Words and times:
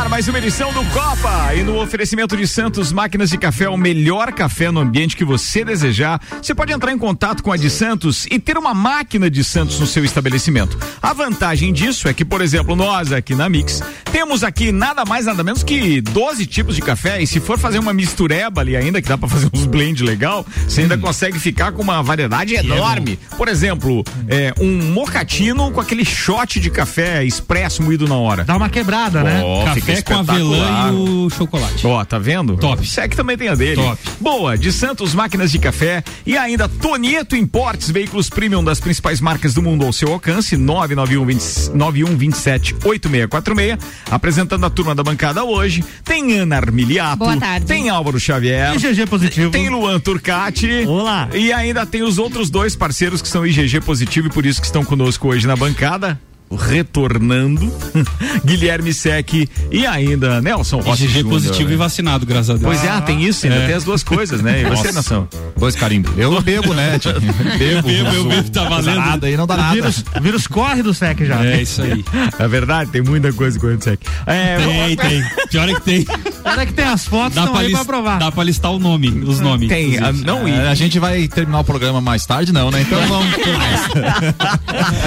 Ar 0.00 0.08
mais 0.08 0.26
uma 0.28 0.38
edição 0.38 0.72
do 0.72 0.82
Copa 0.86 1.54
e 1.54 1.62
no 1.62 1.78
oferecimento 1.78 2.34
de 2.34 2.46
Santos 2.46 2.90
Máquinas 2.90 3.28
de 3.28 3.36
Café, 3.36 3.68
o 3.68 3.76
melhor 3.76 4.32
café 4.32 4.70
no 4.70 4.80
ambiente 4.80 5.14
que 5.14 5.26
você 5.26 5.62
desejar. 5.62 6.18
Você 6.40 6.54
pode 6.54 6.72
entrar 6.72 6.90
em 6.90 6.96
contato 6.96 7.42
com 7.42 7.52
a 7.52 7.56
de 7.56 7.68
Santos 7.68 8.26
e 8.30 8.38
ter 8.38 8.56
uma 8.56 8.72
máquina 8.72 9.30
de 9.30 9.44
Santos 9.44 9.78
no 9.78 9.86
seu 9.86 10.02
estabelecimento. 10.02 10.78
A 11.02 11.12
vantagem 11.12 11.70
disso 11.70 12.08
é 12.08 12.14
que, 12.14 12.24
por 12.24 12.40
exemplo, 12.40 12.74
nós 12.74 13.12
aqui 13.12 13.34
na 13.34 13.46
Mix 13.46 13.82
temos 14.10 14.42
aqui 14.42 14.72
nada 14.72 15.04
mais 15.04 15.26
nada 15.26 15.44
menos 15.44 15.62
que 15.62 16.00
12 16.00 16.46
tipos 16.46 16.74
de 16.74 16.80
café 16.80 17.20
e 17.20 17.26
se 17.26 17.38
for 17.38 17.58
fazer 17.58 17.78
uma 17.78 17.92
mistureba 17.92 18.62
ali 18.62 18.76
ainda 18.76 19.02
que 19.02 19.08
dá 19.08 19.18
para 19.18 19.28
fazer 19.28 19.50
uns 19.52 19.66
blend 19.66 20.02
legal, 20.02 20.46
você 20.66 20.80
ainda 20.80 20.96
consegue 20.96 21.38
ficar 21.38 21.72
com 21.72 21.82
uma 21.82 22.02
variedade 22.02 22.54
enorme. 22.54 23.18
Por 23.36 23.48
exemplo, 23.48 24.02
é, 24.28 24.54
um 24.58 24.92
mocatino 24.92 25.70
com 25.70 25.80
aquele 25.80 26.06
shot 26.06 26.58
de 26.58 26.70
café 26.70 27.22
expresso 27.22 27.82
moído 27.82 28.08
na 28.08 28.16
hora. 28.16 28.44
Dá 28.44 28.56
uma 28.56 28.70
quebrada, 28.70 29.22
né? 29.22 29.42
Ó, 29.44 29.66
fica 29.74 29.89
Café 29.96 30.02
com 30.02 30.14
avelã 30.14 30.92
e 30.92 31.26
o 31.26 31.30
chocolate. 31.30 31.86
Ó, 31.86 32.04
tá 32.04 32.18
vendo? 32.18 32.56
Top. 32.56 32.82
O 32.82 32.86
SEC 32.86 33.14
também 33.14 33.36
tem 33.36 33.48
a 33.48 33.54
dele. 33.54 33.76
Top. 33.76 33.98
Boa, 34.20 34.56
de 34.56 34.72
Santos 34.72 35.14
Máquinas 35.14 35.50
de 35.50 35.58
Café 35.58 36.02
e 36.24 36.36
ainda 36.36 36.68
Tonieto 36.68 37.36
Importes, 37.36 37.90
veículos 37.90 38.28
premium 38.28 38.62
das 38.62 38.80
principais 38.80 39.20
marcas 39.20 39.54
do 39.54 39.62
mundo 39.62 39.84
ao 39.84 39.92
seu 39.92 40.12
alcance, 40.12 40.56
991 40.56 41.24
20 41.24 41.40
9127 41.74 42.74
8646. 42.84 43.78
Apresentando 44.10 44.66
a 44.66 44.70
turma 44.70 44.94
da 44.94 45.02
bancada 45.02 45.44
hoje, 45.44 45.84
tem 46.04 46.38
Ana 46.38 46.56
Armiliato. 46.56 47.18
Boa 47.18 47.36
tarde. 47.36 47.66
Tem 47.66 47.88
Álvaro 47.88 48.18
Xavier. 48.18 48.74
E 48.74 48.78
GG 48.78 49.06
positivo. 49.06 49.50
Tem 49.50 49.68
Luan 49.68 49.98
Turcati. 50.00 50.84
Olá. 50.86 51.28
E 51.34 51.52
ainda 51.52 51.84
tem 51.86 52.02
os 52.02 52.18
outros 52.18 52.50
dois 52.50 52.76
parceiros 52.76 53.22
que 53.22 53.28
são 53.28 53.46
IGG 53.46 53.80
positivo 53.80 54.28
e 54.28 54.30
por 54.30 54.44
isso 54.46 54.60
que 54.60 54.66
estão 54.66 54.84
conosco 54.84 55.28
hoje 55.28 55.46
na 55.46 55.56
bancada. 55.56 56.20
Retornando, 56.50 57.72
Guilherme 58.44 58.92
Sec 58.92 59.48
e 59.70 59.86
ainda 59.86 60.40
Nelson 60.40 60.80
Rossi. 60.80 61.06
GG 61.06 61.12
Júnior. 61.12 61.28
positivo 61.30 61.72
e 61.72 61.76
vacinado, 61.76 62.26
graças 62.26 62.50
a 62.50 62.52
Deus. 62.54 62.64
Pois 62.64 62.84
é, 62.84 63.00
tem 63.02 63.22
isso, 63.24 63.46
ainda 63.46 63.58
É. 63.58 63.66
tem 63.66 63.74
as 63.76 63.84
duas 63.84 64.02
coisas, 64.02 64.40
né? 64.42 64.62
E 64.62 64.64
você. 64.64 64.90
Nação? 64.92 65.28
Dois 65.56 65.76
carimbos. 65.76 66.12
Eu 66.18 66.40
bebo, 66.42 66.74
né? 66.74 66.98
Bebo. 67.58 67.86
bebo, 67.88 68.10
eu 68.10 68.24
bebo, 68.24 68.50
tá 68.50 68.64
valendo. 68.68 68.96
Nada 68.96 69.26
aí 69.26 69.36
não 69.36 69.46
dá 69.46 69.54
O 69.54 69.56
nada. 69.56 69.74
vírus, 69.74 70.04
o 70.16 70.20
vírus 70.20 70.46
corre 70.46 70.82
do 70.82 70.92
SEC 70.92 71.24
já. 71.24 71.44
É 71.44 71.62
isso 71.62 71.82
aí. 71.82 72.04
É 72.38 72.48
verdade, 72.48 72.90
tem 72.90 73.02
muita 73.02 73.32
coisa 73.32 73.58
com 73.58 73.66
o 73.66 73.80
Sec. 73.80 74.00
É, 74.26 74.56
Tem, 74.58 74.96
tem. 74.96 75.24
Pior 75.50 75.68
é 75.68 75.74
que 75.74 75.80
tem. 75.82 76.06
Olha 76.44 76.66
que 76.66 76.72
tem 76.72 76.84
as 76.84 77.06
fotos, 77.06 77.34
Dá 77.34 77.46
pra, 77.46 77.60
aí 77.60 77.70
pra 77.70 77.84
provar. 77.84 78.18
dá 78.18 78.32
pra 78.32 78.42
listar 78.42 78.72
o 78.72 78.78
nome, 78.78 79.08
os 79.08 79.38
nomes. 79.40 79.68
tem, 79.68 79.96
a, 79.96 80.00
inclusive. 80.00 80.24
não, 80.26 80.48
e, 80.48 80.52
É, 80.52 80.68
a 80.68 80.74
gente 80.74 80.98
vai 80.98 81.28
terminar 81.28 81.60
o 81.60 81.64
programa 81.64 82.00
mais 82.00 82.24
tarde, 82.26 82.52
não, 82.52 82.70
né? 82.70 82.80
Então 82.82 82.98
vamos. 83.06 83.26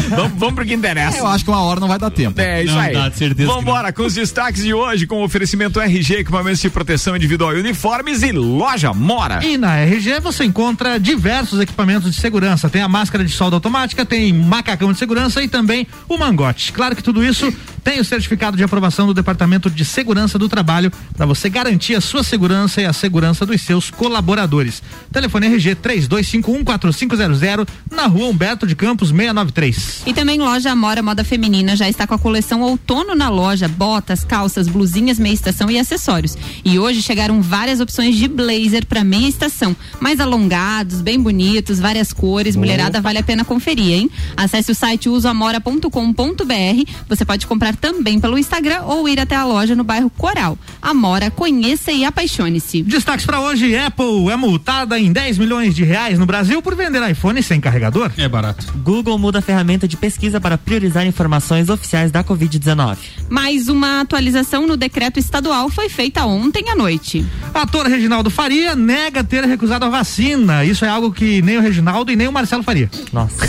vamos, 0.09 0.31
vamos 0.37 0.55
pro 0.55 0.65
que 0.65 0.73
interessa. 0.73 1.17
Eu 1.17 1.27
acho 1.33 1.43
que 1.43 1.49
uma 1.49 1.61
hora 1.61 1.79
não 1.79 1.87
vai 1.87 1.99
dar 1.99 2.09
tempo. 2.09 2.39
É 2.39 2.63
isso 2.63 2.73
Não, 2.73 2.81
aí. 2.81 2.93
dá, 2.93 3.09
de 3.09 3.17
certeza 3.17 3.51
Vambora 3.51 3.91
com 3.91 4.03
os 4.03 4.13
destaques 4.13 4.63
de 4.63 4.73
hoje, 4.73 5.05
com 5.07 5.17
o 5.21 5.23
oferecimento 5.23 5.79
RG, 5.79 6.15
equipamentos 6.15 6.61
de 6.61 6.69
proteção 6.69 7.15
individual 7.15 7.55
e 7.55 7.59
uniformes 7.59 8.23
e 8.23 8.31
loja 8.31 8.93
Mora. 8.93 9.43
E 9.45 9.57
na 9.57 9.77
RG 9.77 10.19
você 10.19 10.43
encontra 10.45 10.99
diversos 10.99 11.59
equipamentos 11.59 12.13
de 12.13 12.19
segurança. 12.19 12.69
Tem 12.69 12.81
a 12.81 12.87
máscara 12.87 13.23
de 13.23 13.31
solda 13.31 13.55
automática, 13.55 14.05
tem 14.05 14.31
macacão 14.33 14.91
de 14.91 14.99
segurança 14.99 15.41
e 15.41 15.47
também 15.47 15.87
o 16.07 16.17
mangote. 16.17 16.71
Claro 16.71 16.95
que 16.95 17.03
tudo 17.03 17.23
isso 17.23 17.53
tem 17.83 17.99
o 17.99 18.05
certificado 18.05 18.55
de 18.55 18.63
aprovação 18.63 19.05
do 19.05 19.13
Departamento 19.13 19.69
de 19.69 19.83
Segurança 19.83 20.39
do 20.39 20.47
Trabalho 20.47 20.91
para 21.15 21.25
você 21.25 21.49
garantir 21.49 21.95
a 21.95 22.01
sua 22.01 22.23
segurança 22.23 22.81
e 22.81 22.85
a 22.85 22.93
segurança 22.93 23.45
dos 23.45 23.61
seus 23.61 23.89
colaboradores. 23.89 24.81
Telefone 25.11 25.47
RG 25.47 25.75
32514500 25.75 27.67
na 27.91 28.07
rua 28.07 28.27
Humberto 28.27 28.65
de 28.65 28.75
Campos 28.75 29.09
693. 29.09 30.03
E 30.05 30.13
também 30.13 30.39
loja 30.39 30.71
Amora 30.71 31.01
Moda 31.01 31.23
Feminina 31.23 31.75
já 31.75 31.89
está 31.89 32.07
com 32.07 32.13
a 32.13 32.19
coleção 32.19 32.61
outono 32.61 33.13
na 33.15 33.29
loja, 33.29 33.67
botas, 33.67 34.23
calças, 34.23 34.67
blusinhas, 34.67 35.19
meia 35.19 35.33
estação 35.33 35.69
e 35.69 35.77
acessórios. 35.77 36.37
E 36.63 36.79
hoje 36.79 37.01
chegaram 37.01 37.41
várias 37.41 37.79
opções 37.79 38.15
de 38.15 38.27
blazer 38.27 38.85
para 38.85 39.03
meia 39.03 39.27
estação, 39.27 39.75
mais 39.99 40.19
alongados, 40.19 41.01
bem 41.01 41.19
bonitos, 41.19 41.79
várias 41.79 42.13
cores, 42.13 42.55
mulherada 42.55 43.01
vale 43.01 43.19
a 43.19 43.23
pena 43.23 43.43
conferir, 43.43 43.91
hein? 43.91 44.09
Acesse 44.37 44.71
o 44.71 44.75
site 44.75 45.09
usoamora.com.br. 45.09 46.91
Você 47.07 47.25
pode 47.25 47.45
comprar 47.45 47.72
também 47.79 48.19
pelo 48.19 48.37
Instagram 48.37 48.81
ou 48.83 49.07
ir 49.07 49.19
até 49.19 49.35
a 49.35 49.45
loja 49.45 49.75
no 49.75 49.83
bairro 49.83 50.09
Coral. 50.09 50.57
Amora, 50.81 51.29
conheça 51.31 51.91
e 51.91 52.03
apaixone-se. 52.05 52.83
Destaques 52.83 53.25
para 53.25 53.39
hoje: 53.41 53.75
Apple 53.75 54.29
é 54.31 54.35
multada 54.35 54.99
em 54.99 55.11
10 55.11 55.37
milhões 55.37 55.73
de 55.75 55.83
reais 55.83 56.17
no 56.19 56.25
Brasil 56.25 56.61
por 56.61 56.75
vender 56.75 57.07
iPhone 57.09 57.41
sem 57.43 57.59
carregador. 57.59 58.11
É 58.17 58.27
barato. 58.27 58.71
Google 58.83 59.17
muda 59.17 59.39
a 59.39 59.41
ferramenta 59.41 59.87
de 59.87 59.97
pesquisa 59.97 60.39
para 60.39 60.57
priorizar 60.57 61.05
informações 61.05 61.69
oficiais 61.69 62.11
da 62.11 62.23
Covid-19. 62.23 62.97
Mais 63.29 63.67
uma 63.69 64.01
atualização 64.01 64.67
no 64.67 64.75
decreto 64.77 65.19
estadual 65.19 65.69
foi 65.69 65.89
feita 65.89 66.25
ontem 66.25 66.69
à 66.69 66.75
noite. 66.75 67.25
Ator 67.53 67.87
Reginaldo 67.87 68.29
Faria 68.29 68.75
nega 68.75 69.23
ter 69.23 69.43
recusado 69.45 69.85
a 69.85 69.89
vacina. 69.89 70.63
Isso 70.65 70.85
é 70.85 70.89
algo 70.89 71.11
que 71.11 71.41
nem 71.41 71.57
o 71.57 71.61
Reginaldo 71.61 72.11
e 72.11 72.15
nem 72.15 72.27
o 72.27 72.31
Marcelo 72.31 72.63
Faria. 72.63 72.89
Nossa. 73.11 73.45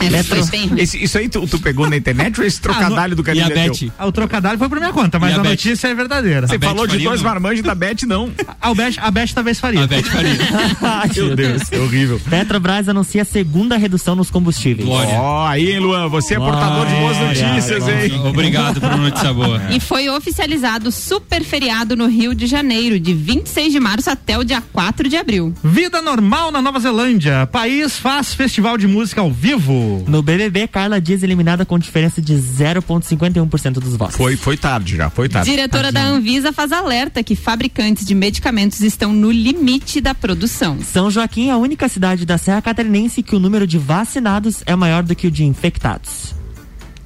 É. 0.00 0.82
Esse- 0.82 1.02
isso 1.02 1.16
aí 1.18 1.28
tu, 1.30 1.46
tu 1.46 1.58
pegou 1.58 1.88
na 1.88 1.96
internet 1.96 2.38
ou 2.38 2.46
esse 2.46 2.60
trocadilho 2.60 3.16
do 3.16 3.22
E 3.22 3.24
Beth? 3.66 3.92
Ah, 3.98 4.06
O 4.06 4.12
trocadilho 4.12 4.58
foi 4.58 4.68
por 4.68 4.78
minha 4.78 4.92
conta, 4.92 5.18
mas 5.18 5.36
a 5.36 5.40
a, 5.40 5.44
notícia 5.44 5.88
é 5.88 5.94
verdadeira. 5.94 6.46
Você 6.46 6.58
falou 6.58 6.86
de 6.86 6.92
Faria 6.92 7.08
dois 7.08 7.22
marmanjos 7.22 7.64
da 7.64 7.74
Beth, 7.74 8.04
não. 8.06 8.30
A 8.60 8.74
Beth, 8.74 8.94
a 8.98 9.10
Beth 9.10 9.28
talvez 9.34 9.58
faria. 9.60 9.84
A 9.84 9.86
Beth 9.86 10.02
Faria. 10.02 10.36
Meu 11.16 11.36
Deus, 11.36 11.62
é 11.72 11.78
horrível. 11.78 12.20
Petrobras 12.28 12.88
anuncia 12.88 13.22
a 13.22 13.24
segunda 13.24 13.76
redução 13.76 14.14
nos 14.14 14.30
combustíveis. 14.30 14.88
Ó, 14.88 15.46
aí, 15.46 15.70
hein, 15.72 15.78
Luan, 15.78 16.08
você 16.08 16.34
é 16.34 16.38
portador 16.38 16.86
de 16.86 16.94
boas 16.94 17.16
notícias, 17.18 17.88
hein? 17.88 18.20
Obrigado 18.26 18.80
por 18.80 18.88
uma 18.88 18.96
notícia 19.08 19.32
boa. 19.32 19.58
E 19.70 19.80
foi 19.80 20.08
oficializado 20.08 20.90
super 20.90 21.44
feriado 21.44 21.94
no 21.96 22.06
Rio 22.06 22.34
de 22.34 22.46
Janeiro, 22.46 22.98
de 22.98 23.14
26 23.14 23.72
de 23.72 23.80
março 23.80 24.10
até 24.10 24.36
o 24.38 24.44
dia 24.44 24.62
4 24.72 25.08
de 25.08 25.16
abril. 25.16 25.54
Vida 25.62 26.00
normal 26.02 26.50
na 26.50 26.60
Nova 26.62 26.80
Zelândia. 26.80 27.46
País 27.46 27.98
faz 27.98 28.34
festival 28.34 28.76
de 28.76 28.86
música 28.86 29.20
ao 29.20 29.30
vivo. 29.30 30.04
No 30.08 30.22
BBB, 30.22 30.66
Carla 30.68 31.00
Dias 31.00 31.22
eliminada 31.22 31.64
com 31.64 31.78
diferença 31.78 32.20
de 32.20 32.34
0,51% 32.34 33.47
dos 33.80 33.96
votos. 33.96 34.16
Foi, 34.16 34.36
foi 34.36 34.56
tarde 34.56 34.96
já, 34.96 35.10
foi 35.10 35.28
tarde. 35.28 35.50
Diretora 35.50 35.90
da 35.90 36.04
Anvisa 36.04 36.52
faz 36.52 36.72
alerta 36.72 37.22
que 37.22 37.34
fabricantes 37.34 38.04
de 38.04 38.14
medicamentos 38.14 38.80
estão 38.80 39.12
no 39.12 39.30
limite 39.30 40.00
da 40.00 40.14
produção. 40.14 40.78
São 40.82 41.10
Joaquim 41.10 41.48
é 41.48 41.52
a 41.52 41.56
única 41.56 41.88
cidade 41.88 42.24
da 42.24 42.38
Serra 42.38 42.62
Catarinense 42.62 43.22
que 43.22 43.34
o 43.34 43.38
número 43.38 43.66
de 43.66 43.78
vacinados 43.78 44.62
é 44.66 44.76
maior 44.76 45.02
do 45.02 45.14
que 45.14 45.26
o 45.26 45.30
de 45.30 45.44
infectados. 45.44 46.37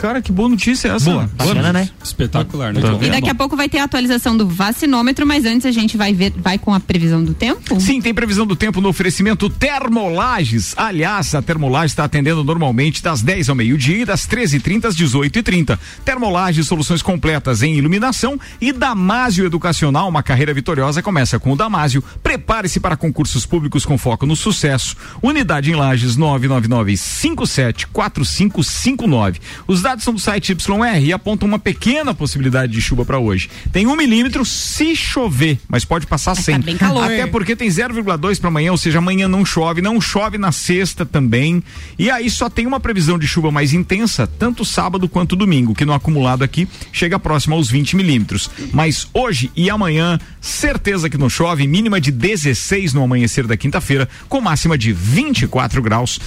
Cara, 0.03 0.21
que 0.21 0.33
boa 0.33 0.49
notícia 0.49 0.89
é 0.89 0.97
essa. 0.97 1.09
Boa. 1.09 1.31
Bacana, 1.33 1.73
né? 1.73 1.89
Espetacular, 2.03 2.73
né? 2.73 2.81
Tá. 2.81 2.99
E 3.01 3.09
daqui 3.09 3.31
a 3.31 3.35
pouco 3.37 3.57
vai 3.57 3.69
ter 3.69 3.79
a 3.79 3.85
atualização 3.85 4.37
do 4.37 4.49
vacinômetro, 4.49 5.25
mas 5.25 5.45
antes 5.45 5.65
a 5.65 5.71
gente 5.71 5.97
vai 5.97 6.13
ver, 6.13 6.33
vai 6.37 6.59
com 6.59 6.75
a 6.75 6.81
previsão 6.81 7.23
do 7.23 7.33
tempo? 7.33 7.81
Sim, 7.81 8.01
tem 8.01 8.13
previsão 8.13 8.45
do 8.45 8.57
tempo 8.57 8.81
no 8.81 8.89
oferecimento 8.89 9.49
Termolages. 9.49 10.75
Aliás, 10.77 11.33
a 11.37 11.41
Termolages 11.41 11.93
está 11.93 12.03
atendendo 12.03 12.43
normalmente 12.43 13.01
das 13.01 13.23
10 13.23 13.51
ao 13.51 13.55
meio-dia 13.55 13.99
e 13.99 14.05
das 14.05 14.27
13h30 14.27 14.87
às 14.87 14.97
18h30. 14.97 15.79
Termolages, 16.05 16.67
soluções 16.67 17.01
completas 17.01 17.63
em 17.63 17.77
iluminação 17.77 18.41
e 18.61 18.73
Damásio 18.73 19.47
Educacional, 19.47 20.09
uma 20.09 20.25
carreira 20.25 20.53
vitoriosa 20.53 21.01
começa 21.01 21.39
com 21.39 21.53
o 21.53 21.57
Damásio. 21.57 22.03
Prepare-se 22.25 22.81
para 22.81 22.97
concursos 22.97 23.47
públicos 23.47 23.87
com 23.87 23.97
foco 23.97 24.27
no 24.27 24.35
sucesso. 24.35 24.97
Unidade 25.23 25.71
em 25.71 25.77
Lages 25.77 26.17
999 26.17 26.97
574559. 26.97 29.39
Os 29.69 29.81
dados 29.93 30.05
são 30.05 30.15
do 30.15 30.21
site 30.21 30.53
YR 30.53 31.05
e 31.05 31.13
apontam 31.13 31.47
uma 31.47 31.59
pequena 31.59 32.15
possibilidade 32.15 32.73
de 32.73 32.81
chuva 32.81 33.05
para 33.05 33.19
hoje. 33.19 33.51
Tem 33.71 33.87
um 33.87 33.95
milímetro 33.95 34.45
se 34.45 34.97
chover, 34.97 35.59
mas 35.69 35.85
pode 35.85 36.07
passar 36.07 36.31
Mas 36.31 36.39
tá 36.39 36.53
sem. 36.53 36.61
bem 36.61 36.77
calor. 36.79 37.05
Até 37.05 37.27
porque 37.27 37.55
tem 37.55 37.69
0,2 37.69 38.41
para 38.41 38.49
amanhã, 38.49 38.73
ou 38.73 38.79
seja, 38.79 38.99
amanhã 38.99 39.29
não 39.29 39.45
chove, 39.45 39.83
não 39.83 40.01
chove 40.01 40.39
na 40.39 40.51
sexta 40.51 41.05
também. 41.05 41.63
E 41.99 42.11
aí 42.11 42.31
só 42.31 42.49
tem 42.49 42.67
uma 42.67 42.81
previsão 42.81 43.19
de 43.19 43.29
chuva 43.29 43.51
mais 43.51 43.75
intensa, 43.75 44.27
tanto 44.27 44.65
sábado 44.65 45.09
quanto 45.09 45.37
domingo, 45.37 45.75
que 45.75 45.85
no 45.85 45.93
acumulado 45.93 46.43
aqui 46.43 46.67
chega 46.91 47.19
próximo 47.19 47.55
aos 47.55 47.71
20 47.71 47.95
milímetros. 47.97 48.51
Mas 48.73 49.07
hoje 49.13 49.51
e 49.55 49.69
amanhã, 49.69 50.19
certeza 50.41 51.11
que 51.11 51.19
não 51.19 51.29
chove, 51.29 51.67
mínima 51.67 52.01
de 52.01 52.11
16 52.11 52.95
no 52.95 53.03
amanhecer 53.03 53.47
da 53.47 53.59
quinta-feira, 53.59 54.09
com 54.29 54.41
máxima 54.41 54.79
de 54.79 54.91
24 54.91 55.83
graus. 55.83 56.19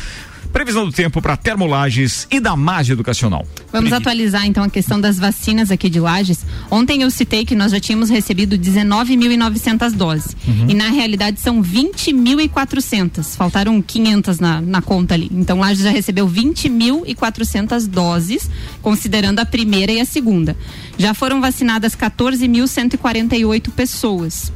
Previsão 0.55 0.85
do 0.85 0.91
tempo 0.93 1.21
para 1.21 1.35
Termolages 1.35 2.25
e 2.31 2.39
da 2.39 2.55
Mage 2.55 2.93
Educacional. 2.93 3.45
Vamos 3.73 3.91
atualizar 3.91 4.45
então 4.45 4.63
a 4.63 4.69
questão 4.69 5.01
das 5.01 5.19
vacinas 5.19 5.69
aqui 5.69 5.89
de 5.89 5.99
Lages. 5.99 6.45
Ontem 6.71 7.01
eu 7.01 7.11
citei 7.11 7.43
que 7.43 7.53
nós 7.53 7.73
já 7.73 7.79
tínhamos 7.81 8.09
recebido 8.09 8.57
19.900 8.57 9.91
doses. 9.91 10.33
E 10.69 10.73
na 10.73 10.87
realidade 10.87 11.41
são 11.41 11.61
20.400. 11.61 13.35
Faltaram 13.35 13.81
500 13.81 14.39
na, 14.39 14.61
na 14.61 14.81
conta 14.81 15.13
ali. 15.13 15.29
Então 15.29 15.59
Lages 15.59 15.83
já 15.83 15.91
recebeu 15.91 16.25
20.400 16.25 17.85
doses, 17.85 18.49
considerando 18.81 19.39
a 19.39 19.45
primeira 19.45 19.91
e 19.91 19.99
a 19.99 20.05
segunda. 20.05 20.55
Já 20.97 21.13
foram 21.13 21.41
vacinadas 21.41 21.97
14.148 21.97 23.71
pessoas. 23.71 24.53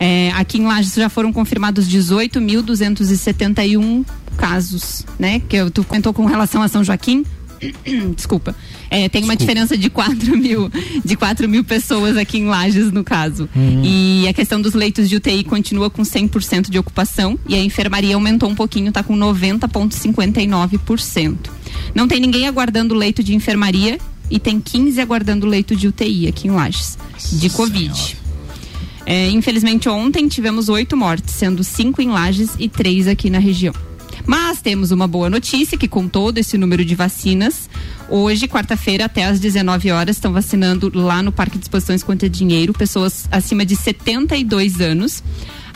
É, 0.00 0.32
aqui 0.36 0.56
em 0.56 0.64
Lages 0.64 0.94
já 0.94 1.10
foram 1.10 1.34
confirmados 1.34 1.86
18.271 1.86 4.06
casos, 4.34 5.06
né? 5.18 5.40
Que 5.40 5.56
eu, 5.56 5.70
tu 5.70 5.82
comentou 5.84 6.12
com 6.12 6.26
relação 6.26 6.60
a 6.62 6.68
São 6.68 6.84
Joaquim. 6.84 7.24
Desculpa. 8.14 8.54
É, 8.90 9.08
tem 9.08 9.24
uma 9.24 9.36
diferença 9.36 9.76
de 9.76 9.90
4 9.90 10.36
mil, 10.36 10.70
de 11.04 11.16
4 11.16 11.48
mil 11.48 11.64
pessoas 11.64 12.16
aqui 12.16 12.38
em 12.38 12.46
Lages, 12.46 12.92
no 12.92 13.02
caso. 13.02 13.48
E 13.82 14.28
a 14.28 14.32
questão 14.32 14.60
dos 14.60 14.74
leitos 14.74 15.08
de 15.08 15.16
UTI 15.16 15.42
continua 15.44 15.90
com 15.90 16.02
100% 16.02 16.70
de 16.70 16.78
ocupação 16.78 17.38
e 17.48 17.54
a 17.54 17.62
enfermaria 17.62 18.14
aumentou 18.14 18.48
um 18.48 18.54
pouquinho, 18.54 18.88
está 18.88 19.02
com 19.02 19.16
90,59%. 19.16 21.36
Não 21.94 22.06
tem 22.06 22.20
ninguém 22.20 22.46
aguardando 22.46 22.94
leito 22.94 23.22
de 23.22 23.34
enfermaria 23.34 23.98
e 24.30 24.38
tem 24.38 24.60
15 24.60 25.00
aguardando 25.00 25.46
leito 25.46 25.76
de 25.76 25.88
UTI 25.88 26.28
aqui 26.28 26.48
em 26.48 26.50
Lages, 26.50 26.98
de 27.32 27.50
Covid. 27.50 28.16
É, 29.06 29.28
infelizmente, 29.28 29.88
ontem 29.88 30.26
tivemos 30.28 30.68
oito 30.68 30.96
mortes, 30.96 31.34
sendo 31.34 31.62
cinco 31.62 32.00
em 32.00 32.08
Lages 32.08 32.50
e 32.58 32.68
três 32.68 33.06
aqui 33.06 33.28
na 33.28 33.38
região. 33.38 33.74
Mas 34.26 34.60
temos 34.60 34.90
uma 34.90 35.06
boa 35.06 35.28
notícia 35.28 35.76
que 35.76 35.88
com 35.88 36.08
todo 36.08 36.38
esse 36.38 36.56
número 36.56 36.84
de 36.84 36.94
vacinas, 36.94 37.68
hoje, 38.08 38.48
quarta-feira, 38.48 39.04
até 39.04 39.24
às 39.24 39.40
19 39.40 39.90
horas, 39.90 40.16
estão 40.16 40.32
vacinando 40.32 40.90
lá 40.94 41.22
no 41.22 41.32
Parque 41.32 41.58
de 41.58 41.64
Exposições 41.64 42.02
Conta 42.02 42.28
Dinheiro 42.28 42.72
pessoas 42.72 43.28
acima 43.30 43.64
de 43.64 43.76
72 43.76 44.80
anos. 44.80 45.22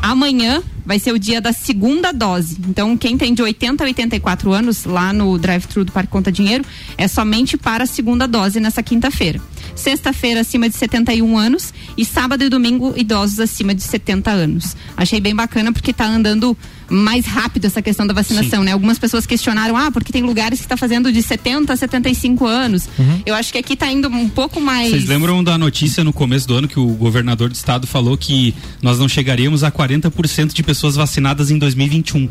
Amanhã 0.01 0.63
vai 0.89 0.99
ser 0.99 1.13
o 1.13 1.19
dia 1.19 1.39
da 1.39 1.53
segunda 1.53 2.13
dose. 2.13 2.57
Então, 2.67 2.97
quem 2.97 3.19
tem 3.19 3.35
de 3.35 3.43
80 3.43 3.85
a 3.85 3.87
84 3.89 4.51
anos 4.55 4.87
lá 4.87 5.13
no 5.13 5.37
drive-thru 5.37 5.85
do 5.85 5.93
Parque 5.93 6.11
Conta 6.11 6.33
Dinheiro 6.33 6.65
é 6.97 7.07
somente 7.07 7.59
para 7.59 7.85
a 7.85 7.87
segunda 7.87 8.27
dose 8.27 8.59
nessa 8.59 8.83
quinta-feira. 8.83 9.39
Sexta-feira 9.77 10.41
acima 10.41 10.67
de 10.67 10.75
71 10.77 11.37
anos 11.37 11.75
e 11.95 12.07
sábado 12.07 12.43
e 12.43 12.49
domingo 12.49 12.95
idosos 12.97 13.39
acima 13.39 13.75
de 13.75 13.83
70 13.83 14.31
anos. 14.31 14.75
Achei 14.97 15.21
bem 15.21 15.35
bacana 15.35 15.75
porque 15.75 15.91
está 15.91 16.07
andando 16.07 16.57
mais 16.91 17.27
rápido 17.27 17.67
essa 17.67 17.83
questão 17.83 18.07
da 18.07 18.15
vacinação, 18.15 18.65
né? 18.65 18.73
Algumas 18.73 18.99
pessoas 18.99 19.27
questionaram, 19.27 19.77
ah, 19.77 19.91
porque 19.93 20.11
tem 20.11 20.23
lugares 20.23 20.59
que 20.59 20.65
está 20.65 20.75
fazendo 20.75 21.13
de 21.13 21.23
70 21.23 21.71
a 21.71 21.77
75 21.77 22.47
anos. 22.47 22.89
Eu 23.27 23.35
acho 23.35 23.53
que 23.53 23.59
aqui 23.59 23.75
está 23.75 23.93
indo 23.93 24.09
um 24.09 24.27
pouco 24.27 24.59
mais. 24.59 24.91
Vocês 24.91 25.05
lembram 25.05 25.45
da 25.45 25.59
notícia 25.59 26.03
no 26.03 26.15
começo 26.15 26.49
do 26.49 26.55
ano 26.55 26.67
que 26.67 26.81
o 26.81 26.87
governador 26.95 27.51
do 27.51 27.55
estado 27.55 27.87
falou 27.87 28.17
que 28.17 28.55
nós 28.81 28.99
não 28.99 29.07
chegaríamos 29.07 29.63
a 29.63 29.71
40% 29.71 30.55
de 30.55 30.63
pessoas 30.63 30.78
vacinadas 30.97 31.51
em 31.51 31.59
2021? 31.59 32.29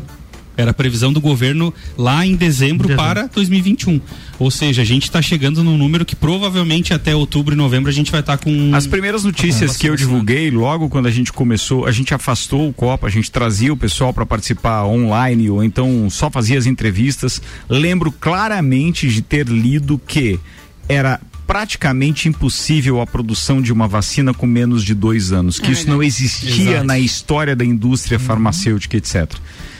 Era 0.58 0.72
a 0.72 0.74
previsão 0.74 1.12
do 1.12 1.20
governo 1.20 1.72
lá 1.96 2.26
em 2.26 2.34
dezembro, 2.34 2.88
Dezembro. 2.88 2.96
para 2.96 3.26
2021. 3.28 4.00
Ou 4.40 4.50
seja, 4.50 4.82
a 4.82 4.84
gente 4.84 5.04
está 5.04 5.22
chegando 5.22 5.62
num 5.62 5.78
número 5.78 6.04
que 6.04 6.16
provavelmente 6.16 6.92
até 6.92 7.14
outubro 7.14 7.54
e 7.54 7.56
novembro 7.56 7.88
a 7.88 7.92
gente 7.92 8.10
vai 8.10 8.18
estar 8.18 8.38
com. 8.38 8.74
As 8.74 8.84
primeiras 8.84 9.22
notícias 9.22 9.76
que 9.76 9.88
eu 9.88 9.94
divulguei, 9.94 10.50
logo 10.50 10.88
quando 10.88 11.06
a 11.06 11.12
gente 11.12 11.32
começou, 11.32 11.86
a 11.86 11.92
gente 11.92 12.12
afastou 12.12 12.68
o 12.68 12.72
Copa, 12.72 13.06
a 13.06 13.10
gente 13.10 13.30
trazia 13.30 13.72
o 13.72 13.76
pessoal 13.76 14.12
para 14.12 14.26
participar 14.26 14.84
online 14.84 15.48
ou 15.48 15.62
então 15.62 16.10
só 16.10 16.28
fazia 16.28 16.58
as 16.58 16.66
entrevistas. 16.66 17.40
Lembro 17.68 18.10
claramente 18.10 19.08
de 19.08 19.22
ter 19.22 19.46
lido 19.46 19.96
que 20.08 20.40
era 20.88 21.20
praticamente 21.48 22.28
impossível 22.28 23.00
a 23.00 23.06
produção 23.06 23.62
de 23.62 23.72
uma 23.72 23.88
vacina 23.88 24.34
com 24.34 24.46
menos 24.46 24.84
de 24.84 24.94
dois 24.94 25.32
anos, 25.32 25.58
que 25.58 25.68
É 25.68 25.70
isso 25.70 25.88
não 25.88 26.02
existia 26.02 26.72
Exato. 26.72 26.86
na 26.86 26.98
história 26.98 27.56
da 27.56 27.64
indústria 27.64 28.18
farmacêutica, 28.18 28.98
etc. 28.98 29.32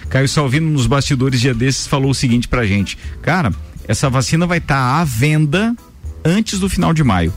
Caio 0.09 0.27
Salvino, 0.27 0.71
nos 0.71 0.87
bastidores 0.87 1.43
dia 1.43 1.53
desses, 1.53 1.87
falou 1.87 2.13
o 2.13 2.15
seguinte 2.15 2.49
pra 2.49 2.67
gente: 2.67 2.97
Cara, 3.21 3.53
essa 3.87 4.09
vacina 4.09 4.47
vai 4.47 4.57
estar 4.57 4.99
à 4.99 5.05
venda 5.05 5.77
antes 6.25 6.59
do 6.59 6.71
final 6.71 6.95
de 6.95 7.05
maio. 7.05 7.35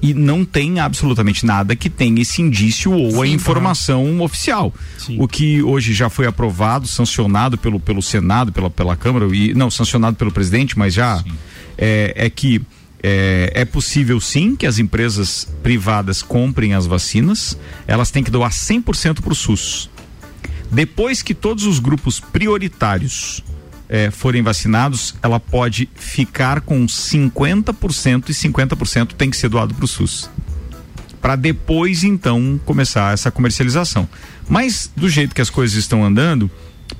E 0.00 0.14
não 0.14 0.42
tem 0.42 0.80
absolutamente 0.80 1.44
nada 1.44 1.76
que 1.76 1.90
tenha 1.90 2.20
esse 2.22 2.40
indício 2.40 2.92
ou 2.92 3.22
a 3.22 3.26
informação 3.26 4.20
oficial. 4.22 4.72
Sim. 4.98 5.16
O 5.18 5.28
que 5.28 5.62
hoje 5.62 5.92
já 5.92 6.08
foi 6.10 6.26
aprovado, 6.26 6.86
sancionado 6.86 7.56
pelo, 7.58 7.78
pelo 7.78 8.02
Senado, 8.02 8.52
pela, 8.52 8.70
pela 8.70 8.96
Câmara, 8.96 9.26
e 9.34 9.54
não, 9.54 9.70
sancionado 9.70 10.16
pelo 10.16 10.30
presidente, 10.30 10.78
mas 10.78 10.92
já 10.92 11.22
é, 11.78 12.12
é 12.16 12.30
que 12.30 12.60
é, 13.06 13.52
é 13.54 13.64
possível 13.66 14.18
sim 14.18 14.56
que 14.56 14.66
as 14.66 14.78
empresas 14.78 15.46
privadas 15.62 16.22
comprem 16.22 16.72
as 16.72 16.86
vacinas, 16.86 17.54
elas 17.86 18.10
têm 18.10 18.24
que 18.24 18.30
doar 18.30 18.50
100% 18.50 19.20
para 19.20 19.30
o 19.30 19.36
SUS. 19.36 19.90
Depois 20.72 21.20
que 21.20 21.34
todos 21.34 21.66
os 21.66 21.78
grupos 21.78 22.18
prioritários 22.18 23.44
eh, 23.90 24.10
forem 24.10 24.42
vacinados, 24.42 25.14
ela 25.22 25.38
pode 25.38 25.86
ficar 25.94 26.62
com 26.62 26.86
50% 26.86 28.30
e 28.30 28.32
50% 28.32 29.12
tem 29.12 29.28
que 29.28 29.36
ser 29.36 29.50
doado 29.50 29.74
para 29.74 29.84
o 29.84 29.88
SUS. 29.88 30.30
Para 31.20 31.36
depois, 31.36 32.04
então, 32.04 32.58
começar 32.64 33.12
essa 33.12 33.30
comercialização. 33.30 34.08
Mas, 34.48 34.90
do 34.96 35.10
jeito 35.10 35.34
que 35.34 35.42
as 35.42 35.50
coisas 35.50 35.76
estão 35.76 36.02
andando, 36.02 36.50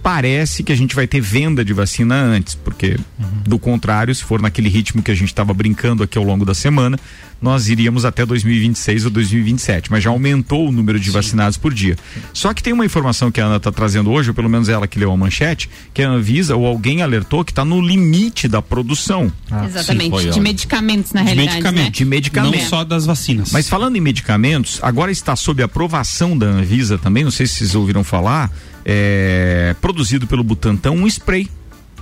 parece 0.02 0.62
que 0.62 0.72
a 0.72 0.76
gente 0.76 0.94
vai 0.94 1.06
ter 1.06 1.20
venda 1.20 1.64
de 1.64 1.72
vacina 1.72 2.14
antes, 2.14 2.54
porque, 2.54 2.98
do 3.46 3.58
contrário, 3.58 4.14
se 4.14 4.22
for 4.22 4.40
naquele 4.40 4.68
ritmo 4.68 5.02
que 5.02 5.10
a 5.10 5.14
gente 5.14 5.28
estava 5.28 5.52
brincando 5.54 6.02
aqui 6.02 6.18
ao 6.18 6.24
longo 6.24 6.44
da 6.44 6.54
semana, 6.54 6.98
nós 7.40 7.68
iríamos 7.68 8.04
até 8.04 8.24
2026 8.24 9.04
ou 9.04 9.10
2027, 9.10 9.90
mas 9.90 10.02
já 10.02 10.10
aumentou 10.10 10.68
o 10.68 10.72
número 10.72 10.98
de 10.98 11.10
vacinados 11.10 11.58
por 11.58 11.74
dia. 11.74 11.96
Só 12.32 12.54
que 12.54 12.62
tem 12.62 12.72
uma 12.72 12.86
informação 12.86 13.30
que 13.30 13.40
a 13.40 13.44
Ana 13.44 13.56
está 13.56 13.70
trazendo 13.70 14.10
hoje, 14.10 14.30
ou 14.30 14.34
pelo 14.34 14.48
menos 14.48 14.68
ela 14.68 14.86
que 14.86 14.98
leu 14.98 15.12
a 15.12 15.16
manchete, 15.16 15.68
que 15.92 16.02
a 16.02 16.08
Anvisa 16.08 16.56
ou 16.56 16.66
alguém 16.66 17.02
alertou 17.02 17.44
que 17.44 17.52
está 17.52 17.64
no 17.64 17.80
limite 17.80 18.48
da 18.48 18.62
produção. 18.62 19.30
Exatamente. 19.66 20.10
foi, 20.10 20.28
ó. 20.28 20.32
de 20.32 20.40
medicamentos, 20.40 21.12
na 21.12 21.20
de 21.20 21.26
realidade. 21.26 21.52
medicamento. 21.56 21.84
Né? 21.84 21.90
De 21.90 22.04
medicamento. 22.04 22.56
Não 22.56 22.68
só 22.68 22.84
das 22.84 23.04
vacinas. 23.04 23.52
Mas 23.52 23.68
falando 23.68 23.96
em 23.96 24.00
medicamentos, 24.00 24.78
agora 24.82 25.12
está 25.12 25.36
sob 25.36 25.62
aprovação 25.62 26.36
da 26.36 26.46
Anvisa 26.46 26.96
também, 26.96 27.24
não 27.24 27.30
sei 27.30 27.46
se 27.46 27.56
vocês 27.56 27.74
ouviram 27.74 28.02
falar, 28.02 28.50
é, 28.84 29.74
produzido 29.80 30.26
pelo 30.26 30.44
Butantan, 30.44 30.92
um 30.92 31.06
spray. 31.06 31.48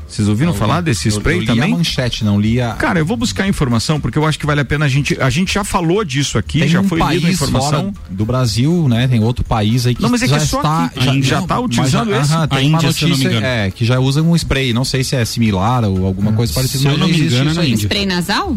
Vocês 0.09 0.29
ouviram 0.29 0.53
falar 0.53 0.83
desse 0.83 1.09
Eu- 1.09 1.13
spray 1.17 1.37
eu 1.37 1.41
li 1.41 1.47
também? 1.47 1.73
a 1.73 1.77
manchete, 1.79 2.23
não 2.23 2.39
li 2.39 2.61
a. 2.61 2.73
Cara, 2.75 2.99
eu 2.99 3.07
vou 3.07 3.17
buscar 3.17 3.49
informação 3.49 3.99
porque 3.99 4.19
eu 4.19 4.27
acho 4.27 4.39
que 4.39 4.45
vale 4.45 4.61
a 4.61 4.65
pena 4.65 4.85
a 4.85 4.89
gente. 4.89 5.17
A 5.19 5.31
gente 5.31 5.55
já 5.55 5.65
falou 5.65 6.05
disso 6.05 6.37
aqui, 6.37 6.59
tem 6.59 6.69
já 6.69 6.83
um 6.83 6.85
foi 6.85 6.99
país 6.99 7.15
lido 7.23 7.29
a 7.29 7.31
informação. 7.33 7.71
fora 7.95 7.95
do 8.11 8.27
Brasil, 8.27 8.87
né? 8.91 9.09
Tem 9.09 9.25
outro 9.25 9.43
país 9.43 9.87
aí 9.87 9.95
que 9.95 10.03
Não, 10.03 10.11
mas 10.11 10.21
é 10.21 10.27
que 10.27 10.31
já 10.33 10.37
é 10.37 10.41
só 10.41 10.59
está 10.59 10.85
aqui, 10.85 11.23
já- 11.23 11.39
já 11.41 11.43
tá 11.47 11.55
mas 11.57 11.65
utilizando 11.65 12.11
já- 12.11 12.21
esse? 12.21 12.33
aham, 12.35 12.47
tem 12.49 12.59
A 12.59 12.61
uma 12.61 12.77
Índia, 12.79 12.93
se 12.93 13.03
eu 13.05 13.09
não 13.09 13.17
me 13.17 13.25
notícia 13.25 13.39
engano. 13.39 13.47
é, 13.47 13.71
que 13.71 13.85
já 13.87 13.99
usa 14.01 14.23
um 14.23 14.37
spray, 14.37 14.75
não 14.75 14.85
sei 14.85 15.03
se 15.03 15.17
é 15.17 15.25
similar 15.25 15.83
ou 15.85 16.05
alguma 16.05 16.35
coisa 16.35 16.53
parecida, 16.53 16.79
se 16.81 16.85
eu 16.85 16.91
mas 16.91 17.01
não 17.01 17.07
já 17.09 17.13
me 17.15 17.19
existe 17.19 17.35
engano, 17.35 17.51
isso 17.53 17.61
é 17.61 17.63
na. 17.63 17.69
Índia. 17.71 17.87
Spray 17.87 18.05
nasal? 18.07 18.57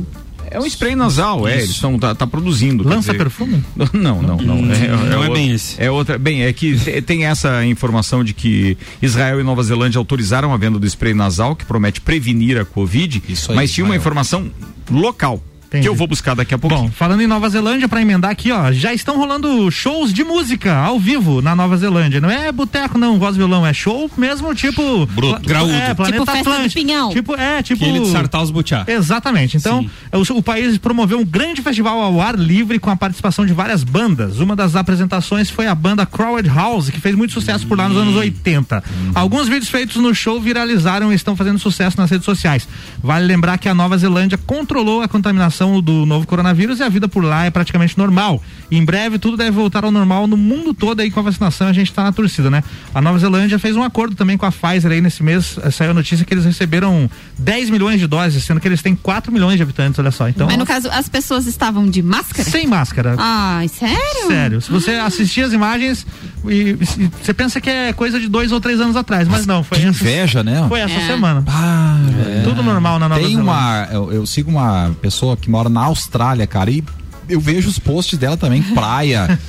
É 0.55 0.59
um 0.59 0.65
spray 0.65 0.95
nasal, 0.95 1.47
é, 1.47 1.57
eles 1.57 1.69
estão 1.71 1.97
tá, 1.99 2.13
tá 2.15 2.25
produzindo. 2.27 2.83
Lança 2.87 3.11
dizer- 3.11 3.17
perfume? 3.17 3.63
Não, 3.93 4.21
não, 4.21 4.37
não. 4.37 4.55
É, 4.73 4.87
Não 4.87 5.11
é 5.13 5.17
outra- 5.17 5.33
bem 5.33 5.51
esse. 5.51 5.81
É 5.81 5.91
outra. 5.91 6.17
Bem, 6.17 6.43
é 6.43 6.53
que 6.53 6.77
te- 6.77 7.01
tem 7.01 7.25
essa 7.25 7.65
informação 7.65 8.23
de 8.23 8.33
que 8.33 8.77
Israel 9.01 9.39
e 9.39 9.43
Nova 9.43 9.61
Zelândia 9.63 9.97
autorizaram 9.99 10.53
a 10.53 10.57
venda 10.57 10.79
do 10.79 10.85
spray 10.87 11.13
nasal, 11.13 11.55
que 11.55 11.65
promete 11.65 12.01
prevenir 12.01 12.57
a 12.59 12.65
Covid, 12.65 13.21
Isso 13.27 13.51
aí, 13.51 13.55
mas 13.55 13.71
tinha 13.71 13.85
uma 13.85 13.95
informação 13.95 14.49
local. 14.89 15.41
Entendi. 15.75 15.83
Que 15.83 15.89
eu 15.89 15.95
vou 15.95 16.07
buscar 16.07 16.35
daqui 16.35 16.53
a 16.53 16.57
pouco. 16.57 16.75
Bom, 16.75 16.89
falando 16.91 17.21
em 17.21 17.27
Nova 17.27 17.49
Zelândia, 17.49 17.87
pra 17.87 18.01
emendar 18.01 18.31
aqui, 18.31 18.51
ó, 18.51 18.71
já 18.71 18.93
estão 18.93 19.17
rolando 19.17 19.69
shows 19.71 20.13
de 20.13 20.23
música 20.23 20.75
ao 20.75 20.99
vivo 20.99 21.41
na 21.41 21.55
Nova 21.55 21.75
Zelândia. 21.77 22.19
Não 22.21 22.29
é 22.29 22.51
boteco, 22.51 22.97
não, 22.97 23.17
voz 23.19 23.35
e 23.35 23.37
violão, 23.39 23.65
é 23.65 23.73
show 23.73 24.09
mesmo, 24.17 24.53
tipo. 24.55 25.05
Bruto, 25.07 25.39
pla- 25.41 25.47
graúdo. 25.47 25.73
É, 25.73 25.93
Planeta 25.93 26.19
Tipo 26.19 26.31
festa 26.31 26.43
do 26.49 26.53
Atlântico. 26.53 26.81
Pinhão. 26.81 27.09
Tipo, 27.11 27.35
é, 27.35 27.61
tipo. 27.63 27.83
Aquele 27.83 27.99
de 28.01 28.11
Sartar 28.11 28.41
os 28.41 28.51
Butiá. 28.51 28.83
Exatamente. 28.87 29.57
Então, 29.57 29.81
Sim. 29.81 30.33
o, 30.33 30.37
o 30.39 30.43
país 30.43 30.77
promoveu 30.77 31.19
um 31.19 31.25
grande 31.25 31.61
festival 31.61 31.99
ao 32.01 32.21
ar 32.21 32.35
livre 32.35 32.79
com 32.79 32.89
a 32.89 32.95
participação 32.95 33.45
de 33.45 33.53
várias 33.53 33.83
bandas. 33.83 34.39
Uma 34.39 34.55
das 34.55 34.75
apresentações 34.75 35.49
foi 35.49 35.67
a 35.67 35.75
banda 35.75 36.05
Crowded 36.05 36.49
House, 36.53 36.89
que 36.89 36.99
fez 36.99 37.15
muito 37.15 37.33
sucesso 37.33 37.65
por 37.67 37.77
lá 37.77 37.87
nos 37.87 37.97
anos 37.97 38.15
80. 38.15 38.83
Alguns 39.13 39.47
vídeos 39.47 39.69
feitos 39.69 39.97
no 39.97 40.13
show 40.13 40.39
viralizaram 40.39 41.11
e 41.11 41.15
estão 41.15 41.35
fazendo 41.35 41.59
sucesso 41.59 41.97
nas 41.97 42.09
redes 42.09 42.25
sociais. 42.25 42.67
Vale 43.03 43.25
lembrar 43.25 43.57
que 43.57 43.67
a 43.69 43.73
Nova 43.73 43.97
Zelândia 43.97 44.37
controlou 44.37 45.01
a 45.01 45.07
contamina- 45.07 45.49
do 45.81 46.05
novo 46.05 46.25
coronavírus 46.27 46.79
e 46.79 46.83
a 46.83 46.89
vida 46.89 47.07
por 47.07 47.23
lá 47.23 47.45
é 47.45 47.49
praticamente 47.49 47.97
normal. 47.97 48.41
Em 48.71 48.83
breve 48.83 49.17
tudo 49.19 49.35
deve 49.37 49.51
voltar 49.51 49.83
ao 49.83 49.91
normal 49.91 50.27
no 50.27 50.37
mundo 50.37 50.73
todo 50.73 50.99
aí 51.01 51.09
com 51.11 51.19
a 51.19 51.23
vacinação, 51.23 51.67
a 51.67 51.73
gente 51.73 51.89
está 51.89 52.03
na 52.03 52.11
torcida, 52.11 52.49
né? 52.49 52.63
A 52.93 53.01
Nova 53.01 53.17
Zelândia 53.19 53.57
fez 53.59 53.75
um 53.75 53.83
acordo 53.83 54.15
também 54.15 54.37
com 54.37 54.45
a 54.45 54.51
Pfizer 54.51 54.91
aí 54.91 55.01
nesse 55.01 55.21
mês, 55.23 55.57
eh, 55.63 55.71
saiu 55.71 55.91
a 55.91 55.93
notícia 55.93 56.25
que 56.25 56.33
eles 56.33 56.45
receberam 56.45 57.09
10 57.37 57.69
milhões 57.69 57.99
de 57.99 58.07
doses, 58.07 58.43
sendo 58.43 58.59
que 58.59 58.67
eles 58.67 58.81
têm 58.81 58.95
4 58.95 59.31
milhões 59.31 59.57
de 59.57 59.63
habitantes, 59.63 59.99
olha 59.99 60.11
só. 60.11 60.27
Então, 60.29 60.47
Mas 60.47 60.57
no 60.57 60.65
caso, 60.65 60.89
as 60.91 61.09
pessoas 61.09 61.45
estavam 61.47 61.89
de 61.89 62.01
máscara? 62.01 62.49
sem 62.49 62.67
máscara. 62.67 63.15
Ai, 63.17 63.67
sério? 63.67 64.27
Sério, 64.27 64.61
se 64.61 64.71
você 64.71 64.91
assistir 64.91 65.41
as 65.41 65.53
imagens 65.53 66.05
e, 66.47 66.77
e 66.99 67.09
você 67.21 67.33
pensa 67.33 67.59
que 67.61 67.69
é 67.69 67.93
coisa 67.93 68.19
de 68.19 68.27
dois 68.27 68.51
ou 68.51 68.59
três 68.59 68.79
anos 68.79 68.95
atrás, 68.95 69.27
mas 69.27 69.45
não, 69.45 69.63
foi 69.63 69.79
Que 69.79 69.85
essa, 69.85 70.03
inveja, 70.03 70.43
né? 70.43 70.65
foi 70.67 70.79
essa 70.79 70.93
É. 70.95 71.07
semana. 71.07 71.43
Ah, 71.47 71.97
é. 72.27 72.41
Tudo 72.43 72.61
normal 72.63 72.99
na 72.99 73.07
Nova 73.09 73.21
Tem 73.21 73.31
Zelândia. 73.35 73.51
uma. 73.53 73.87
Eu, 73.91 74.11
eu 74.13 74.25
sigo 74.25 74.49
uma 74.51 74.91
pessoa 75.01 75.35
que 75.37 75.49
mora 75.55 75.69
na 75.69 75.83
Austrália, 75.85 76.45
cara, 76.45 76.69
e 76.69 76.83
eu 77.29 77.39
vejo 77.39 77.69
os 77.69 77.79
posts 77.79 78.19
dela 78.19 78.35
também, 78.35 78.61
praia. 78.75 79.39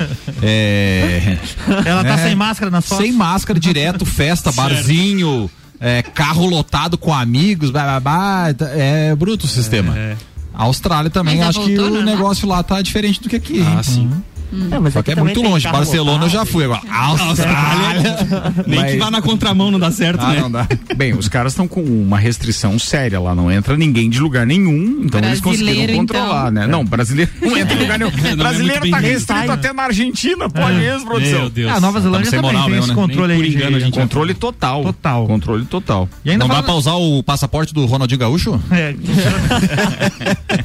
é, 0.41 1.37
Ela 1.85 2.05
tá 2.05 2.15
É. 2.15 2.19
sem 2.29 2.35
máscara 2.37 2.71
nas 2.71 2.87
fotos. 2.87 3.05
sem 3.05 3.13
máscara 3.13 3.59
direto, 3.59 4.07
festa, 4.07 4.53
barzinho, 4.53 5.51
é, 5.81 6.03
carro 6.03 6.47
lotado 6.47 6.97
com 6.97 7.13
amigos, 7.13 7.71
blá, 7.71 7.83
blá, 7.83 8.01
blá, 8.01 8.69
é 8.71 9.15
bruto 9.17 9.47
o 9.47 9.49
sistema. 9.49 9.95
A 10.55 10.63
Austrália 10.63 11.11
também, 11.11 11.43
acho 11.43 11.61
que 11.65 11.77
o 11.79 11.83
normal? 11.91 12.03
negócio 12.03 12.49
lá 12.49 12.63
tá 12.63 12.81
diferente 12.81 13.21
do 13.21 13.29
que 13.29 13.37
aqui. 13.37 13.61
Ah, 13.61 13.83
sim. 13.83 14.11
É, 14.71 14.79
mas 14.79 14.93
Só 14.93 15.03
que 15.03 15.13
é 15.13 15.17
muito 15.17 15.43
longe. 15.43 15.69
Barcelona 15.69 16.27
eu 16.27 16.31
já 16.31 16.45
fui 16.45 16.65
agora. 16.65 16.81
Austrália. 16.91 18.17
Nem 18.67 18.81
Mas- 18.81 18.93
que 18.93 18.99
vá 18.99 19.11
na 19.11 19.23
contramão 19.23 19.71
não 19.71 19.79
dá 19.79 19.91
certo, 19.91 20.21
Ah, 20.23 20.33
né? 20.33 20.41
não 20.41 20.51
dá. 20.51 20.67
Bem, 20.97 21.15
os 21.15 21.29
caras 21.29 21.53
estão 21.53 21.67
com 21.69 21.83
uma 21.83 22.19
restrição 22.19 22.79
séria 22.79 23.21
lá, 23.21 23.35
não 23.35 23.51
entra 23.51 23.77
ninguém 23.77 24.09
de 24.09 24.19
lugar 24.21 24.47
nenhum, 24.47 25.03
então 25.05 25.21
eles 25.21 25.41
conseguiram 25.41 25.75
Brasileiro, 25.75 25.99
controlar, 25.99 26.51
então. 26.51 26.53
né? 26.53 26.67
Não, 26.67 26.85
brasileiro 26.85 27.31
não 27.41 27.55
entra 27.59 27.77
em 27.77 27.81
lugar 27.81 27.99
nenhum. 27.99 28.11
é 28.11 28.37
brasileiro 28.37 28.81
muito 28.81 28.91
tá 28.93 28.99
restrito 28.99 29.53
até 29.53 29.73
na 29.73 29.83
Argentina, 29.85 30.49
pode 30.49 30.77
mesmo, 30.77 31.07
produção. 31.07 31.41
Meu 31.41 31.51
Deus. 31.51 31.73
Ah, 31.73 31.77
a 31.77 31.81
Nova 31.81 32.01
Zelândia 32.01 32.31
sem 32.31 32.39
também 32.39 32.53
moral 32.53 32.67
tem 32.67 32.75
mesmo, 32.75 32.93
esse 32.93 33.01
né? 33.01 33.03
controle 33.03 33.33
aí 33.33 33.49
engano 33.49 33.81
gente 33.81 33.95
Controle 33.95 34.35
total. 34.35 34.83
Total. 34.85 35.27
Controle 35.27 35.65
total. 35.67 36.09
E 36.25 36.31
ainda 36.31 36.47
Não 36.47 36.55
dá 36.55 36.63
pra 36.63 36.75
usar 36.75 36.95
o 36.95 37.23
passaporte 37.23 37.73
do 37.75 37.85
Ronaldinho 37.87 38.19
Gaúcho? 38.21 38.61
É. 38.71 38.95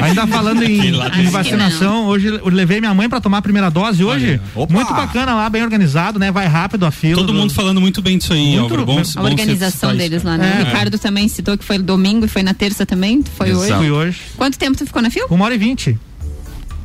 Ainda 0.00 0.26
falando 0.26 0.62
em, 0.62 0.92
vacinação, 1.30 2.06
hoje 2.06 2.28
eu 2.28 2.48
levei 2.48 2.80
minha 2.80 2.94
mãe 2.94 3.08
pra 3.08 3.19
tomar 3.20 3.38
a 3.38 3.42
primeira 3.42 3.70
dose 3.70 4.02
hoje. 4.04 4.40
Opa! 4.54 4.72
Muito 4.72 4.92
bacana 4.94 5.34
lá, 5.34 5.48
bem 5.48 5.62
organizado, 5.62 6.18
né? 6.18 6.30
Vai 6.32 6.46
rápido 6.46 6.84
a 6.86 6.90
fila. 6.90 7.16
Todo 7.16 7.28
do- 7.32 7.34
mundo 7.34 7.52
falando 7.52 7.80
muito 7.80 8.00
bem 8.02 8.18
disso 8.18 8.32
aí, 8.32 8.50
Muito 8.58 8.62
Álvaro. 8.62 8.86
Bom, 8.86 9.02
A 9.16 9.22
organização 9.22 9.96
deles 9.96 10.22
lá, 10.22 10.36
né? 10.38 10.56
É. 10.58 10.62
O 10.62 10.66
Ricardo 10.66 10.98
também 10.98 11.28
citou 11.28 11.56
que 11.58 11.64
foi 11.64 11.78
domingo 11.78 12.24
e 12.24 12.28
foi 12.28 12.42
na 12.42 12.54
terça 12.54 12.84
também. 12.86 13.22
Foi 13.36 13.50
Exato. 13.50 13.62
hoje. 13.64 13.74
Fui 13.78 13.90
hoje. 13.90 14.20
Quanto 14.36 14.58
tempo 14.58 14.76
tu 14.76 14.86
ficou 14.86 15.00
na 15.02 15.10
fila? 15.10 15.26
Uma 15.30 15.44
hora 15.44 15.54
e 15.54 15.58
vinte. 15.58 15.98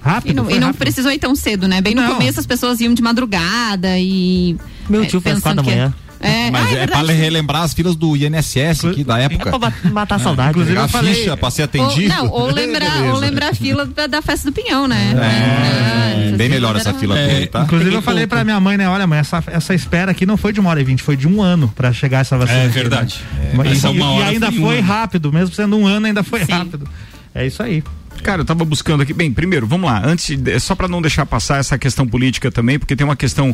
Rápido. 0.02 0.32
E 0.32 0.34
não, 0.36 0.46
foi 0.46 0.54
e 0.56 0.60
não 0.60 0.74
precisou 0.74 1.12
ir 1.12 1.18
tão 1.18 1.36
cedo, 1.36 1.68
né? 1.68 1.82
Bem 1.82 1.96
no 1.96 2.04
Não. 2.04 2.14
começo 2.16 2.40
as 2.40 2.46
pessoas 2.46 2.80
iam 2.80 2.94
de 2.94 3.02
madrugada 3.02 3.98
e. 3.98 4.56
Meu 4.88 5.02
é, 5.04 5.06
tio 5.08 5.20
foi 5.20 5.32
às 5.32 5.40
pensando 5.40 5.64
quatro 5.64 5.64
da 5.64 5.72
que- 5.72 5.78
manhã. 5.78 5.94
É, 6.20 6.50
Mas 6.52 6.68
ah, 6.68 6.72
é, 6.72 6.88
pra 6.88 6.98
verdade. 7.02 7.20
relembrar 7.20 7.62
as 7.64 7.74
filas 7.74 7.96
do 7.96 8.16
INSS 8.16 8.86
aqui 8.86 9.04
da 9.04 9.20
É 9.20 9.24
época. 9.26 9.50
pra 9.50 9.60
bat- 9.60 9.84
matar 9.92 10.16
a 10.16 10.20
saudade. 10.20 10.50
Inclusive, 10.52 10.74
Pegar 10.76 10.82
eu 10.82 10.86
a 10.86 10.90
falei- 10.90 11.14
ficha 11.14 11.38
pra 11.38 11.52
ser 11.52 11.62
Ou, 11.62 11.66
atendido. 11.66 12.10
não, 12.16 12.28
ou 12.30 12.48
lembrar, 12.52 13.02
ou 13.14 13.20
lembrar 13.20 13.50
a 13.50 13.54
fila 13.54 13.86
da, 13.86 14.08
da 14.08 14.22
festa 14.22 14.50
do 14.50 14.54
Pinhão, 14.54 14.88
né? 14.88 15.14
É, 15.16 16.22
essas 16.26 16.38
bem 16.38 16.50
melhor 16.50 16.76
essa 16.76 16.94
fila 16.94 17.18
É, 17.18 17.28
toda, 17.28 17.48
tá? 17.48 17.60
Inclusive, 17.64 17.86
Peguei 17.86 17.98
eu 17.98 18.02
falei 18.02 18.24
pouco. 18.24 18.36
pra 18.36 18.44
minha 18.44 18.60
mãe, 18.60 18.78
né? 18.78 18.90
Olha, 18.90 19.06
mãe, 19.08 19.20
essa, 19.20 19.44
essa 19.48 19.74
espera 19.74 20.12
aqui 20.12 20.26
não 20.26 20.38
foi 20.38 20.52
de 20.54 20.60
uma 20.60 20.70
hora 20.70 20.82
e 20.82 20.84
vinte, 20.84 21.02
foi 21.04 21.16
de 21.16 21.28
um 21.28 21.42
ano 21.42 21.72
pra 21.76 21.92
chegar 21.94 22.20
essa 22.20 22.38
vacina. 22.38 22.60
É 22.60 22.66
aqui, 22.66 22.74
verdade. 22.74 23.22
né? 23.34 23.52
É, 23.64 23.68
E- 23.68 23.72
essa 23.72 23.90
e, 23.92 23.98
e 23.98 24.24
ainda 24.24 24.52
foi 24.52 24.62
foi 24.62 24.80
rápido, 24.80 25.32
mesmo 25.32 25.54
sendo 25.56 25.78
um 25.78 25.86
ano, 25.86 26.08
ainda 26.08 26.24
foi 26.24 26.44
Sim. 26.46 26.52
rápido. 26.52 26.88
É 27.34 27.46
isso 27.46 27.62
aí. 27.62 27.84
Cara, 28.24 28.42
eu 28.42 28.46
tava 28.46 28.64
buscando 28.66 29.04
aqui. 29.04 29.14
Bem, 29.14 29.32
primeiro, 29.32 29.68
vamos 29.68 29.90
lá. 29.90 30.02
Antes, 30.04 30.36
só 30.64 30.74
para 30.74 30.88
não 30.88 31.02
deixar 31.02 31.26
passar 31.26 31.60
essa 31.60 31.78
questão 31.78 32.08
política 32.08 32.50
também, 32.52 32.80
porque 32.80 32.96
tem 32.96 33.06
uma 33.06 33.16
questão 33.16 33.54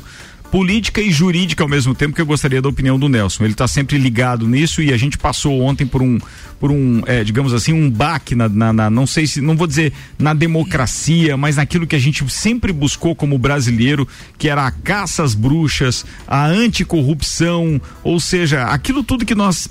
política 0.52 1.02
e 1.02 1.10
jurídica 1.10 1.64
ao 1.64 1.70
mesmo 1.70 1.96
tempo 1.96 2.14
que 2.14 2.22
eu 2.22 2.26
gostaria 2.26 2.62
da 2.62 2.68
opinião 2.70 3.00
do 3.00 3.08
Nelson. 3.08 3.44
Ele 3.46 3.54
está 3.54 3.68
sempre 3.68 3.98
ligado 3.98 4.48
nisso 4.48 4.82
e 4.82 4.92
a 4.94 4.98
gente 4.98 5.18
passou 5.18 5.62
ontem 5.62 5.88
por 5.88 6.02
um, 6.02 6.20
por 6.60 6.70
um, 6.72 7.02
é, 7.06 7.24
digamos 7.24 7.54
assim, 7.54 7.72
um 7.74 7.90
baque 7.90 8.36
na, 8.36 8.50
na- 8.50 8.74
na- 8.74 8.90
não 8.90 9.08
sei 9.08 9.26
se, 9.26 9.40
não 9.42 9.56
vou 9.56 9.66
dizer 9.66 9.94
na 10.20 10.34
democracia, 10.34 11.38
mas 11.38 11.56
naquilo 11.56 11.88
que 11.88 11.96
a 11.96 12.00
gente 12.00 12.28
sempre 12.30 12.74
buscou 12.74 13.16
como 13.16 13.38
brasileiro, 13.38 14.08
que 14.38 14.50
era 14.50 14.68
a 14.68 14.72
caça 14.72 15.24
às 15.24 15.34
bruxas, 15.34 16.06
a 16.28 16.46
anticorrupção, 16.46 17.80
ou 18.04 18.20
seja, 18.20 18.64
aquilo 18.66 19.04
tudo 19.04 19.26
que 19.26 19.34
nós 19.36 19.70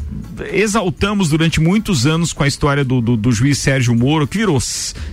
exaltamos 0.53 1.29
durante 1.29 1.61
muitos 1.61 2.07
anos 2.07 2.33
com 2.33 2.43
a 2.43 2.49
história 2.49 2.85
do, 2.85 3.01
do, 3.01 3.17
do 3.17 3.31
juiz 3.33 3.59
Sérgio 3.59 3.95
Moro, 3.95 4.27
que 4.27 4.39
virou 4.39 4.59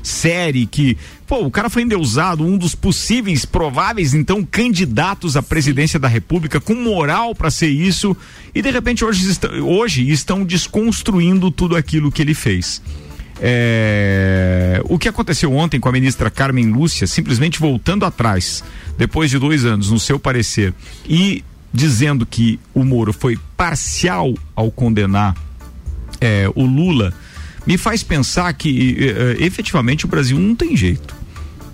série, 0.02 0.66
que, 0.66 0.98
pô, 1.28 1.44
o 1.44 1.52
cara 1.52 1.70
foi 1.70 1.82
endeusado, 1.82 2.44
um 2.46 2.58
dos 2.58 2.74
possíveis, 2.74 3.46
prováveis, 3.46 4.14
então, 4.14 4.44
candidatos 4.44 5.36
à 5.36 5.44
presidência 5.44 6.00
da 6.00 6.08
República, 6.08 6.60
com 6.60 6.74
moral 6.74 7.36
para 7.36 7.52
ser 7.52 7.68
isso, 7.68 8.16
e 8.56 8.62
de 8.62 8.72
repente 8.72 9.04
hoje, 9.04 9.38
hoje 9.62 10.10
estão 10.10 10.46
desconstruindo 10.46 11.52
tudo 11.52 11.76
aquilo 11.76 12.12
que 12.12 12.22
ele 12.22 12.34
fez. 12.34 12.82
É, 13.40 14.82
O 14.86 14.98
que 14.98 15.08
aconteceu 15.08 15.54
ontem 15.54 15.80
com 15.80 15.90
a 15.90 15.92
ministra 15.92 16.32
Carmen 16.32 16.72
Lúcia, 16.72 17.06
simplesmente 17.06 17.60
voltando 17.60 18.06
atrás, 18.06 18.64
depois 18.98 19.30
de 19.30 19.38
dois 19.38 19.66
anos, 19.66 19.92
no 19.92 20.00
seu 20.00 20.18
parecer, 20.18 20.74
e 21.08 21.44
dizendo 21.74 22.26
que 22.26 22.60
o 22.74 22.84
Moro 22.84 23.12
foi 23.12 23.38
parcial 23.56 24.34
ao 24.56 24.72
condenar 24.72 25.36
é, 26.20 26.50
o 26.56 26.66
Lula, 26.66 27.14
me 27.68 27.78
faz 27.78 28.02
pensar 28.02 28.52
que 28.54 28.98
eh, 29.00 29.38
efetivamente 29.40 30.06
o 30.06 30.08
Brasil 30.08 30.40
não 30.40 30.56
tem 30.56 30.76
jeito. 30.76 31.16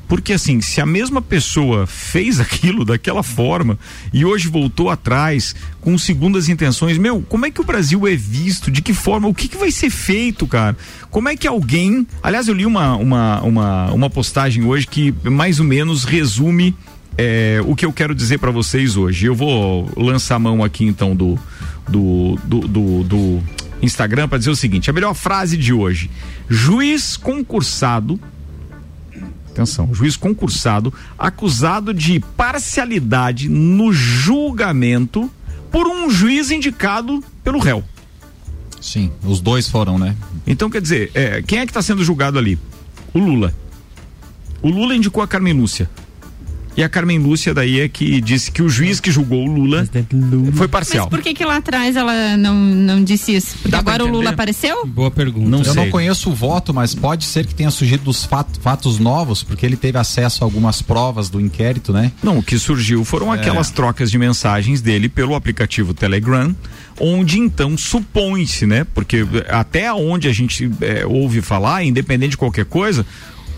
Porque 0.08 0.34
assim, 0.34 0.62
se 0.62 0.82
a 0.82 0.86
mesma 0.86 1.22
pessoa 1.22 1.88
fez 1.88 2.40
aquilo 2.42 2.84
daquela 2.84 3.24
forma 3.24 3.78
e 4.12 4.26
hoje 4.26 4.48
voltou 4.48 4.90
atrás 4.90 5.56
com 5.80 5.98
segundas 5.98 6.50
intenções, 6.50 6.98
meu, 6.98 7.22
como 7.22 7.46
é 7.46 7.52
que 7.52 7.62
o 7.62 7.64
Brasil 7.64 8.08
é 8.08 8.16
visto? 8.16 8.70
De 8.70 8.82
que 8.82 8.94
forma? 8.94 9.28
O 9.28 9.34
que, 9.34 9.48
que 9.48 9.58
vai 9.58 9.72
ser 9.72 9.90
feito, 9.90 10.46
cara? 10.48 10.76
Como 11.10 11.30
é 11.30 11.36
que 11.36 11.48
alguém. 11.48 12.06
Aliás, 12.22 12.48
eu 12.48 12.54
li 12.54 12.66
uma, 12.66 12.96
uma, 12.96 13.42
uma, 13.42 13.92
uma 13.92 14.10
postagem 14.10 14.64
hoje 14.66 14.88
que 14.88 15.14
mais 15.24 15.60
ou 15.60 15.66
menos 15.66 16.04
resume 16.04 16.76
é, 17.18 17.60
o 17.66 17.76
que 17.76 17.86
eu 17.86 17.94
quero 17.94 18.16
dizer 18.16 18.40
para 18.40 18.52
vocês 18.52 18.98
hoje. 18.98 19.26
Eu 19.26 19.36
vou 19.36 19.90
lançar 19.96 20.36
a 20.36 20.40
mão 20.40 20.64
aqui 20.64 20.86
então 20.86 21.16
do, 21.16 21.40
do, 21.88 22.38
do, 22.44 22.68
do, 22.68 23.04
do 23.04 23.44
Instagram 23.84 24.28
para 24.28 24.38
dizer 24.38 24.50
o 24.50 24.56
seguinte: 24.56 24.90
a 24.90 24.94
melhor 24.94 25.14
frase 25.14 25.58
de 25.58 25.74
hoje. 25.74 26.10
Juiz 26.50 27.16
concursado 27.18 28.20
atenção, 29.54 29.94
juiz 29.94 30.18
concursado 30.18 30.92
acusado 31.18 31.94
de 31.94 32.20
parcialidade 32.36 33.48
no 33.48 33.94
julgamento 33.94 35.30
por 35.72 35.88
um 35.88 36.10
juiz 36.10 36.50
indicado 36.50 37.24
pelo 37.44 37.60
réu. 37.60 37.84
Sim, 38.82 39.12
os 39.24 39.40
dois 39.40 39.70
foram, 39.70 39.98
né? 39.98 40.16
Então, 40.46 40.70
quer 40.70 40.82
dizer, 40.82 41.12
é, 41.14 41.42
quem 41.42 41.60
é 41.60 41.66
que 41.66 41.70
está 41.70 41.82
sendo 41.82 42.04
julgado 42.04 42.38
ali? 42.38 42.60
O 43.14 43.20
Lula. 43.20 43.56
O 44.62 44.70
Lula 44.70 44.96
indicou 44.96 45.24
a 45.24 45.28
Carmen 45.28 45.54
Lúcia. 45.54 45.90
E 46.76 46.82
a 46.84 46.90
Carmen 46.90 47.20
Lúcia 47.20 47.54
daí 47.54 47.80
é 47.82 47.88
que 47.88 48.20
disse 48.20 48.50
que 48.52 48.62
o 48.64 48.68
juiz 48.68 49.00
que 49.00 49.12
julgou 49.12 49.48
o 49.48 49.52
Lula 49.54 49.88
foi 50.54 50.62
Mas 50.62 50.68
parcial. 50.72 51.08
por 51.08 51.22
que 51.22 51.32
que 51.32 51.46
lá 51.46 51.58
atrás 51.58 51.96
ela 51.96 52.36
não, 52.36 52.56
não 52.56 53.04
disse 53.04 53.36
isso? 53.36 53.56
Porque 53.58 53.70
Dá 53.70 53.78
agora 53.78 54.04
o 54.04 54.08
Lula 54.08 54.32
apareceu? 54.32 54.84
Boa 54.88 55.12
pergunta. 55.12 55.48
Não 55.50 55.60
Eu 55.60 55.66
sei. 55.66 55.76
não 55.76 55.92
conheço 55.92 56.32
o 56.32 56.34
voto, 56.34 56.74
mas 56.74 56.96
pode 56.96 57.26
ser 57.26 57.46
que 57.46 57.54
tenha 57.54 57.70
surgido 57.70 58.04
dos 58.06 58.26
fat- 58.26 58.58
fatos 58.60 58.98
novos, 58.98 59.44
porque 59.44 59.64
ele 59.68 59.76
teve 59.78 60.00
acesso 60.00 60.44
a 60.44 60.48
algumas 60.48 60.82
provas 60.82 61.30
do 61.30 61.40
inquérito, 61.40 61.94
né? 61.94 62.12
Não, 62.24 62.40
o 62.40 62.44
que 62.44 62.58
surgiu 62.58 63.06
foram 63.06 63.32
aquelas 63.32 63.70
trocas 63.70 64.10
de 64.10 64.18
mensagens 64.18 64.82
dele 64.82 65.08
pelo 65.08 65.36
aplicativo 65.36 65.94
Telegram, 65.94 66.56
onde 67.00 67.38
então 67.38 67.78
supõe-se, 67.78 68.66
né? 68.66 68.84
Porque 68.96 69.24
até 69.48 69.94
onde 69.94 70.28
a 70.28 70.34
gente 70.34 70.68
é, 70.82 71.06
ouve 71.06 71.40
falar, 71.40 71.84
independente 71.84 72.32
de 72.32 72.38
qualquer 72.38 72.66
coisa, 72.66 73.06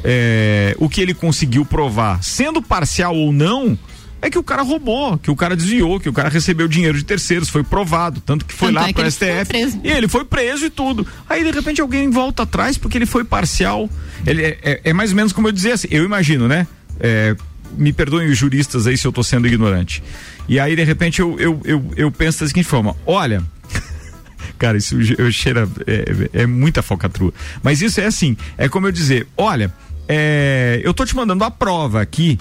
é, 0.07 0.75
o 0.77 0.88
que 0.88 1.01
ele 1.01 1.13
conseguiu 1.15 1.65
provar, 1.65 2.24
sendo 2.24 2.62
parcial 2.62 3.15
ou 3.15 3.33
não, 3.33 3.77
é 4.21 4.29
que 4.29 4.38
o 4.38 4.43
cara 4.43 4.62
roubou, 4.62 5.17
que 5.17 5.31
o 5.31 5.35
cara 5.35 5.55
desviou, 5.55 6.00
que 6.00 6.07
o 6.07 6.13
cara 6.13 6.29
recebeu 6.29 6.67
dinheiro 6.67 6.97
de 6.97 7.03
terceiros, 7.03 7.50
foi 7.50 7.63
provado, 7.63 8.21
tanto 8.21 8.45
que 8.45 8.53
foi 8.53 8.69
Tanto 8.69 8.75
lá 8.75 8.88
é 8.88 8.89
ele 8.89 8.93
foi 8.93 9.12
STF. 9.12 9.79
E 9.83 9.91
ele 9.91 10.07
foi 10.07 10.24
preso 10.24 10.65
e 10.65 10.69
tudo. 10.69 11.05
Aí 11.27 11.43
de 11.43 11.51
repente 11.51 11.81
alguém 11.81 12.09
volta 12.09 12.43
atrás 12.43 12.77
porque 12.77 12.97
ele 12.97 13.05
foi 13.05 13.24
parcial. 13.24 13.89
Ele 14.25 14.43
é, 14.43 14.57
é- 14.63 14.81
é 14.85 14.93
mais 14.93 15.09
ou 15.09 15.15
menos 15.15 15.33
como 15.33 15.47
eu 15.47 15.51
dizia 15.51 15.74
assim, 15.74 15.88
eu 15.91 16.03
imagino, 16.05 16.47
né? 16.47 16.67
É, 17.00 17.35
me 17.77 17.91
perdoem 17.91 18.29
os 18.29 18.38
juristas 18.38 18.88
aí 18.88 18.97
se 18.97 19.05
eu 19.05 19.12
tô 19.12 19.24
sendo 19.24 19.47
ignorante. 19.47 20.01
E 20.47 20.59
aí 20.59 20.75
de 20.75 20.83
repente 20.83 21.19
eu, 21.19 21.39
eu, 21.39 21.62
eu, 21.65 21.91
eu 21.97 22.12
penso 22.12 22.41
da 22.41 22.47
seguinte 22.47 22.67
forma: 22.67 22.95
olha. 23.05 23.43
Cara, 24.57 24.77
isso 24.77 24.95
cheira 25.33 25.67
é, 25.85 26.41
é 26.41 26.45
muita 26.45 26.81
falcatrua. 26.81 27.33
Mas 27.62 27.81
isso 27.81 28.00
é 28.00 28.05
assim, 28.05 28.38
é 28.57 28.69
como 28.69 28.88
eu 28.88 28.91
dizer, 28.91 29.27
olha, 29.35 29.74
é, 30.07 30.81
eu 30.83 30.93
tô 30.93 31.05
te 31.05 31.15
mandando 31.15 31.43
a 31.43 31.51
prova 31.51 32.01
aqui 32.01 32.38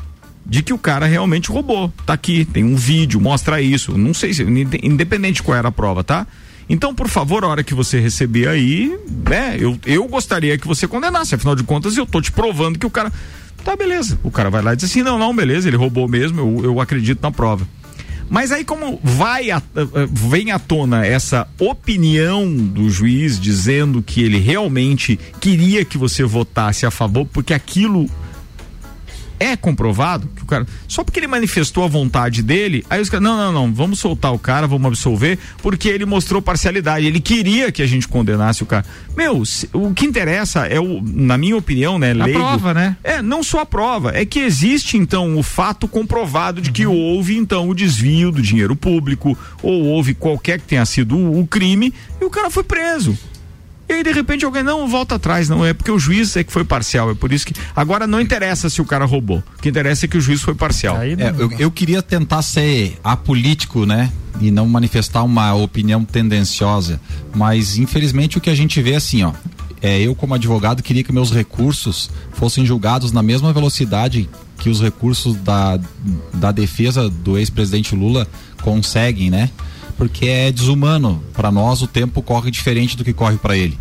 de 0.47 0.62
que 0.62 0.73
o 0.73 0.78
cara 0.78 1.06
realmente 1.06 1.50
roubou. 1.50 1.92
Tá 2.04 2.12
aqui, 2.12 2.44
tem 2.44 2.62
um 2.64 2.76
vídeo, 2.76 3.21
mostra 3.21 3.61
isso. 3.62 3.97
Não 3.97 4.12
sei 4.12 4.35
se, 4.35 4.42
inde- 4.42 4.80
independente 4.83 5.37
de 5.37 5.42
qual 5.42 5.56
era 5.56 5.68
a 5.68 5.73
prova, 5.73 6.04
tá? 6.04 6.26
Então, 6.68 6.94
por 6.94 7.09
favor, 7.09 7.44
a 7.44 7.49
hora 7.49 7.62
que 7.64 7.75
você 7.75 7.99
receber 8.00 8.49
aí, 8.49 8.99
né, 9.28 9.56
eu, 9.59 9.78
eu 9.87 10.06
gostaria 10.06 10.56
que 10.59 10.66
você 10.66 10.87
condenasse. 10.87 11.35
Afinal 11.35 11.54
de 11.54 11.62
contas, 11.62 11.97
eu 11.97 12.06
tô 12.06 12.21
te 12.21 12.30
provando 12.33 12.78
que 12.78 12.87
o 12.87 12.90
cara. 12.90 13.12
Tá, 13.64 13.75
beleza. 13.76 14.18
O 14.23 14.30
cara 14.30 14.50
vai 14.50 14.61
lá 14.62 14.73
e 14.73 14.76
diz 14.76 14.85
assim: 14.90 15.02
não, 15.02 15.18
não, 15.18 15.35
beleza, 15.35 15.68
ele 15.68 15.76
roubou 15.76 16.06
mesmo, 16.09 16.40
eu, 16.40 16.64
eu 16.64 16.80
acredito 16.80 17.23
na 17.23 17.30
prova. 17.30 17.66
Mas 18.28 18.50
aí, 18.52 18.64
como 18.64 18.99
vai 19.02 19.50
a, 19.50 19.62
vem 20.11 20.50
à 20.50 20.59
tona 20.59 21.07
essa 21.07 21.47
opinião 21.59 22.50
do 22.52 22.90
juiz 22.90 23.38
dizendo 23.38 24.02
que 24.02 24.23
ele 24.23 24.38
realmente 24.38 25.19
queria 25.40 25.85
que 25.85 25.99
você 25.99 26.25
votasse 26.25 26.87
a 26.87 26.90
favor, 26.90 27.26
porque 27.26 27.54
aquilo 27.54 28.09
é 29.38 29.57
comprovado 29.57 30.29
que 30.35 30.43
o 30.43 30.47
cara. 30.47 30.67
Só 30.88 31.03
porque 31.03 31.21
ele 31.21 31.26
manifestou 31.26 31.85
a 31.85 31.88
vontade 31.88 32.43
dele, 32.43 32.85
aí 32.88 33.00
os 33.00 33.09
caras, 33.09 33.25
não, 33.25 33.37
não, 33.37 33.53
não, 33.53 33.73
vamos 33.73 33.99
soltar 33.99 34.33
o 34.33 34.38
cara, 34.38 34.67
vamos 34.67 34.87
absolver, 34.87 35.38
porque 35.59 35.88
ele 35.88 36.05
mostrou 36.05 36.41
parcialidade. 36.41 37.07
Ele 37.07 37.21
queria 37.21 37.71
que 37.73 37.83
a 37.83 37.87
gente 37.87 38.09
condenasse 38.09 38.62
o 38.62 38.67
cara. 38.67 38.85
Meu, 39.17 39.45
se, 39.45 39.69
o 39.73 39.93
que 39.93 40.05
interessa 40.05 40.67
é 40.67 40.81
o, 40.81 41.03
na 41.03 41.38
minha 41.38 41.57
opinião, 41.57 41.99
né, 41.99 42.12
A 42.12 42.29
prova, 42.29 42.75
né? 42.75 42.97
É, 43.03 43.23
não 43.23 43.43
só 43.43 43.61
a 43.61 43.67
prova, 43.67 44.12
é 44.14 44.25
que 44.25 44.41
existe 44.41 44.97
então 44.97 45.37
o 45.37 45.43
fato 45.43 45.87
comprovado 45.87 46.61
de 46.61 46.71
que 46.71 46.87
houve 46.87 47.37
então 47.37 47.69
o 47.69 47.75
desvio 47.75 48.31
do 48.31 48.43
dinheiro 48.43 48.75
público, 48.76 49.37
ou 49.62 49.85
houve 49.85 50.14
qualquer 50.14 50.61
que 50.61 50.67
tenha 50.67 50.85
sido 50.85 51.17
o, 51.17 51.41
o 51.41 51.47
crime, 51.47 51.93
e 52.21 52.25
o 52.25 52.31
cara 52.31 52.50
foi 52.50 52.64
preso. 52.64 53.17
E 53.88 53.93
aí, 53.93 54.03
de 54.03 54.12
repente, 54.12 54.45
alguém 54.45 54.62
não 54.62 54.88
volta 54.88 55.17
atrás, 55.17 55.49
não 55.49 55.64
é 55.64 55.75
porque 55.75 55.91
o 55.91 55.99
juiz 55.99 56.37
é 56.37 56.45
que 56.45 56.53
foi 56.53 56.64
parcial. 56.64 57.11
É 57.11 57.14
por 57.14 57.33
isso 57.33 57.47
que. 57.47 57.55
Agora 57.76 58.07
não 58.07 58.21
interessa 58.21 58.71
se 58.71 58.81
o 58.81 58.85
cara 58.85 59.05
roubou. 59.05 59.43
O 59.59 59.62
que 59.62 59.69
interessa 59.69 60.07
é 60.07 60.09
que 60.09 60.17
o 60.17 60.21
juiz 60.21 60.41
foi 60.41 60.55
parcial. 60.55 61.00
É, 61.03 61.35
eu, 61.38 61.53
eu 61.59 61.71
queria 61.71 62.03
tentar 62.03 62.43
ser 62.43 62.99
apolítico, 63.05 63.85
né? 63.85 64.11
E 64.41 64.50
não 64.50 64.67
manifestar 64.67 65.23
uma 65.23 65.55
opinião 65.55 66.05
tendenciosa. 66.05 67.00
Mas, 67.35 67.76
infelizmente, 67.76 68.38
o 68.38 68.41
que 68.41 68.50
a 68.50 68.55
gente 68.55 68.81
vê 68.81 68.93
é 68.93 68.97
assim, 68.97 69.23
ó. 69.23 69.33
É, 69.83 70.00
eu, 70.00 70.14
como 70.14 70.35
advogado, 70.35 70.83
queria 70.83 71.05
que 71.05 71.12
meus 71.12 71.31
recursos 71.31 72.11
fossem 72.33 72.64
julgados 72.64 73.12
na 73.12 73.23
mesma 73.23 73.53
velocidade 73.53 74.29
que 74.59 74.71
os 74.71 74.81
recursos 74.81 75.37
da, 75.37 75.79
da 76.33 76.50
defesa 76.50 77.11
do 77.11 77.37
ex-presidente 77.37 77.95
Lula 77.95 78.26
conseguem, 78.62 79.29
né? 79.29 79.50
Porque 79.97 80.27
é 80.27 80.53
desumano. 80.53 81.23
Para 81.33 81.51
nós, 81.51 81.83
o 81.83 81.87
tempo 81.87 82.23
corre 82.23 82.51
diferente 82.51 82.97
do 82.97 83.05
que 83.05 83.13
corre 83.13 83.37
para 83.37 83.57
ele. 83.57 83.79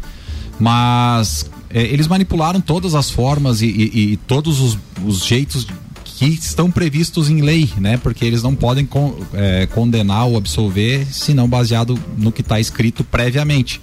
Mas 0.59 1.49
é, 1.69 1.81
eles 1.81 2.07
manipularam 2.07 2.61
todas 2.61 2.93
as 2.93 3.09
formas 3.09 3.61
e, 3.61 3.67
e, 3.67 4.11
e 4.13 4.17
todos 4.17 4.61
os, 4.61 4.77
os, 5.03 5.25
jeitos 5.25 5.67
que 6.03 6.25
estão 6.25 6.69
previstos 6.69 7.29
em 7.29 7.41
lei, 7.41 7.69
né? 7.77 7.97
Porque 7.97 8.23
eles 8.23 8.43
não 8.43 8.55
podem 8.55 8.85
con, 8.85 9.15
é, 9.33 9.65
condenar 9.65 10.27
ou 10.27 10.37
absolver 10.37 11.05
se 11.07 11.33
não 11.33 11.49
baseado 11.49 11.99
no 12.15 12.31
que 12.31 12.41
está 12.41 12.59
escrito 12.59 13.03
previamente. 13.03 13.81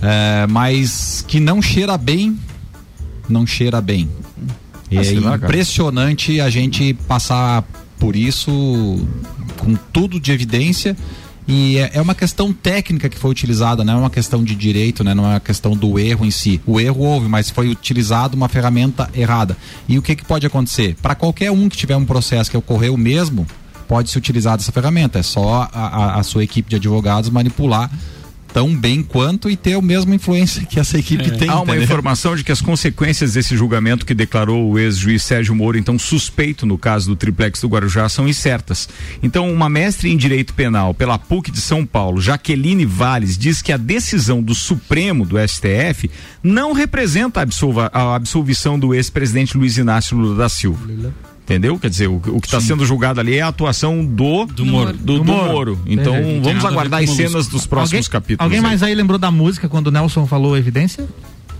É, 0.00 0.46
mas 0.46 1.24
que 1.26 1.40
não 1.40 1.60
cheira 1.60 1.98
bem, 1.98 2.38
não 3.28 3.46
cheira 3.46 3.80
bem. 3.80 4.08
É 4.90 5.18
lá, 5.18 5.34
impressionante 5.34 6.40
a 6.40 6.48
gente 6.48 6.94
passar 6.94 7.64
por 7.98 8.14
isso 8.14 9.04
com 9.58 9.74
tudo 9.92 10.20
de 10.20 10.30
evidência 10.30 10.96
e 11.48 11.78
é, 11.78 11.92
é, 11.94 12.02
uma 12.02 12.14
questão 12.14 12.52
técnica 12.52 13.08
que 13.08 13.16
foi 13.16 13.30
utilizada, 13.30 13.84
não 13.84 13.94
é 13.94 13.96
uma 13.96 14.10
questão 14.10 14.42
de 14.42 14.54
direito, 14.56 15.04
né? 15.04 15.14
não 15.14 15.24
é 15.24 15.34
uma 15.34 15.40
questão 15.40 15.76
do 15.76 15.98
erro 15.98 16.26
em 16.26 16.30
si. 16.30 16.60
O 16.66 16.80
erro 16.80 17.04
houve, 17.04 17.28
mas 17.28 17.50
foi 17.50 17.68
utilizado 17.68 18.36
uma 18.36 18.48
ferramenta 18.48 19.08
errada. 19.14 19.56
E 19.88 19.96
o 19.96 20.02
que, 20.02 20.16
que 20.16 20.24
pode 20.24 20.44
acontecer? 20.44 20.96
Para 21.00 21.14
qualquer 21.14 21.52
um 21.52 21.68
que 21.68 21.76
tiver 21.76 21.96
um 21.96 22.04
processo 22.04 22.50
que 22.50 22.56
ocorreu 22.56 22.96
mesmo, 22.96 23.46
pode 23.86 24.10
se 24.10 24.18
utilizar 24.18 24.56
dessa 24.56 24.72
ferramenta. 24.72 25.20
É 25.20 25.22
só 25.22 25.68
a, 25.72 25.86
a, 25.86 26.20
a 26.20 26.22
sua 26.24 26.42
equipe 26.42 26.68
de 26.68 26.76
advogados 26.76 27.30
manipular 27.30 27.90
tão 28.56 28.74
bem 28.74 29.02
quanto 29.02 29.50
e 29.50 29.54
ter 29.54 29.74
a 29.74 29.82
mesma 29.82 30.14
influência 30.14 30.64
que 30.64 30.80
essa 30.80 30.96
equipe 30.96 31.26
é. 31.26 31.30
tem. 31.30 31.46
Há 31.46 31.56
uma 31.56 31.64
entendeu? 31.64 31.82
informação 31.82 32.34
de 32.34 32.42
que 32.42 32.50
as 32.50 32.62
consequências 32.62 33.34
desse 33.34 33.54
julgamento 33.54 34.06
que 34.06 34.14
declarou 34.14 34.70
o 34.70 34.78
ex-juiz 34.78 35.22
Sérgio 35.24 35.54
Moro, 35.54 35.76
então 35.76 35.98
suspeito 35.98 36.64
no 36.64 36.78
caso 36.78 37.06
do 37.06 37.14
triplex 37.14 37.60
do 37.60 37.68
Guarujá, 37.68 38.08
são 38.08 38.26
incertas. 38.26 38.88
Então, 39.22 39.52
uma 39.52 39.68
mestre 39.68 40.10
em 40.10 40.16
direito 40.16 40.54
penal 40.54 40.94
pela 40.94 41.18
PUC 41.18 41.50
de 41.50 41.60
São 41.60 41.84
Paulo, 41.84 42.18
Jaqueline 42.18 42.86
Valles, 42.86 43.36
diz 43.36 43.60
que 43.60 43.72
a 43.72 43.76
decisão 43.76 44.42
do 44.42 44.54
Supremo 44.54 45.26
do 45.26 45.36
STF 45.36 46.10
não 46.42 46.72
representa 46.72 47.40
a, 47.40 47.42
absolva, 47.42 47.90
a 47.92 48.14
absolvição 48.14 48.78
do 48.78 48.94
ex-presidente 48.94 49.54
Luiz 49.58 49.76
Inácio 49.76 50.16
Lula 50.16 50.34
da 50.34 50.48
Silva. 50.48 50.86
Lula. 50.86 51.12
Entendeu? 51.46 51.78
Quer 51.78 51.88
dizer, 51.88 52.08
o, 52.08 52.16
o 52.16 52.40
que 52.40 52.48
está 52.48 52.60
sendo 52.60 52.84
julgado 52.84 53.20
ali 53.20 53.36
é 53.36 53.40
a 53.40 53.46
atuação 53.48 54.04
do 54.04 54.46
do 54.46 54.66
Moro. 54.66 54.92
Do, 54.92 55.18
do 55.18 55.24
Moro. 55.24 55.52
Moro. 55.52 55.80
Então, 55.86 56.12
vamos 56.42 56.64
aguardar 56.64 57.04
as 57.04 57.10
cenas 57.10 57.46
dos 57.46 57.64
próximos 57.66 58.06
alguém, 58.06 58.10
capítulos. 58.10 58.44
Alguém 58.44 58.60
mais 58.60 58.82
aí 58.82 58.92
lembrou 58.96 59.16
da 59.16 59.30
música 59.30 59.68
quando 59.68 59.86
o 59.86 59.90
Nelson 59.92 60.26
falou 60.26 60.56
evidência? 60.56 61.06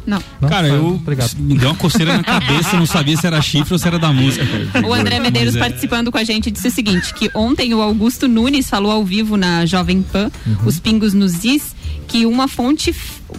Não. 0.04 0.20
Não? 0.40 0.48
Cara, 0.48 0.68
eu 0.68 0.94
Obrigado. 0.94 1.36
me 1.36 1.56
deu 1.56 1.70
uma 1.70 1.76
coceira 1.76 2.16
na 2.16 2.22
cabeça, 2.22 2.76
não 2.76 2.86
sabia 2.86 3.16
se 3.16 3.26
era 3.26 3.40
chifre 3.40 3.74
ou 3.74 3.78
se 3.78 3.86
era 3.86 3.98
da 3.98 4.12
música. 4.12 4.44
O 4.86 4.92
André 4.92 5.18
Medeiros 5.18 5.54
é... 5.56 5.58
participando 5.58 6.12
com 6.12 6.18
a 6.18 6.24
gente 6.24 6.50
disse 6.50 6.68
o 6.68 6.70
seguinte, 6.70 7.12
que 7.14 7.30
ontem 7.34 7.74
o 7.74 7.80
Augusto 7.80 8.28
Nunes 8.28 8.68
falou 8.68 8.90
ao 8.90 9.04
vivo 9.04 9.36
na 9.36 9.66
Jovem 9.66 10.02
Pan, 10.02 10.30
uhum. 10.46 10.56
os 10.64 10.78
pingos 10.78 11.12
nos 11.12 11.44
is, 11.44 11.74
que 12.06 12.24
uma 12.24 12.46
fonte 12.46 12.94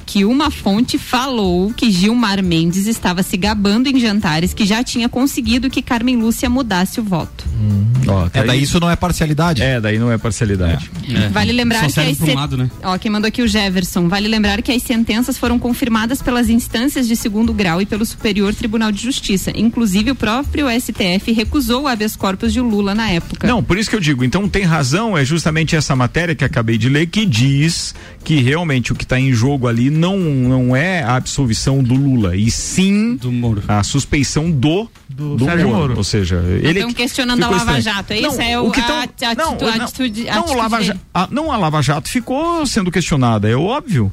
que 0.05 0.25
uma 0.25 0.51
fonte 0.51 0.97
falou 0.97 1.71
que 1.73 1.91
Gilmar 1.91 2.43
Mendes 2.43 2.87
estava 2.87 3.23
se 3.23 3.37
gabando 3.37 3.87
em 3.87 3.99
jantares 3.99 4.53
que 4.53 4.65
já 4.65 4.83
tinha 4.83 5.07
conseguido 5.07 5.69
que 5.69 5.81
Carmen 5.81 6.17
Lúcia 6.17 6.49
mudasse 6.49 6.99
o 6.99 7.03
voto. 7.03 7.45
Hum. 7.59 7.85
Ó, 8.07 8.29
tá 8.29 8.39
é, 8.39 8.43
daí 8.43 8.61
isso 8.61 8.79
não 8.79 8.89
é 8.89 8.95
parcialidade. 8.95 9.61
É, 9.61 9.79
daí 9.81 9.97
não 9.99 10.11
é 10.11 10.17
parcialidade. 10.17 10.89
É. 11.09 11.25
É. 11.25 11.29
Vale 11.29 11.51
lembrar 11.51 11.89
Só 11.89 12.01
que 12.01 12.09
as 12.09 12.19
lado, 12.35 12.57
né? 12.57 12.69
Ó, 12.83 12.97
quem 12.97 13.11
mandou 13.11 13.27
aqui 13.27 13.41
o 13.41 13.47
Jefferson. 13.47 14.07
Vale 14.07 14.27
lembrar 14.27 14.61
que 14.61 14.71
as 14.71 14.83
sentenças 14.83 15.37
foram 15.37 15.57
confirmadas 15.59 16.21
pelas 16.21 16.49
instâncias 16.49 17.07
de 17.07 17.15
segundo 17.15 17.53
grau 17.53 17.81
e 17.81 17.85
pelo 17.85 18.05
Superior 18.05 18.53
Tribunal 18.53 18.91
de 18.91 19.01
Justiça. 19.01 19.51
Inclusive 19.55 20.11
o 20.11 20.15
próprio 20.15 20.67
STF 20.69 21.31
recusou 21.31 21.83
o 21.83 21.87
habeas 21.87 22.15
corpus 22.15 22.53
de 22.53 22.61
Lula 22.61 22.93
na 22.93 23.09
época. 23.09 23.47
Não, 23.47 23.63
por 23.63 23.77
isso 23.77 23.89
que 23.89 23.95
eu 23.95 23.99
digo, 23.99 24.23
então 24.23 24.47
tem 24.47 24.63
razão, 24.63 25.17
é 25.17 25.25
justamente 25.25 25.75
essa 25.75 25.95
matéria 25.95 26.35
que 26.35 26.43
acabei 26.43 26.77
de 26.77 26.89
ler 26.89 27.07
que 27.07 27.25
diz 27.25 27.93
que 28.23 28.41
realmente 28.41 28.91
o 28.91 28.95
que 28.95 29.03
está 29.03 29.19
em 29.19 29.33
jogo 29.33 29.67
ali 29.67 29.76
não, 29.89 30.17
não 30.17 30.75
é 30.75 31.03
a 31.03 31.15
absolvição 31.15 31.81
do 31.81 31.95
Lula, 31.95 32.35
e 32.35 32.49
sim 32.51 33.15
do 33.15 33.31
Moro. 33.31 33.63
a 33.67 33.83
suspeição 33.83 34.49
do 34.51 34.89
do, 35.07 35.35
do 35.35 35.45
Sérgio 35.45 35.69
Moro. 35.69 35.97
Ou 35.97 36.03
seja, 36.03 36.35
ele 36.61 36.79
estão 36.79 36.93
questionando 36.93 37.43
a 37.43 37.49
Lava 37.49 37.81
Jato, 37.81 38.13
é 38.13 38.19
isso? 38.19 38.41
é 38.41 38.59
o, 38.59 38.69
que 38.71 38.81
tão, 38.81 38.95
a, 38.95 39.01
a, 39.01 39.35
não, 39.35 39.49
atitude, 39.53 39.77
não, 39.77 39.85
atitude, 39.85 40.23
não, 40.25 40.39
atitude 40.39 40.57
Lava 40.57 40.83
Jato, 40.83 40.99
a, 41.13 41.27
não, 41.31 41.51
a 41.51 41.57
Lava 41.57 41.81
Jato 41.81 42.09
ficou 42.09 42.65
sendo 42.65 42.91
questionada, 42.91 43.49
é 43.49 43.55
óbvio. 43.55 44.11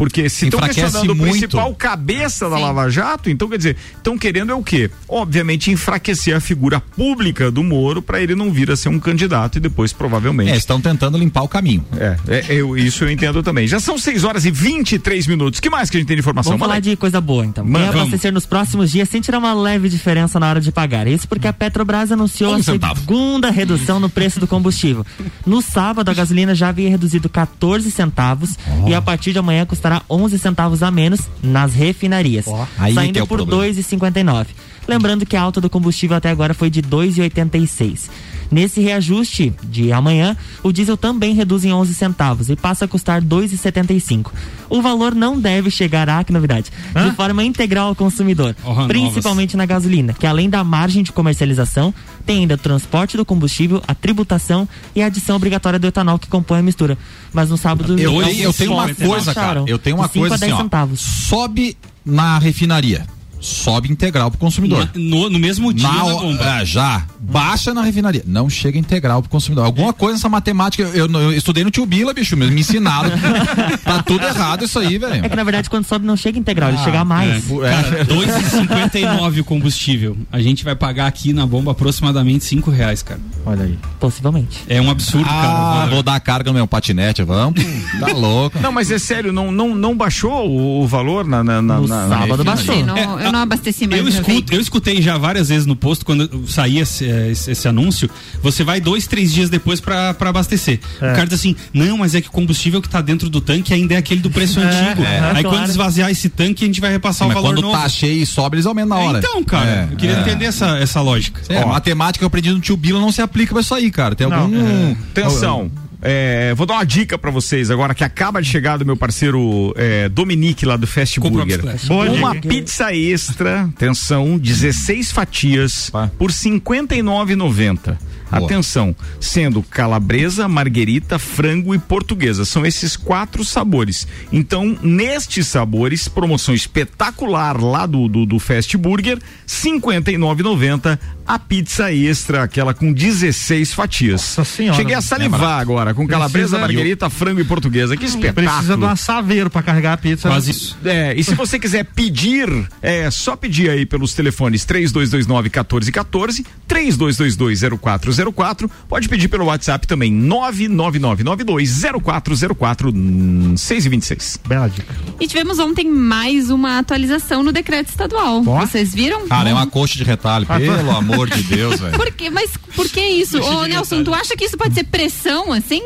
Porque 0.00 0.30
se 0.30 0.46
estão 0.46 0.60
questionando 0.60 1.14
muito. 1.14 1.28
o 1.28 1.30
principal 1.30 1.74
cabeça 1.74 2.48
da 2.48 2.56
Lava 2.56 2.88
Jato, 2.88 3.28
então 3.28 3.50
quer 3.50 3.58
dizer, 3.58 3.76
estão 3.94 4.16
querendo 4.16 4.50
é 4.50 4.54
o 4.54 4.62
quê? 4.62 4.90
Obviamente 5.06 5.70
enfraquecer 5.70 6.34
a 6.34 6.40
figura 6.40 6.80
pública 6.80 7.50
do 7.50 7.62
Moro 7.62 8.00
para 8.00 8.18
ele 8.18 8.34
não 8.34 8.50
vir 8.50 8.70
a 8.70 8.76
ser 8.76 8.88
um 8.88 8.98
candidato 8.98 9.58
e 9.58 9.60
depois 9.60 9.92
provavelmente. 9.92 10.52
É, 10.52 10.56
estão 10.56 10.80
tentando 10.80 11.18
limpar 11.18 11.42
o 11.42 11.48
caminho. 11.48 11.84
É, 11.98 12.16
é 12.28 12.44
eu, 12.48 12.78
isso 12.78 13.04
eu 13.04 13.10
entendo 13.10 13.42
também. 13.42 13.66
Já 13.66 13.78
são 13.78 13.98
6 13.98 14.24
horas 14.24 14.46
e 14.46 14.50
23 14.50 15.26
minutos. 15.26 15.60
que 15.60 15.68
mais 15.68 15.90
que 15.90 15.98
a 15.98 16.00
gente 16.00 16.08
tem 16.08 16.16
de 16.16 16.20
informação? 16.20 16.52
Vamos 16.52 16.66
falar 16.66 16.80
de 16.80 16.96
coisa 16.96 17.20
boa 17.20 17.44
então. 17.44 17.66
Quem 17.66 17.86
abastecer 17.86 18.32
nos 18.32 18.46
próximos 18.46 18.90
dias 18.90 19.06
sem 19.06 19.20
tirar 19.20 19.36
uma 19.36 19.52
leve 19.52 19.90
diferença 19.90 20.40
na 20.40 20.48
hora 20.48 20.62
de 20.62 20.72
pagar. 20.72 21.06
Isso 21.08 21.28
porque 21.28 21.46
a 21.46 21.52
Petrobras 21.52 22.10
anunciou 22.10 22.52
um 22.52 22.56
a 22.56 22.62
centavo. 22.62 23.00
segunda 23.00 23.50
redução 23.50 24.00
no 24.00 24.08
preço 24.08 24.40
do 24.40 24.46
combustível. 24.46 25.04
No 25.44 25.60
sábado, 25.60 26.10
a 26.10 26.14
gasolina 26.14 26.54
já 26.54 26.70
havia 26.70 26.88
reduzido 26.88 27.28
14 27.28 27.90
centavos 27.90 28.58
oh. 28.66 28.88
e 28.88 28.94
a 28.94 29.02
partir 29.02 29.32
de 29.32 29.38
amanhã 29.38 29.66
custará 29.66 29.89
11 30.08 30.38
centavos 30.38 30.82
a 30.82 30.90
menos 30.90 31.20
nas 31.42 31.74
refinarias, 31.74 32.46
oh, 32.46 32.66
saindo 32.94 33.18
é 33.18 33.26
por 33.26 33.40
R$ 33.40 33.46
2,59. 33.46 34.46
Lembrando 34.86 35.24
que 35.24 35.36
a 35.36 35.40
alta 35.40 35.60
do 35.60 35.70
combustível 35.70 36.16
até 36.16 36.30
agora 36.30 36.54
foi 36.54 36.70
de 36.70 36.82
2,86. 36.82 38.10
Nesse 38.50 38.80
reajuste 38.80 39.52
de 39.62 39.92
amanhã, 39.92 40.36
o 40.62 40.72
diesel 40.72 40.96
também 40.96 41.34
reduz 41.34 41.64
em 41.64 41.72
11 41.72 41.94
centavos 41.94 42.50
e 42.50 42.56
passa 42.56 42.84
a 42.84 42.88
custar 42.88 43.22
2,75. 43.22 44.32
O 44.68 44.82
valor 44.82 45.14
não 45.14 45.38
deve 45.38 45.70
chegar 45.70 46.08
a, 46.08 46.24
que 46.24 46.32
novidade, 46.32 46.70
Hã? 46.94 47.08
de 47.08 47.16
forma 47.16 47.44
integral 47.44 47.88
ao 47.88 47.94
consumidor, 47.94 48.56
oh, 48.64 48.86
principalmente 48.86 49.56
novas. 49.56 49.68
na 49.68 49.74
gasolina, 49.74 50.12
que 50.12 50.26
além 50.26 50.50
da 50.50 50.64
margem 50.64 51.02
de 51.02 51.12
comercialização, 51.12 51.94
tem 52.26 52.38
ainda 52.40 52.54
o 52.54 52.58
transporte 52.58 53.16
do 53.16 53.24
combustível, 53.24 53.82
a 53.86 53.94
tributação 53.94 54.68
e 54.94 55.02
a 55.02 55.06
adição 55.06 55.36
obrigatória 55.36 55.78
do 55.78 55.86
etanol 55.86 56.18
que 56.18 56.28
compõe 56.28 56.58
a 56.58 56.62
mistura. 56.62 56.98
Mas 57.32 57.50
no 57.50 57.56
sábado 57.56 57.98
eu, 57.98 58.22
eu, 58.22 58.28
eu 58.30 58.52
tenho 58.52 58.72
uma 58.72 58.92
coisa, 58.94 59.34
cara. 59.34 59.64
Eu 59.66 59.78
tenho 59.78 59.96
uma 59.96 60.08
coisa 60.08 60.34
assim, 60.34 60.52
ó, 60.52 60.88
sobe 60.96 61.76
na 62.04 62.38
refinaria 62.38 63.06
sobe 63.40 63.90
integral 63.90 64.30
pro 64.30 64.38
consumidor. 64.38 64.80
Na- 64.84 64.90
no, 64.94 65.30
no 65.30 65.38
mesmo 65.38 65.72
dia 65.72 65.88
Na 65.88 65.94
na 65.94 66.04
bomba. 66.04 66.44
é, 66.60 66.64
já. 66.64 67.04
Baixa 67.18 67.72
na 67.72 67.82
refinaria. 67.82 68.22
Não 68.26 68.48
chega 68.50 68.78
integral 68.78 69.22
pro 69.22 69.30
consumidor. 69.30 69.64
Alguma 69.64 69.92
coisa 69.92 70.14
nessa 70.14 70.28
matemática. 70.28 70.82
Eu, 70.82 71.06
eu- 71.06 71.20
eu 71.20 71.32
estudei 71.32 71.64
no 71.64 71.70
tio 71.70 71.86
Bila, 71.86 72.12
bicho. 72.12 72.36
Me 72.36 72.46
me 72.50 72.60
ensinaram. 72.60 73.10
tá 73.84 74.02
tudo 74.02 74.24
errado 74.26 74.64
isso 74.64 74.78
aí, 74.78 74.98
velho. 74.98 75.24
É 75.24 75.28
que 75.28 75.36
na 75.36 75.44
verdade 75.44 75.70
quando 75.70 75.84
sobe 75.84 76.04
não 76.06 76.16
chega 76.16 76.38
integral, 76.38 76.70
ele 76.70 76.78
chega 76.78 77.00
a 77.00 77.04
mais. 77.04 77.44
É. 77.50 77.70
Cara, 77.70 78.04
2,59 78.04 79.40
o 79.40 79.44
combustível. 79.44 80.16
A 80.30 80.40
gente 80.40 80.64
vai 80.64 80.74
pagar 80.74 81.06
aqui 81.06 81.32
na 81.32 81.46
bomba 81.46 81.72
aproximadamente 81.72 82.44
5 82.44 82.70
reais, 82.70 83.02
cara. 83.02 83.20
Olha 83.46 83.64
aí. 83.64 83.78
Possivelmente. 83.98 84.60
É 84.68 84.80
um 84.80 84.90
absurdo, 84.90 85.26
Ah, 85.28 85.76
cara. 85.80 85.90
vou 85.90 86.02
dar 86.02 86.18
carga 86.20 86.50
no 86.50 86.54
meu 86.54 86.66
patinete, 86.66 87.22
vamos. 87.22 87.62
Tá 87.98 88.08
louco. 88.12 88.58
Não, 88.60 88.72
mas 88.72 88.90
é 88.90 88.98
sério, 88.98 89.32
não, 89.32 89.50
não, 89.52 89.74
não 89.74 89.96
baixou 89.96 90.48
o, 90.48 90.82
o 90.82 90.86
valor 90.86 91.24
na, 91.26 91.42
na, 91.44 91.62
na, 91.62 91.76
No 91.80 91.86
na- 91.88 92.08
sábado 92.08 92.44
na 92.44 92.54
baixou. 92.54 92.84
Não, 92.84 92.94
eu 93.30 93.32
não 93.32 93.40
abasteci 93.40 93.86
mais 93.86 94.00
Eu, 94.00 94.08
escuto, 94.08 94.54
eu 94.54 94.60
escutei 94.60 95.00
já 95.02 95.16
várias 95.18 95.48
vezes 95.48 95.66
no 95.66 95.74
posto, 95.76 96.04
quando 96.04 96.44
saía 96.48 96.82
esse, 96.82 97.04
eh, 97.04 97.30
esse- 97.30 97.50
esse 97.50 97.66
anúncio, 97.68 98.08
você 98.42 98.62
vai 98.62 98.80
dois, 98.80 99.06
três 99.06 99.32
dias 99.32 99.48
depois 99.50 99.80
pra 99.80 100.12
pra 100.14 100.30
abastecer. 100.30 100.80
O 100.96 101.00
cara 101.00 101.24
diz 101.24 101.34
assim, 101.40 101.54
não, 101.72 101.98
mas 101.98 102.14
é 102.14 102.20
que 102.20 102.28
o 102.28 102.30
combustível 102.32 102.80
que 102.82 102.88
tá 102.88 103.00
dentro 103.00 103.28
do 103.30 103.40
tanque 103.40 103.72
ainda 103.72 103.94
é 103.94 103.96
aquele 103.96 104.20
do 104.20 104.30
preço 104.30 104.58
antigo. 104.60 105.02
é, 105.02 105.18
Aí 105.20 105.42
claro. 105.42 105.48
quando 105.50 105.68
esvaziar 105.68 106.10
esse 106.10 106.28
tanque, 106.28 106.64
a 106.64 106.66
gente 106.66 106.80
vai 106.80 106.90
repassar 106.90 107.28
Mas 107.28 107.36
o 107.36 107.40
valor 107.40 107.54
quando 107.54 107.62
novo. 107.62 107.78
tá 107.80 107.88
cheio 107.88 108.22
e 108.22 108.26
sobe, 108.26 108.56
eles 108.56 108.66
aumentam 108.66 108.98
na 108.98 109.04
hora. 109.04 109.18
Então, 109.18 109.42
cara, 109.44 109.70
É, 109.70 109.88
eu 109.92 109.96
queria 109.96 110.16
é. 110.16 110.20
entender 110.20 110.44
essa, 110.46 110.76
essa 110.78 111.00
lógica. 111.00 111.40
É, 111.48 111.62
a 111.62 111.66
matemática 111.66 112.18
que 112.20 112.24
eu 112.24 112.28
aprendi 112.28 112.50
no 112.50 112.60
tio 112.60 112.76
Bila 112.76 113.00
não 113.00 113.12
se 113.12 113.22
aplica 113.22 113.52
pra 113.52 113.60
isso 113.60 113.74
aí, 113.74 113.90
cara. 113.90 114.14
Tem 114.14 114.26
algum. 114.30 114.94
Atenção. 115.10 115.70
É, 116.02 116.54
vou 116.54 116.66
dar 116.66 116.74
uma 116.74 116.84
dica 116.84 117.18
pra 117.18 117.30
vocês 117.30 117.70
agora 117.70 117.94
que 117.94 118.02
acaba 118.02 118.40
de 118.40 118.48
chegar 118.48 118.78
do 118.78 118.86
meu 118.86 118.96
parceiro 118.96 119.72
é, 119.76 120.08
Dominique 120.08 120.64
lá 120.64 120.76
do 120.76 120.86
Fast 120.86 121.20
Burger. 121.20 121.60
Uma 121.90 122.34
dica. 122.34 122.48
pizza 122.48 122.94
extra, 122.94 123.62
atenção, 123.62 124.38
16 124.38 125.12
fatias 125.12 125.90
Pá. 125.90 126.10
por 126.18 126.30
R$ 126.30 126.36
59,90. 126.36 127.96
Boa. 128.30 128.44
Atenção, 128.44 128.94
sendo 129.18 129.60
calabresa, 129.60 130.46
marguerita, 130.46 131.18
frango 131.18 131.74
e 131.74 131.78
portuguesa. 131.78 132.44
São 132.44 132.64
esses 132.64 132.96
quatro 132.96 133.44
sabores. 133.44 134.06
Então, 134.30 134.78
nestes 134.82 135.48
sabores, 135.48 136.06
promoção 136.06 136.54
espetacular 136.54 137.60
lá 137.60 137.86
do, 137.86 138.06
do, 138.06 138.24
do 138.24 138.38
Fast 138.38 138.76
Burger, 138.76 139.16
R$ 139.16 139.22
59,90. 139.46 140.98
A 141.30 141.38
pizza 141.38 141.92
extra, 141.92 142.42
aquela 142.42 142.74
com 142.74 142.92
16 142.92 143.72
fatias. 143.72 144.20
Nossa 144.36 144.44
senhora. 144.44 144.76
Cheguei 144.76 144.94
a 144.94 145.00
salivar 145.00 145.60
agora, 145.60 145.94
com 145.94 146.06
calabresa, 146.06 146.58
marguerita, 146.58 147.08
frango 147.08 147.40
e 147.40 147.44
portuguesa. 147.44 147.96
Que 147.96 148.04
espetáculo. 148.06 148.48
Precisa 148.48 148.76
de 148.76 148.82
um 148.84 148.88
assaveiro 148.88 149.48
pra 149.48 149.62
carregar 149.62 149.92
a 149.92 149.96
pizza. 149.96 150.28
Quase 150.28 150.50
isso. 150.50 150.76
É, 150.84 151.14
e 151.14 151.22
se 151.22 151.34
você 151.36 151.58
quiser 151.58 151.84
pedir, 151.84 152.48
é 152.82 153.08
só 153.12 153.36
pedir 153.36 153.70
aí 153.70 153.86
pelos 153.86 154.12
telefones 154.12 154.64
3229 154.64 155.48
1414, 155.50 156.44
3222 156.66 157.60
0404, 157.80 158.70
pode 158.88 159.08
pedir 159.08 159.28
pelo 159.28 159.44
WhatsApp 159.44 159.86
também 159.86 160.12
99992 160.12 161.82
0404 162.02 162.90
hum, 162.92 163.54
6 163.56 163.86
e 163.86 163.88
26. 163.88 164.40
Bela 164.48 164.68
dica. 164.68 164.94
E 165.20 165.26
tivemos 165.28 165.58
ontem 165.58 165.88
mais 165.90 166.50
uma 166.50 166.78
atualização 166.78 167.42
no 167.42 167.52
decreto 167.52 167.88
estadual. 167.88 168.42
Ó. 168.46 168.60
Vocês 168.66 168.92
viram? 168.94 169.28
Cara, 169.28 169.50
é 169.50 169.52
uma 169.52 169.66
coxa 169.66 169.96
de 169.96 170.04
retalho, 170.04 170.46
pelo 170.46 170.66
tô- 170.66 170.82
amor 171.24 171.30
de 171.30 171.42
Deus, 171.44 171.80
velho. 171.80 171.96
Por 171.96 172.10
quê? 172.12 172.30
Mas 172.30 172.50
por 172.74 172.88
que 172.88 173.00
isso? 173.00 173.38
Ô, 173.40 173.64
Nelson, 173.66 174.02
tu 174.04 174.12
acha 174.14 174.36
que 174.36 174.44
isso 174.44 174.56
pode 174.56 174.74
ser 174.74 174.84
pressão, 174.84 175.52
assim? 175.52 175.82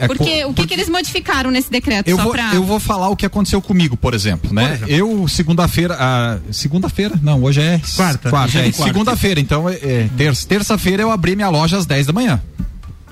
É 0.00 0.06
Porque 0.06 0.42
co- 0.44 0.50
o 0.50 0.54
que, 0.54 0.66
que 0.66 0.74
eles 0.74 0.88
modificaram 0.88 1.50
nesse 1.50 1.68
decreto? 1.70 2.06
Eu 2.08 2.16
só 2.16 2.22
vou, 2.22 2.32
pra. 2.32 2.54
eu 2.54 2.62
vou 2.62 2.78
falar 2.78 3.08
o 3.08 3.16
que 3.16 3.26
aconteceu 3.26 3.60
comigo, 3.60 3.96
por 3.96 4.14
exemplo, 4.14 4.52
né? 4.54 4.78
Eu, 4.86 5.26
segunda-feira, 5.26 5.96
ah, 5.98 6.38
segunda-feira, 6.52 7.18
não, 7.20 7.42
hoje 7.42 7.60
é 7.60 7.80
Quarta. 7.96 8.30
quarta, 8.30 8.58
é, 8.58 8.70
quarta. 8.70 8.84
segunda-feira, 8.92 9.40
então, 9.40 9.68
é, 9.68 9.74
é, 9.74 10.08
ter- 10.16 10.36
terça-feira 10.46 11.02
eu 11.02 11.10
abri 11.10 11.34
minha 11.34 11.48
loja 11.48 11.76
às 11.76 11.84
10 11.84 12.06
da 12.06 12.12
manhã. 12.12 12.40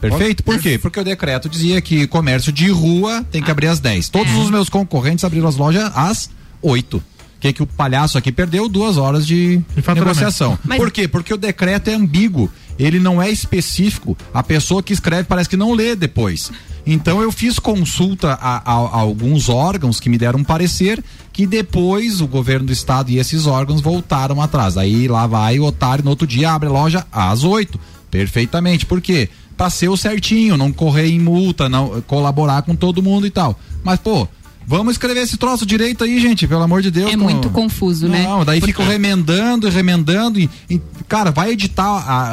Perfeito? 0.01 0.45
Por 0.45 0.61
quê? 0.61 0.79
Porque 0.79 1.01
o 1.01 1.05
decreto 1.05 1.49
dizia 1.49 1.81
que 1.81 2.07
comércio 2.07 2.53
de 2.53 2.69
rua 2.71 3.25
tem 3.33 3.43
que 3.43 3.51
abrir 3.51 3.67
às 3.67 3.81
10. 3.81 4.09
Todos 4.09 4.33
os 4.35 4.51
meus 4.51 4.69
concorrentes 4.69 5.25
abriram 5.25 5.49
as 5.49 5.57
lojas 5.57 5.91
às 5.95 6.31
8. 6.63 7.03
Que, 7.47 7.53
que 7.55 7.63
o 7.63 7.67
palhaço 7.67 8.17
aqui 8.19 8.31
perdeu? 8.33 8.69
Duas 8.69 8.97
horas 8.97 9.27
de, 9.27 9.59
De 9.59 9.83
negociação. 10.07 10.59
Mas- 10.65 10.79
Por 10.79 10.91
quê? 10.91 11.07
Porque 11.09 11.33
o 11.33 11.37
decreto 11.37 11.89
é 11.89 11.95
ambíguo. 11.95 12.51
Ele 12.79 12.99
não 13.01 13.21
é 13.23 13.31
específico. 13.31 14.17
A 14.35 14.43
pessoa 14.43 14.83
que 14.83 14.93
escreve 14.93 15.25
parece 15.25 15.49
que 15.49 15.57
não 15.57 15.73
lê 15.73 15.95
depois. 15.97 16.51
Então 16.87 17.21
eu 17.23 17.33
fiz 17.33 17.59
consulta 17.59 18.33
a, 18.35 18.57
a- 18.59 18.75
a 18.75 19.01
alguns 19.01 19.49
órgãos 19.49 19.99
que 19.99 20.09
me 20.09 20.19
deram 20.19 20.41
um 20.41 20.45
parecer 20.45 21.03
que 21.33 21.47
depois 21.47 22.21
o 22.21 22.27
governo 22.27 22.67
do 22.67 22.73
estado 22.73 23.11
e 23.11 23.19
esses 23.19 23.47
órgãos 23.47 23.81
voltaram 23.81 24.41
atrás. 24.43 24.77
Aí 24.77 25.09
lá 25.09 25.27
vai 25.27 25.59
o 25.59 25.65
otário 25.65 26.05
no 26.05 26.11
outro 26.11 26.27
dia 26.27 26.53
abre 26.53 26.69
a 26.69 26.73
loja 26.73 27.07
às 27.11 27.45
8. 27.45 27.79
Perfeitamente. 28.11 28.87
Por 28.87 29.01
quê? 29.01 29.29
Pra 29.57 29.71
ser 29.71 29.89
o 29.89 29.97
certinho, 29.97 30.57
não 30.57 30.71
correr 30.73 31.07
em 31.09 31.19
multa, 31.19 31.69
não 31.69 32.01
colaborar 32.03 32.63
com 32.63 32.75
todo 32.77 33.03
mundo 33.03 33.27
e 33.27 33.31
tal. 33.31 33.59
Mas, 33.83 33.99
pô, 33.99 34.29
vamos 34.67 34.93
escrever 34.95 35.21
esse 35.21 35.37
troço 35.37 35.65
direito 35.65 36.03
aí, 36.05 36.19
gente, 36.21 36.47
pelo 36.47 36.63
amor 36.63 36.83
de 36.83 36.91
Deus. 36.91 37.13
É 37.13 37.17
com- 37.17 37.25
muito 37.25 37.49
confuso, 37.51 38.09
né? 38.09 38.23
não, 38.25 38.45
daí 38.45 38.61
ficam 38.61 38.87
remendando 38.87 39.67
e 39.69 39.71
remendando. 39.71 40.39
E, 40.41 40.51
e, 40.69 40.81
cara, 41.09 41.31
vai 41.31 41.53
editar 41.53 41.85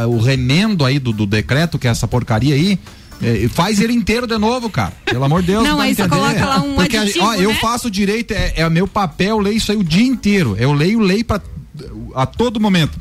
a- 0.01 0.07
o 0.07 0.19
remendo 0.19 0.83
aí 0.85 0.99
do, 0.99 1.11
do 1.13 1.25
decreto, 1.25 1.77
que 1.79 1.87
é 1.87 1.91
essa 1.91 2.07
porcaria 2.07 2.55
aí. 2.55 2.77
é, 3.21 3.47
faz 3.47 3.79
ele 3.79 3.93
inteiro 3.93 4.27
de 4.27 4.37
novo, 4.37 4.69
cara. 4.69 4.91
Pelo 5.05 5.23
amor 5.23 5.41
de 5.41 5.47
Deus. 5.47 5.63
Não, 5.63 5.77
dá 5.77 5.83
aí 5.83 5.91
entender. 5.91 6.09
coloca 6.09 6.45
lá 6.45 6.61
um 6.61 6.73
Porque 6.75 6.97
a- 6.97 7.01
aditivo, 7.03 7.25
ó, 7.25 7.33
eu 7.35 7.49
né? 7.51 7.55
faço 7.61 7.89
direito, 7.89 8.31
é, 8.33 8.53
é 8.57 8.69
meu 8.69 8.87
papel, 8.87 9.29
eu 9.29 9.39
leio 9.39 9.55
isso 9.57 9.71
aí 9.71 9.77
o 9.77 9.83
dia 9.83 10.03
inteiro. 10.03 10.55
Eu 10.59 10.73
leio 10.73 10.99
lei 10.99 11.23
pra, 11.23 11.39
a 12.15 12.25
todo 12.25 12.59
momento. 12.59 12.99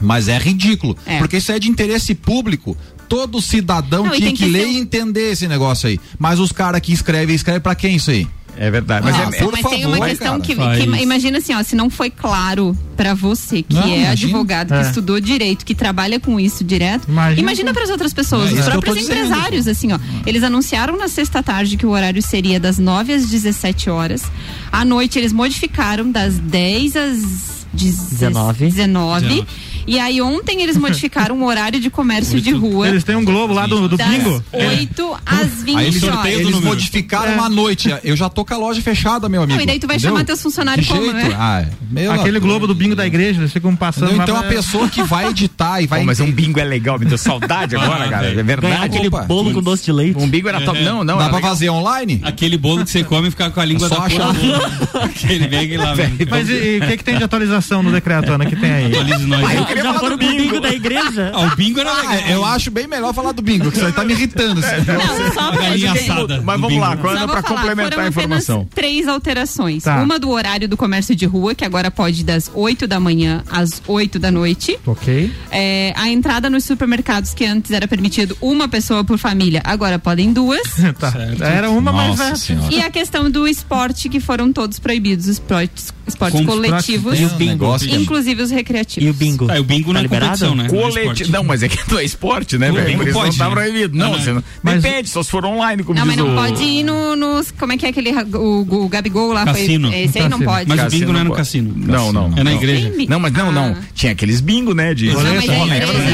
Mas 0.00 0.28
é 0.28 0.38
ridículo. 0.38 0.96
É. 1.04 1.18
Porque 1.18 1.36
isso 1.36 1.52
é 1.52 1.58
de 1.58 1.68
interesse 1.68 2.14
público. 2.14 2.74
Todo 3.06 3.42
cidadão 3.42 4.04
Não, 4.04 4.12
tinha 4.12 4.28
tem 4.28 4.36
que, 4.36 4.44
que 4.44 4.50
ler 4.50 4.66
e 4.68 4.78
entender 4.78 5.32
esse 5.32 5.46
negócio 5.48 5.88
aí. 5.88 6.00
Mas 6.18 6.38
os 6.38 6.52
caras 6.52 6.80
que 6.80 6.92
escrevem, 6.92 7.34
escrevem 7.34 7.60
pra 7.60 7.74
quem 7.74 7.96
isso 7.96 8.10
aí? 8.10 8.26
É 8.56 8.70
verdade. 8.70 9.04
Mas 9.04 9.14
Ah, 9.16 9.30
é, 9.34 9.42
por 9.42 9.52
mas 9.52 9.62
tem 9.66 9.84
uma 9.86 9.96
favor, 9.96 10.08
questão 10.08 10.40
cara, 10.40 10.76
que, 10.76 10.84
que 10.86 11.02
imagina 11.02 11.38
assim, 11.38 11.54
ó, 11.54 11.62
se 11.62 11.74
não 11.74 11.88
foi 11.90 12.10
claro 12.10 12.76
pra 12.96 13.14
você 13.14 13.62
que 13.62 13.74
Não, 13.74 13.82
é 13.82 13.86
imagina. 13.86 14.10
advogado, 14.10 14.68
que 14.68 14.74
É. 14.74 14.82
estudou 14.82 15.18
direito, 15.20 15.64
que 15.64 15.74
trabalha 15.74 16.20
com 16.20 16.38
isso 16.38 16.62
direto, 16.62 17.08
Imagina 17.08 17.40
imagina, 17.40 17.72
para 17.74 17.84
as 17.84 17.90
outras 17.90 18.12
pessoas, 18.12 18.50
É 18.50 18.54
os 18.54 18.64
que 18.64 18.70
próprios 18.70 18.98
dizendo, 18.98 19.14
empresários, 19.26 19.66
assim, 19.66 19.92
ó. 19.92 19.98
Eles 20.26 20.42
anunciaram 20.42 20.96
na 20.98 21.08
sexta 21.08 21.42
tarde 21.42 21.76
que 21.76 21.86
o 21.86 21.90
horário 21.90 22.20
seria 22.22 22.60
das 22.60 22.78
9 22.78 23.12
às 23.14 23.28
17 23.28 23.88
horas. 23.88 24.22
À 24.70 24.84
noite 24.84 25.18
eles 25.18 25.32
modificaram 25.32 26.10
das 26.10 26.38
10 26.38 26.96
às 26.96 27.66
19. 27.72 28.66
19. 28.66 29.46
E 29.90 29.98
aí 29.98 30.22
ontem 30.22 30.62
eles 30.62 30.76
modificaram 30.76 31.36
o 31.40 31.44
horário 31.44 31.80
de 31.80 31.90
comércio 31.90 32.40
de 32.40 32.52
rua 32.52 32.86
Eles 32.88 33.02
têm 33.02 33.16
um 33.16 33.24
globo 33.24 33.52
lá 33.52 33.66
do, 33.66 33.88
do 33.88 33.96
das 33.96 34.06
bingo. 34.08 34.42
8 34.52 35.16
às 35.26 35.62
20 35.64 35.76
Aí 35.76 35.86
eles, 35.86 36.02
horas. 36.04 36.24
eles 36.26 36.44
número. 36.46 36.64
modificaram 36.64 37.34
uma 37.34 37.48
noite. 37.48 37.92
Eu 38.04 38.16
já 38.16 38.28
tô 38.28 38.44
com 38.44 38.54
a 38.54 38.56
loja 38.56 38.80
fechada, 38.80 39.28
meu 39.28 39.42
amigo. 39.42 39.56
Não, 39.56 39.62
e 39.64 39.66
daí 39.66 39.80
tu 39.80 39.88
vai 39.88 39.96
Entendeu? 39.96 40.12
chamar 40.14 40.24
teus 40.24 40.40
funcionários 40.40 40.86
De 40.86 40.92
como, 40.92 41.12
né? 41.12 41.30
Ah, 41.36 41.64
meu 41.90 42.12
Aquele 42.12 42.38
globo 42.38 42.68
do 42.68 42.74
bingo 42.74 42.94
da 42.94 43.04
igreja, 43.04 43.40
eles 43.40 43.52
ficam 43.52 43.74
passando 43.74 44.04
Entendeu? 44.14 44.18
lá 44.18 44.24
Então 44.24 44.36
a 44.36 44.42
pra- 44.42 44.50
pessoa 44.50 44.88
que 44.88 45.02
vai 45.02 45.28
editar 45.28 45.80
e 45.82 45.88
vai. 45.88 46.00
Pô, 46.00 46.06
mas 46.06 46.20
um 46.20 46.30
bingo 46.30 46.60
é 46.60 46.64
legal, 46.64 46.96
me 46.96 47.04
deu 47.06 47.18
saudade 47.18 47.74
agora, 47.76 48.04
Ah, 48.04 48.08
cara. 48.08 48.26
É 48.28 48.34
velho. 48.34 48.44
Ganhar 48.44 48.60
verdade. 48.78 48.84
aquele 48.96 49.08
Opa. 49.08 49.22
bolo 49.22 49.52
com 49.52 49.60
doce 49.60 49.84
de 49.84 49.92
leite. 49.92 50.16
Um 50.22 50.28
bingo 50.28 50.48
era 50.48 50.60
top. 50.60 50.80
Não, 50.82 51.02
não. 51.02 51.18
Dá 51.18 51.24
pra 51.28 51.36
legal. 51.36 51.50
fazer 51.50 51.68
online? 51.70 52.20
Aquele 52.22 52.56
bolo 52.56 52.84
que 52.84 52.90
você 52.92 53.02
come 53.02 53.26
e 53.26 53.30
fica 53.32 53.50
com 53.50 53.60
a 53.60 53.64
língua 53.64 53.88
Só 53.88 53.96
da 53.98 54.04
achar. 54.04 54.32
porra. 54.34 55.04
Aquele 55.10 55.48
bem 55.48 55.76
lá, 55.76 55.94
velho. 55.94 56.16
Mas 56.30 56.48
o 56.48 56.52
que, 56.86 56.96
que 56.98 57.04
tem 57.04 57.16
de 57.18 57.24
atualização 57.24 57.82
no 57.82 57.90
decreto, 57.90 58.30
Ana, 58.32 58.46
que 58.46 58.54
tem 58.54 58.70
aí? 58.70 58.86
Atualize 58.86 59.26
nós. 59.26 59.79
Ah, 59.80 59.82
Já 59.82 59.88
falar 59.94 59.98
foram 60.00 60.16
do 60.16 60.18
pro 60.26 60.28
bingo 60.28 60.42
bingo. 60.42 60.60
da 60.60 60.72
igreja? 60.72 61.32
Ah, 61.34 61.40
o 61.52 61.56
bingo 61.56 61.80
era 61.80 61.92
legal. 61.94 62.12
Ah, 62.12 62.30
eu 62.30 62.44
acho 62.44 62.70
bem 62.70 62.86
melhor 62.86 63.12
falar 63.14 63.32
do 63.32 63.42
bingo, 63.42 63.70
que 63.70 63.76
isso 63.78 63.86
aí 63.86 63.92
tá 63.92 64.04
me 64.04 64.12
irritando. 64.12 64.60
assim. 64.60 64.76
Não, 64.86 65.32
só 65.32 65.50
pra 65.52 65.62
galinha 65.62 65.94
gente- 65.94 66.10
assada. 66.10 66.42
Mas 66.44 66.60
vamos 66.60 66.78
lá, 66.78 66.96
quando 66.96 67.16
é 67.18 67.26
pra 67.26 67.42
falar, 67.42 67.60
complementar 67.60 67.92
foram 67.92 68.04
a 68.04 68.08
informação. 68.08 68.68
três 68.74 69.06
alterações. 69.08 69.82
Tá. 69.84 70.02
Uma 70.02 70.18
do 70.18 70.30
horário 70.30 70.68
do 70.68 70.76
comércio 70.76 71.14
de 71.14 71.26
rua, 71.26 71.54
que 71.54 71.64
agora 71.64 71.90
pode 71.90 72.24
das 72.24 72.50
8 72.54 72.86
da 72.86 72.98
manhã 73.00 73.42
às 73.50 73.82
8 73.86 74.18
da 74.18 74.30
noite. 74.30 74.78
Ok. 74.86 75.32
É, 75.50 75.92
a 75.96 76.08
entrada 76.08 76.48
nos 76.50 76.64
supermercados, 76.64 77.32
que 77.34 77.44
antes 77.44 77.70
era 77.70 77.86
permitido 77.86 78.36
uma 78.40 78.68
pessoa 78.68 79.04
por 79.04 79.18
família, 79.18 79.60
agora 79.64 79.98
podem 79.98 80.32
duas. 80.32 80.60
tá. 80.98 81.10
Certo. 81.12 81.42
Era 81.44 81.70
uma, 81.70 81.92
mas 81.92 82.10
Nossa 82.18 82.32
é. 82.32 82.36
senhora. 82.36 82.74
e 82.74 82.80
a 82.80 82.90
questão 82.90 83.30
do 83.30 83.46
esporte, 83.46 84.08
que 84.08 84.20
foram 84.20 84.52
todos 84.52 84.78
proibidos, 84.78 85.26
os 85.26 85.32
esportes, 85.32 85.92
esportes 86.06 86.44
coletivos, 86.44 87.16
Tem 87.16 87.26
um 87.26 87.28
bingo. 87.36 87.78
que- 87.78 87.94
inclusive 87.94 88.42
os 88.42 88.50
recreativos. 88.50 89.06
E 89.06 89.10
o 89.10 89.14
bingo? 89.14 89.46
Ah, 89.50 89.59
É, 89.60 89.62
o 89.62 89.64
bingo 89.64 89.92
não 89.92 90.00
Tá 90.00 90.06
é 90.16 90.20
competição, 90.20 90.54
né? 90.54 90.66
Não 90.70 90.78
é 90.78 90.82
Colete... 90.82 90.98
esporte. 91.00 91.30
Não, 91.30 91.44
mas 91.44 91.62
é 91.62 91.68
que 91.68 91.78
não 91.90 91.98
é 91.98 92.04
esporte, 92.04 92.58
né, 92.58 92.70
O 92.70 92.74
velho? 92.74 92.86
bingo 92.86 92.98
Por 92.98 93.08
isso 93.08 93.18
não 93.18 93.24
pode, 93.24 93.38
tá 93.38 93.50
proibido. 93.50 93.96
Não, 93.96 94.14
Ah, 94.14 94.18
você 94.18 94.32
não... 94.32 94.44
Mas- 94.62 94.82
Depende, 94.82 95.08
só 95.08 95.22
se 95.22 95.30
for 95.30 95.44
online, 95.44 95.82
como 95.82 95.98
Não, 95.98 96.06
mas 96.06 96.16
não 96.16 96.32
o... 96.32 96.34
pode 96.34 96.62
ir 96.62 96.82
no, 96.84 97.16
nos. 97.16 97.50
Como 97.50 97.72
é 97.72 97.76
que 97.76 97.86
é 97.86 97.88
aquele. 97.90 98.10
O, 98.36 98.66
o 98.84 98.88
Gabigol 98.88 99.32
lá 99.32 99.44
Cassino. 99.44 99.90
foi. 99.90 100.00
Esse 100.00 100.18
aí 100.18 100.28
não 100.28 100.40
pode. 100.40 100.68
Mas 100.68 100.82
o 100.82 100.88
bingo 100.88 101.12
não 101.12 101.20
é 101.20 101.24
no 101.24 101.30
pode. 101.30 101.38
cassino. 101.42 101.72
Não, 101.76 102.12
não. 102.12 102.26
É 102.36 102.42
na 102.42 102.44
não. 102.44 102.52
igreja. 102.52 102.92
Não, 103.08 103.20
mas 103.20 103.32
não, 103.32 103.52
não. 103.52 103.76
Ah. 103.78 103.82
Tinha 103.94 104.12
aqueles 104.12 104.40
bingo, 104.40 104.74
né? 104.74 104.94
De... 104.94 105.12
Não, 105.12 105.20
é? 105.20 105.38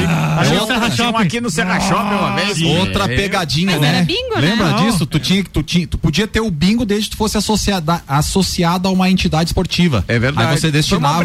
Ah, 0.07 0.41
outra- 0.59 1.11
um 1.11 1.17
aqui 1.17 1.39
no 1.41 1.49
Serra 1.49 1.79
Shopping 1.79 2.15
uma 2.15 2.35
vez. 2.35 2.61
Outra 2.61 3.05
É. 3.05 3.15
pegadinha, 3.15 3.77
né? 3.79 3.87
era 3.87 4.05
bingo, 4.05 4.35
né? 4.35 4.41
Lembra 4.41 4.69
Não. 4.71 4.85
disso? 4.85 5.05
Tu 5.05 5.19
tinha, 5.19 5.43
tu 5.43 5.63
tinha, 5.63 5.87
tu 5.87 5.97
podia 5.97 6.27
ter 6.27 6.41
o 6.41 6.49
bingo 6.51 6.85
desde 6.85 7.05
que 7.09 7.11
tu 7.15 7.17
fosse 7.17 7.37
associada, 7.37 8.01
associado 8.07 8.87
a 8.87 8.91
uma 8.91 9.09
entidade 9.09 9.49
esportiva. 9.49 10.03
É 10.07 10.19
verdade. 10.19 10.51
Aí 10.51 10.57
você 10.59 10.71
destinava. 10.71 11.23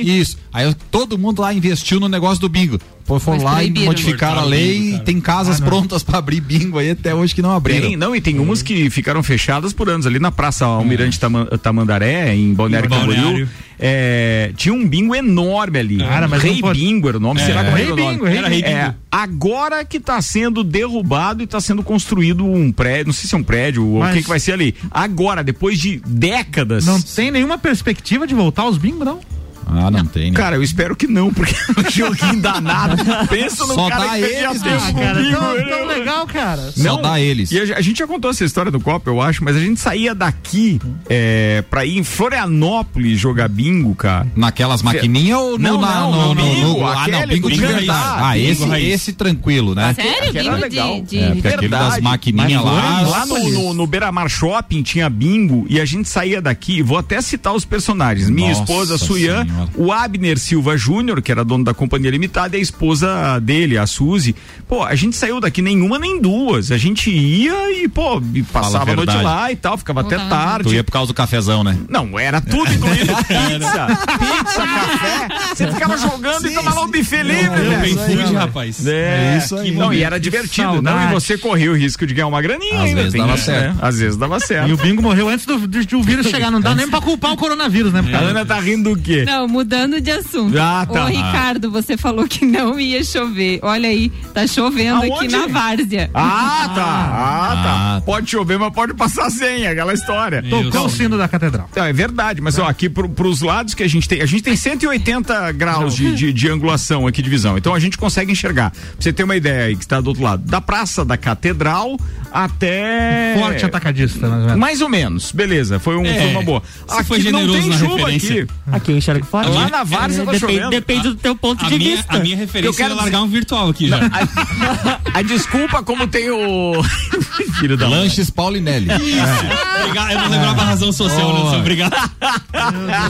Isso. 0.00 0.36
Aí 0.52 0.72
todo 0.90 1.18
mundo 1.18 1.42
lá 1.42 1.47
investiu 1.52 1.98
no 2.00 2.08
negócio 2.08 2.40
do 2.40 2.48
bingo. 2.48 2.78
Pô, 3.06 3.18
foram 3.18 3.38
Mas 3.42 3.44
lá 3.52 3.64
e 3.64 3.70
modificaram 3.70 4.40
a 4.42 4.44
lei 4.44 4.78
bingo, 4.80 4.96
e 4.96 5.00
tem 5.00 5.18
casas 5.18 5.58
prontas 5.60 6.02
pra 6.02 6.18
abrir 6.18 6.40
bingo 6.42 6.78
aí 6.78 6.90
até 6.90 7.14
hoje 7.14 7.34
que 7.34 7.40
não 7.40 7.52
abriram. 7.52 7.88
Tem, 7.88 7.96
não, 7.96 8.14
e 8.14 8.20
tem 8.20 8.38
umas 8.38 8.60
que 8.60 8.90
ficaram 8.90 9.22
fechadas 9.22 9.72
por 9.72 9.88
anos. 9.88 10.06
Ali 10.06 10.18
na 10.18 10.30
Praça 10.30 10.66
Almirante 10.66 11.18
Tama- 11.18 11.46
Tamandaré, 11.62 12.34
em 12.34 12.52
Balneário 12.52 12.90
Camboriú, 12.90 13.48
é, 13.78 14.52
tinha 14.56 14.74
um 14.74 14.86
bingo 14.86 15.14
enorme 15.14 15.78
ali. 15.78 15.98
Cara, 15.98 16.28
mas 16.28 16.42
Rei 16.42 16.60
pode- 16.60 16.78
Bingo 16.80 17.08
era 17.08 17.16
o 17.16 17.20
nome. 17.20 17.40
É, 17.40 17.46
Será 17.46 17.64
que 17.64 17.70
Rei 17.70 17.92
Bingo? 17.94 18.24
Rei 18.26 18.36
Era 18.38 18.48
Rei 18.48 18.62
É, 18.62 18.82
Bingo. 18.84 18.94
agora 19.10 19.84
que 19.86 19.96
está 19.96 20.20
sendo 20.20 20.62
derrubado 20.62 21.40
e 21.42 21.44
está 21.44 21.62
sendo 21.62 21.82
construído 21.82 22.44
um 22.44 22.70
prédio, 22.70 23.06
não 23.06 23.12
sei 23.14 23.26
se 23.26 23.34
é 23.34 23.38
um 23.38 23.42
prédio 23.42 23.86
ou 23.86 23.96
o 23.96 23.98
Mas- 24.00 24.16
que, 24.16 24.22
que 24.22 24.28
vai 24.28 24.38
ser 24.38 24.52
ali. 24.52 24.74
Agora, 24.90 25.42
depois 25.42 25.78
de 25.78 26.02
décadas. 26.06 26.84
Não 26.84 27.00
tem 27.00 27.30
nenhuma 27.30 27.56
perspectiva 27.56 28.26
de 28.26 28.34
voltar 28.34 28.62
aos 28.64 28.76
bingos, 28.76 29.06
não? 29.06 29.20
Ah, 29.70 29.90
não 29.90 30.04
tem, 30.06 30.30
né? 30.30 30.36
Cara, 30.36 30.56
eu 30.56 30.62
espero 30.62 30.96
que 30.96 31.06
não, 31.06 31.32
porque 31.32 31.54
é 31.76 31.80
um 31.80 31.90
joguinho 31.90 32.40
danado. 32.40 32.96
Pensa 33.28 33.66
no 33.66 33.74
Só 33.74 33.88
cara 33.88 34.04
dá 34.06 34.10
que 34.14 34.24
eles, 34.24 34.62
com 34.62 34.94
Cara, 34.98 35.22
tão, 35.22 35.68
tão 35.68 35.86
legal, 35.86 36.26
cara. 36.26 36.72
Só 36.74 36.96
dá 36.96 37.20
eles. 37.20 37.50
E 37.52 37.60
a, 37.72 37.76
a 37.76 37.80
gente 37.80 37.98
já 37.98 38.06
contou 38.06 38.30
essa 38.30 38.44
história 38.44 38.70
do 38.70 38.80
Copa, 38.80 39.10
eu 39.10 39.20
acho, 39.20 39.44
mas 39.44 39.56
a 39.56 39.60
gente 39.60 39.78
saía 39.80 40.14
daqui 40.14 40.80
é, 41.08 41.62
pra 41.70 41.84
ir 41.84 41.98
em 41.98 42.02
Florianópolis 42.04 43.18
jogar 43.18 43.48
bingo, 43.48 43.94
cara. 43.94 44.26
Naquelas 44.36 44.82
maquininhas 44.82 45.38
ou 45.38 45.50
no, 45.52 45.58
Não, 45.58 45.80
na- 45.80 46.00
não, 46.00 46.10
no, 46.12 46.18
no 46.18 46.34
no- 46.34 46.42
bingo, 46.42 46.66
no- 46.80 46.86
Ah, 46.86 46.94
não, 47.08 47.18
aquele 47.18 47.34
bingo 47.34 47.50
de 47.50 47.58
cantar, 47.60 47.76
verdade. 47.78 47.90
Ah, 48.22 48.32
bingo 48.34 48.50
esse, 48.50 48.64
raiz. 48.66 48.94
esse 48.94 49.12
tranquilo, 49.12 49.74
né? 49.74 49.94
Sério? 49.94 50.12
Aquele 50.28 50.38
era 50.38 50.50
Bingo 50.56 50.60
legal. 50.60 51.02
de. 51.02 51.18
É, 51.18 51.26
de... 51.28 51.32
porque 51.34 51.48
aquele 51.48 51.68
das 51.68 52.00
maquininhas 52.00 52.64
lá. 52.64 53.00
Lá 53.02 53.26
no, 53.26 53.50
no, 53.50 53.74
no 53.74 53.86
Beira-Mar 53.86 54.28
Shopping 54.28 54.82
tinha 54.82 55.08
bingo 55.10 55.66
e 55.68 55.80
a 55.80 55.84
gente 55.84 56.08
saía 56.08 56.40
daqui, 56.40 56.82
vou 56.82 56.98
até 56.98 57.20
citar 57.20 57.52
os 57.54 57.64
personagens. 57.64 58.30
Minha 58.30 58.52
esposa, 58.52 58.96
Suyan, 58.98 59.46
Senhora. 59.66 59.70
o 59.76 59.92
Abner 59.92 60.38
Silva 60.38 60.76
Júnior, 60.76 61.20
que 61.22 61.30
era 61.32 61.44
dono 61.44 61.64
da 61.64 61.74
Companhia 61.74 62.10
Limitada, 62.10 62.56
e 62.56 62.60
a 62.60 62.62
esposa 62.62 63.38
dele, 63.40 63.76
a 63.78 63.86
Suzy. 63.86 64.34
Pô, 64.68 64.82
a 64.84 64.94
gente 64.94 65.16
saiu 65.16 65.40
daqui 65.40 65.60
nenhuma 65.62 65.98
nem 65.98 66.20
duas. 66.20 66.70
A 66.70 66.76
gente 66.78 67.10
ia 67.10 67.82
e, 67.82 67.88
pô, 67.88 68.22
e 68.34 68.42
passava 68.42 68.92
a 68.92 68.96
noite 68.96 69.16
lá 69.16 69.50
e 69.52 69.56
tal, 69.56 69.76
ficava 69.78 70.00
até 70.00 70.16
tarde. 70.16 70.68
Tu 70.68 70.74
ia 70.74 70.84
por 70.84 70.92
causa 70.92 71.08
do 71.12 71.14
cafezão, 71.14 71.64
né? 71.64 71.76
Não, 71.88 72.18
era 72.18 72.40
tudo 72.40 72.72
incluído. 72.72 73.14
pizza, 73.26 73.86
pizza, 74.18 74.66
café. 74.66 75.28
Você 75.54 75.72
ficava 75.72 75.96
jogando 75.96 76.46
e 76.46 76.54
tomava 76.54 76.80
um 76.82 76.90
buffet 76.90 77.22
livre, 77.22 77.60
Deu 77.60 77.80
bem 77.80 77.94
velho. 77.96 78.18
food, 78.22 78.34
rapaz. 78.34 78.86
É, 78.86 79.34
É 79.34 79.38
isso 79.38 79.56
aí. 79.56 79.72
Não, 79.72 79.92
e 79.92 80.02
era 80.02 80.18
divertido. 80.20 80.72
Saudade. 80.74 80.96
Não, 80.96 81.10
e 81.10 81.14
você 81.14 81.38
corria 81.38 81.70
o 81.70 81.76
risco 81.76 82.06
de 82.06 82.14
ganhar 82.14 82.26
uma 82.26 82.40
graninha 82.42 82.74
Às 82.76 82.80
ainda. 82.88 83.02
vezes 83.04 83.18
dava 83.18 83.34
isso, 83.34 83.44
certo. 83.44 83.74
né? 83.74 83.76
Às 83.80 83.98
vezes 83.98 84.16
dava 84.16 84.40
certo. 84.40 84.68
E 84.68 84.72
o 84.72 84.76
bingo 84.76 85.02
morreu 85.02 85.28
antes 85.28 85.46
do, 85.46 85.66
de, 85.66 85.84
de 85.86 85.96
o 85.96 86.02
vírus 86.02 86.26
chegar. 86.28 86.50
Não 86.50 86.60
dá 86.60 86.74
nem 86.74 86.88
pra 86.88 87.00
culpar 87.00 87.32
o 87.32 87.36
coronavírus, 87.36 87.92
né? 87.92 88.00
A 88.00 88.10
Cara? 88.10 88.26
Ana 88.26 88.44
tá 88.44 88.60
rindo 88.60 88.94
do 88.94 89.00
quê? 89.00 89.24
Não, 89.26 89.47
mudando 89.48 90.00
de 90.00 90.10
assunto. 90.10 90.56
Ah, 90.58 90.86
tá. 90.90 91.04
Ô, 91.04 91.08
Ricardo, 91.08 91.70
você 91.70 91.96
falou 91.96 92.26
que 92.28 92.44
não 92.44 92.78
ia 92.78 93.02
chover. 93.02 93.58
Olha 93.62 93.88
aí, 93.88 94.10
tá 94.32 94.46
chovendo 94.46 94.98
aqui 94.98 95.10
Aonde? 95.10 95.28
na 95.36 95.46
várzea. 95.46 96.10
Ah, 96.14 96.70
tá. 96.74 96.74
Ah, 96.74 96.74
tá. 96.74 96.82
Ah, 96.84 97.62
tá. 97.96 98.00
Pode 98.04 98.30
chover, 98.30 98.58
mas 98.58 98.72
pode 98.72 98.94
passar 98.94 99.30
sem, 99.30 99.66
aquela 99.66 99.92
história. 99.94 100.42
Tocou 100.48 100.86
o 100.86 100.90
sino 100.90 101.16
da 101.18 101.26
catedral. 101.26 101.68
Não, 101.74 101.84
é 101.84 101.92
verdade, 101.92 102.40
mas 102.40 102.58
ó, 102.58 102.66
aqui 102.68 102.88
pro, 102.88 103.08
pros 103.08 103.40
lados 103.40 103.74
que 103.74 103.82
a 103.82 103.88
gente 103.88 104.08
tem, 104.08 104.20
a 104.20 104.26
gente 104.26 104.42
tem 104.42 104.54
180 104.56 105.52
graus 105.52 105.94
de, 105.94 106.14
de, 106.14 106.32
de 106.32 106.48
angulação 106.48 107.06
aqui 107.06 107.22
de 107.22 107.30
visão, 107.30 107.56
então 107.56 107.74
a 107.74 107.78
gente 107.80 107.96
consegue 107.98 108.30
enxergar. 108.32 108.70
Pra 108.70 108.80
você 109.00 109.12
ter 109.12 109.24
uma 109.24 109.36
ideia 109.36 109.64
aí 109.66 109.76
que 109.76 109.82
está 109.84 110.00
do 110.00 110.08
outro 110.08 110.22
lado, 110.22 110.42
da 110.44 110.60
Praça 110.60 111.04
da 111.04 111.16
Catedral 111.16 111.96
até 112.32 113.34
Forte 113.38 113.64
atacadista, 113.64 114.28
mais 114.28 114.32
ou 114.40 114.46
menos. 114.46 114.58
mais 114.58 114.80
ou 114.82 114.88
menos, 114.88 115.32
beleza, 115.32 115.78
foi, 115.78 115.96
um, 115.96 116.04
É, 116.04 116.14
foi 116.20 116.30
uma 116.30 116.42
boa. 116.42 116.62
você 116.86 117.04
foi 117.04 117.18
Aqui 117.18 117.30
não 117.32 117.46
tem 117.52 117.72
chuva 117.72 117.96
referência. 117.96 118.42
aqui. 118.42 118.52
Aqui 118.72 118.92
eu 118.92 118.96
enxergo 118.98 119.26
fora. 119.44 119.54
Lá 119.58 119.68
na 119.70 119.84
Várzea 119.84 120.24
tá 120.24 120.32
depende, 120.32 120.52
chovendo. 120.54 120.70
depende 120.70 121.02
do 121.08 121.14
teu 121.14 121.34
ponto 121.36 121.64
A 121.64 121.68
de 121.68 121.78
minha, 121.78 121.96
vista. 121.96 122.16
a 122.16 122.20
minha 122.20 122.36
referência 122.36 122.68
Eu 122.70 122.74
quero 122.74 122.94
é 122.94 122.96
largar 122.96 123.22
um 123.22 123.28
virtual 123.28 123.68
aqui 123.68 123.88
já. 123.88 123.98
A, 123.98 125.18
a 125.18 125.22
desculpa 125.22 125.82
como 125.82 126.06
tem 126.06 126.30
o 126.30 126.82
filho 127.60 127.76
da. 127.76 127.88
Lanches 127.88 128.30
Paulinelli. 128.30 128.88
Obrigado, 128.92 130.10
eu 130.12 130.18
não 130.20 130.28
lembrava 130.28 130.62
a 130.62 130.64
razão 130.64 130.92
social, 130.92 131.20
Boa. 131.30 131.38
Nelson. 131.42 131.58
Obrigado. 131.58 132.10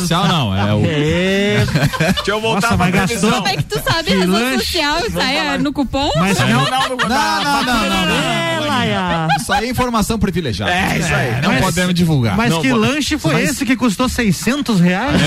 Social 0.01 0.29
não, 0.29 0.57
é 0.57 0.75
o. 0.75 0.83
É, 0.85 1.67
Deixa 2.15 2.31
eu 2.31 2.41
voltar 2.41 2.73
Nossa, 2.73 2.77
pra 2.77 2.91
previsão. 3.07 3.31
Como 3.33 3.49
é 3.49 3.57
que 3.57 3.63
tu 3.65 3.81
sabe 3.83 4.05
Que 4.05 4.13
a 4.15 4.19
razão 4.19 4.33
lanche. 4.35 4.59
social 4.65 4.97
sai 5.13 5.59
no 5.59 5.73
cupom? 5.73 6.11
Mas 6.17 6.39
Não, 6.39 6.49
não, 6.49 6.55
não, 6.65 6.69
não, 6.71 6.97
Não, 6.97 6.99
não, 6.99 7.65
não, 7.65 7.89
não, 7.89 8.07
não. 8.07 8.73
é. 8.83 9.29
Isso 9.41 9.53
aí 9.53 9.67
é 9.67 9.71
informação 9.71 10.19
privilegiada. 10.19 10.73
É, 10.73 10.99
isso 10.99 11.15
aí. 11.15 11.41
Não 11.43 11.51
Mas- 11.51 11.61
podemos 11.65 11.95
divulgar. 11.95 12.37
mas 12.37 12.51
Não, 12.51 12.61
que 12.61 12.73
lanche 12.73 13.19
foi 13.19 13.43
esse 13.43 13.65
que 13.65 13.77
custou 13.77 14.09
600 14.09 14.81
reais? 14.81 15.21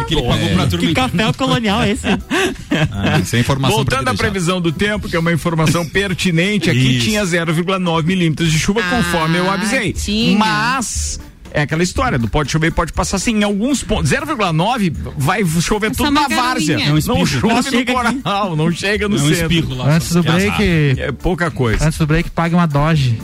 É 0.00 0.04
que 0.06 0.14
ele 0.14 0.22
pagou 0.22 0.48
pra 0.50 0.66
turma 0.66 0.86
Que 0.86 0.94
café 0.94 1.32
colonial 1.32 1.82
é 1.82 1.90
esse? 1.90 2.06
Ah, 2.06 3.18
isso 3.20 3.36
é 3.36 3.40
informação 3.40 3.76
Voltando 3.76 4.08
à 4.08 4.14
previsão 4.14 4.60
do 4.60 4.72
tempo, 4.72 5.08
que 5.08 5.16
é 5.16 5.18
uma 5.18 5.32
informação 5.32 5.84
pertinente, 5.88 6.70
aqui 6.70 6.96
Isso. 6.96 7.06
tinha 7.06 7.22
0,9 7.24 8.04
milímetros 8.04 8.50
de 8.52 8.58
chuva, 8.58 8.80
Ah, 8.84 8.90
conforme 8.96 9.38
eu 9.38 9.50
avisei. 9.50 9.92
tinha. 9.92 10.38
Mas. 10.38 11.20
É 11.52 11.62
aquela 11.62 11.82
história 11.82 12.18
do 12.18 12.28
pode 12.28 12.50
chover, 12.52 12.70
pode 12.70 12.92
passar 12.92 13.16
assim, 13.16 13.34
em 13.38 13.42
alguns 13.42 13.82
pontos. 13.82 14.10
0,9 14.10 14.92
vai 15.16 15.42
chover 15.46 15.86
Essa 15.86 15.96
tudo 15.96 16.10
na 16.10 16.22
magarinha. 16.28 16.42
várzea. 16.42 16.74
É 16.74 16.90
um 16.92 16.94
não 17.16 17.24
chove 17.24 17.48
Não 17.48 17.56
no 17.56 17.62
chega 17.62 17.78
aqui. 17.78 17.92
coral, 18.20 18.56
não 18.56 18.70
chega 18.72 19.08
no 19.08 19.16
É 19.16 19.20
um 19.22 19.34
centro. 19.34 19.74
lá. 19.74 19.94
Antes 19.94 20.12
do 20.12 20.18
azar. 20.18 20.34
break, 20.34 21.00
É 21.00 21.12
pouca 21.12 21.50
coisa. 21.50 21.86
antes 21.86 21.98
do 21.98 22.06
break, 22.06 22.28
pague 22.30 22.54
uma 22.54 22.66
Doge. 22.66 23.18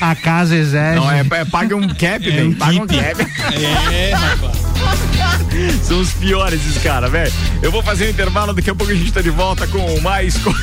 A 0.00 0.14
casa 0.14 0.54
exige. 0.54 0.94
Não, 0.94 1.10
é, 1.10 1.26
é 1.28 1.44
paga 1.44 1.74
um 1.74 1.88
cap, 1.88 2.04
É 2.06 2.18
velho. 2.30 2.50
um 2.50 2.52
paga 2.54 2.82
um 2.82 2.86
cap. 2.86 3.26
É, 3.92 4.14
rapaz. 4.14 4.59
São 5.84 6.00
os 6.00 6.12
piores 6.14 6.60
esses 6.66 6.82
caras, 6.82 7.10
velho. 7.10 7.32
Eu 7.62 7.70
vou 7.70 7.82
fazer 7.82 8.06
um 8.06 8.10
intervalo, 8.10 8.52
daqui 8.52 8.70
a 8.70 8.74
pouco 8.74 8.92
a 8.92 8.96
gente 8.96 9.12
tá 9.12 9.20
de 9.20 9.30
volta 9.30 9.66
com 9.66 10.00
mais. 10.00 10.36
co- 10.38 10.50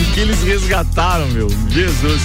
O 0.00 0.12
que 0.16 0.20
eles 0.20 0.42
resgataram, 0.42 1.26
meu? 1.28 1.48
Jesus. 1.70 2.22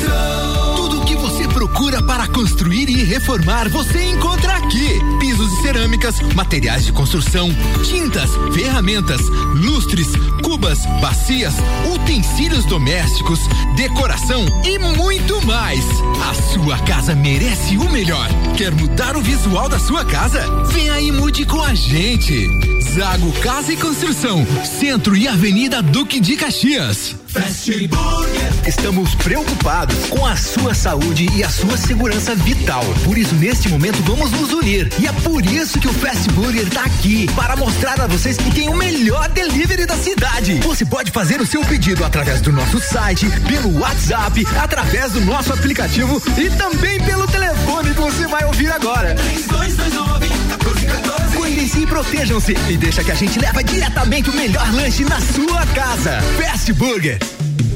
Construir 2.61 2.89
e 2.89 3.03
reformar, 3.03 3.69
você 3.69 4.03
encontra 4.11 4.53
aqui. 4.57 4.99
Pisos 5.19 5.51
e 5.51 5.61
cerâmicas, 5.63 6.21
materiais 6.35 6.85
de 6.85 6.93
construção, 6.93 7.49
tintas, 7.83 8.29
ferramentas, 8.53 9.19
lustres, 9.55 10.09
cubas, 10.51 10.85
bacias, 10.99 11.53
utensílios 11.93 12.65
domésticos, 12.65 13.39
decoração 13.77 14.45
e 14.65 14.77
muito 14.97 15.41
mais. 15.45 15.85
A 16.29 16.33
sua 16.33 16.77
casa 16.79 17.15
merece 17.15 17.77
o 17.77 17.89
melhor. 17.89 18.27
Quer 18.57 18.73
mudar 18.73 19.15
o 19.15 19.21
visual 19.21 19.69
da 19.69 19.79
sua 19.79 20.03
casa? 20.03 20.41
Vem 20.65 20.89
aí 20.89 21.09
mude 21.09 21.45
com 21.45 21.61
a 21.61 21.73
gente. 21.73 22.49
Zago 22.93 23.31
Casa 23.39 23.71
e 23.71 23.77
Construção, 23.77 24.45
Centro 24.65 25.15
e 25.15 25.25
Avenida 25.25 25.81
Duque 25.81 26.19
de 26.19 26.35
Caxias. 26.35 27.15
Fast 27.31 27.87
Burger. 27.87 28.51
Estamos 28.67 29.15
preocupados 29.15 29.95
com 30.09 30.25
a 30.25 30.35
sua 30.35 30.73
saúde 30.73 31.27
e 31.33 31.41
a 31.45 31.49
sua 31.49 31.77
segurança 31.77 32.35
vital. 32.35 32.83
Por 33.05 33.17
isso, 33.17 33.33
neste 33.35 33.69
momento, 33.69 34.03
vamos 34.03 34.31
nos 34.31 34.51
unir. 34.51 34.91
E 34.99 35.07
é 35.07 35.13
por 35.13 35.45
isso 35.45 35.79
que 35.79 35.87
o 35.87 35.93
Fast 35.93 36.29
Burger 36.31 36.67
está 36.67 36.83
aqui 36.83 37.27
para 37.33 37.55
mostrar 37.55 38.01
a 38.01 38.07
vocês 38.07 38.35
que 38.35 38.51
tem 38.51 38.67
o 38.67 38.75
melhor 38.75 39.29
delivery 39.29 39.85
da 39.85 39.95
cidade. 39.95 40.40
Você 40.63 40.83
pode 40.83 41.11
fazer 41.11 41.39
o 41.39 41.45
seu 41.45 41.63
pedido 41.63 42.03
através 42.03 42.41
do 42.41 42.51
nosso 42.51 42.79
site, 42.79 43.27
pelo 43.47 43.79
WhatsApp, 43.79 44.43
através 44.59 45.11
do 45.11 45.21
nosso 45.21 45.53
aplicativo 45.53 46.19
e 46.35 46.49
também 46.49 46.99
pelo 47.01 47.27
telefone 47.27 47.93
que 47.93 48.01
você 48.01 48.25
vai 48.25 48.43
ouvir 48.45 48.71
agora. 48.71 49.13
3229 49.13 50.27
1414. 50.29 51.37
Cuidem-se 51.37 51.79
e 51.81 51.85
protejam-se 51.85 52.57
e 52.69 52.75
deixa 52.75 53.03
que 53.03 53.11
a 53.11 53.15
gente 53.15 53.37
leva 53.37 53.63
diretamente 53.63 54.31
o 54.31 54.33
melhor 54.33 54.67
lanche 54.73 55.03
na 55.03 55.21
sua 55.21 55.63
casa. 55.75 56.19
Fast 56.41 56.73
Burger. 56.73 57.19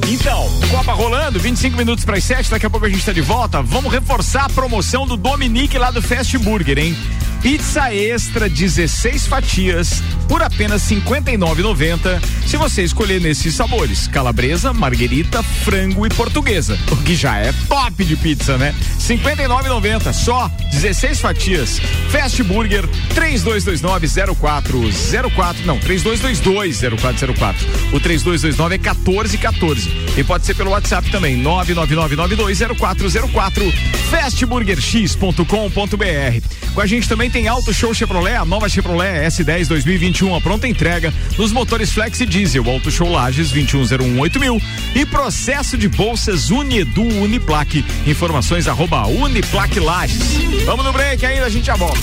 Então, 0.08 0.50
Copa 0.68 0.92
rolando, 0.92 1.38
25 1.38 1.76
minutos 1.76 2.04
para 2.04 2.16
as 2.16 2.24
7, 2.24 2.50
daqui 2.50 2.66
a 2.66 2.70
pouco 2.70 2.86
a 2.86 2.88
gente 2.88 2.98
está 2.98 3.12
de 3.12 3.20
volta. 3.20 3.62
Vamos 3.62 3.92
reforçar 3.92 4.46
a 4.46 4.48
promoção 4.48 5.06
do 5.06 5.16
Dominique 5.16 5.78
lá 5.78 5.92
do 5.92 6.02
Fast 6.02 6.36
Burger, 6.38 6.78
hein? 6.78 6.96
Pizza 7.42 7.94
extra 7.94 8.48
16 8.48 9.26
fatias 9.26 10.02
por 10.28 10.42
apenas 10.42 10.90
R$ 10.90 11.00
59,90. 11.00 12.20
Se 12.46 12.56
você 12.56 12.82
escolher 12.82 13.20
nesses 13.20 13.54
sabores: 13.54 14.08
calabresa, 14.08 14.72
marguerita, 14.72 15.40
frango 15.42 16.06
e 16.06 16.08
portuguesa. 16.10 16.78
O 16.90 16.96
que 16.96 17.14
já 17.14 17.38
é 17.38 17.52
top 17.68 18.04
de 18.04 18.16
pizza, 18.16 18.58
né? 18.58 18.74
R$ 19.08 19.16
59,90 19.16 20.12
só 20.12 20.50
16 20.72 21.20
fatias. 21.20 21.78
Fast 22.10 22.42
Burger 22.42 22.84
32290404. 23.14 25.64
Não, 25.64 25.78
32220404. 25.80 27.54
O 27.92 28.00
3229 28.00 28.74
é 28.74 28.78
1414. 28.78 29.88
E 30.16 30.24
pode 30.24 30.46
ser 30.46 30.54
pelo 30.54 30.70
WhatsApp 30.70 31.10
também, 31.10 31.42
999920404. 31.42 33.72
fastburgerx.com.br. 34.10 36.74
Com 36.74 36.80
a 36.80 36.86
gente 36.86 37.08
também 37.08 37.30
tem 37.30 37.48
Auto 37.48 37.72
Show 37.72 37.94
Chevrolet, 37.94 38.36
a 38.36 38.44
nova 38.44 38.68
Chevrolet 38.68 39.26
S10 39.26 39.66
2021, 39.66 40.15
a 40.16 40.40
pronta 40.40 40.66
entrega 40.66 41.12
nos 41.36 41.52
motores 41.52 41.92
Flex 41.92 42.20
e 42.20 42.26
Diesel, 42.26 42.70
Auto 42.70 42.90
Show 42.90 43.10
Lages 43.10 43.50
21018 43.50 44.62
e 44.94 45.04
processo 45.04 45.76
de 45.76 45.88
bolsas 45.88 46.48
Uniedu 46.50 47.02
Uniplaque. 47.02 47.84
Informações 48.06 48.66
arroba 48.66 49.06
Uniplaque 49.06 49.78
Lages. 49.78 50.38
Vamos 50.64 50.86
no 50.86 50.92
break 50.92 51.24
ainda, 51.26 51.44
a 51.44 51.50
gente 51.50 51.66
já 51.66 51.76
volta. 51.76 52.00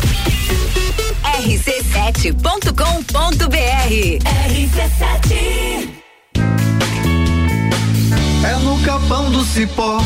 rc7.com.br 1.41 2.73
RC7 4.47 5.89
É 8.45 8.56
no 8.63 8.80
capão 8.82 9.32
do 9.32 9.43
cipó 9.43 9.99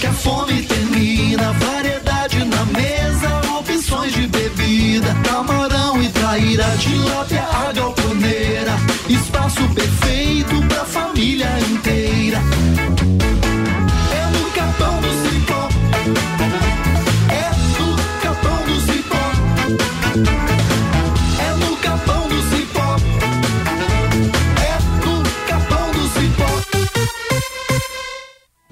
que 0.00 0.06
a 0.06 0.12
fome 0.12 0.62
termina. 0.64 1.52
Variedade 1.54 2.44
na 2.44 2.66
mesa, 2.66 3.40
opções 3.58 4.12
de 4.12 4.26
bebida. 4.26 4.37
Camarão 5.24 6.02
e 6.02 6.08
traíra, 6.08 6.64
tilápia, 6.78 7.42
a 7.42 7.72
galponeira. 7.72 8.72
Espaço 9.08 9.66
perfeito 9.74 10.60
pra 10.68 10.84
família 10.84 11.48
inteira. 11.70 12.38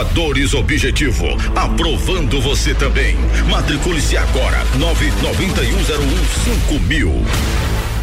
Aprovadores 0.00 0.54
Objetivo, 0.54 1.26
aprovando 1.54 2.40
você 2.40 2.74
também. 2.74 3.14
Matricule-se 3.50 4.16
agora, 4.16 4.64
99101 4.78 6.80
mil. 6.80 7.22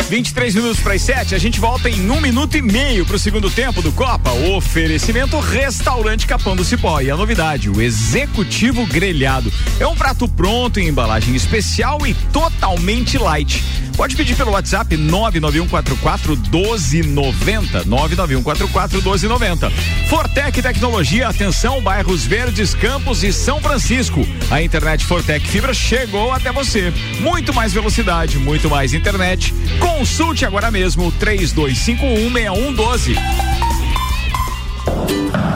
23 0.08 0.54
minutos 0.54 0.80
para 0.80 0.94
as 0.94 1.02
7, 1.02 1.34
a 1.34 1.40
gente 1.40 1.60
volta 1.60 1.90
em 1.90 2.12
um 2.12 2.22
minuto 2.22 2.56
e 2.56 2.62
meio 2.62 3.04
para 3.04 3.16
o 3.16 3.20
segundo 3.20 3.50
tempo 3.50 3.82
do 3.82 3.92
Copa. 3.92 4.32
Oferecimento 4.32 5.40
Restaurante 5.40 6.28
Capão 6.28 6.56
do 6.56 6.64
Cipó. 6.64 7.02
E 7.02 7.10
a 7.10 7.18
novidade, 7.18 7.68
o 7.68 7.82
Executivo 7.82 8.86
Grelhado. 8.86 9.52
É 9.80 9.88
um 9.88 9.96
prato 9.96 10.28
pronto 10.28 10.80
em 10.80 10.88
embalagem 10.88 11.36
especial 11.36 12.06
e 12.06 12.14
totalmente 12.32 13.18
light. 13.18 13.64
Pode 13.98 14.16
pedir 14.16 14.36
pelo 14.36 14.52
WhatsApp 14.52 14.96
99144 14.96 16.38
1290. 16.38 17.86
99144 17.86 19.02
1290. 19.02 19.72
Fortec 20.08 20.62
Tecnologia, 20.62 21.28
atenção, 21.28 21.82
bairros 21.82 22.24
Verdes, 22.24 22.76
Campos 22.76 23.24
e 23.24 23.34
São 23.34 23.60
Francisco. 23.60 24.22
A 24.52 24.62
internet 24.62 25.04
Fortec 25.04 25.48
Fibra 25.48 25.74
chegou 25.74 26.32
até 26.32 26.52
você. 26.52 26.94
Muito 27.20 27.52
mais 27.56 27.74
velocidade, 27.74 28.38
muito 28.38 28.70
mais 28.70 28.94
internet. 28.94 29.52
Consulte 29.80 30.46
agora 30.46 30.70
mesmo 30.70 31.12
32516112. 31.14 33.18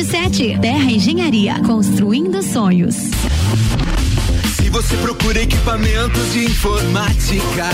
2327. 0.00 0.58
Terra 0.60 0.90
Engenharia, 0.90 1.60
construindo 1.66 2.42
sonhos. 2.42 2.94
Se 4.56 4.70
você 4.70 4.96
procura 4.96 5.42
equipamentos 5.42 6.32
de 6.32 6.46
informática, 6.46 7.68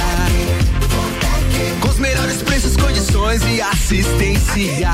com 1.81 1.89
os 1.89 1.99
melhores 1.99 2.43
preços, 2.43 2.77
condições 2.77 3.43
e 3.45 3.61
assistência, 3.61 4.91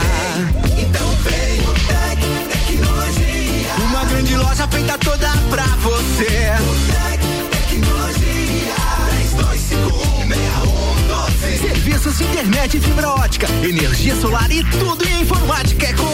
então 0.79 1.09
vem 1.23 1.61
o 1.61 1.73
Tec 1.87 2.21
Tecnologia. 2.51 3.75
Uma 3.89 4.05
grande 4.05 4.37
loja 4.37 4.69
feita 4.69 4.99
toda 4.99 5.31
pra 5.49 5.65
você. 5.65 6.53
O 6.61 6.75
Tec 6.93 7.23
Tecnologia. 7.51 8.13
32516112. 11.49 11.61
Serviços 11.61 12.19
de 12.19 12.25
internet 12.25 12.79
fibra 12.81 13.09
ótica, 13.09 13.47
energia 13.63 14.15
solar 14.17 14.51
e 14.51 14.63
tudo 14.65 15.09
em 15.09 15.23
informática 15.23 15.87
é 15.87 15.93
com 15.95 16.12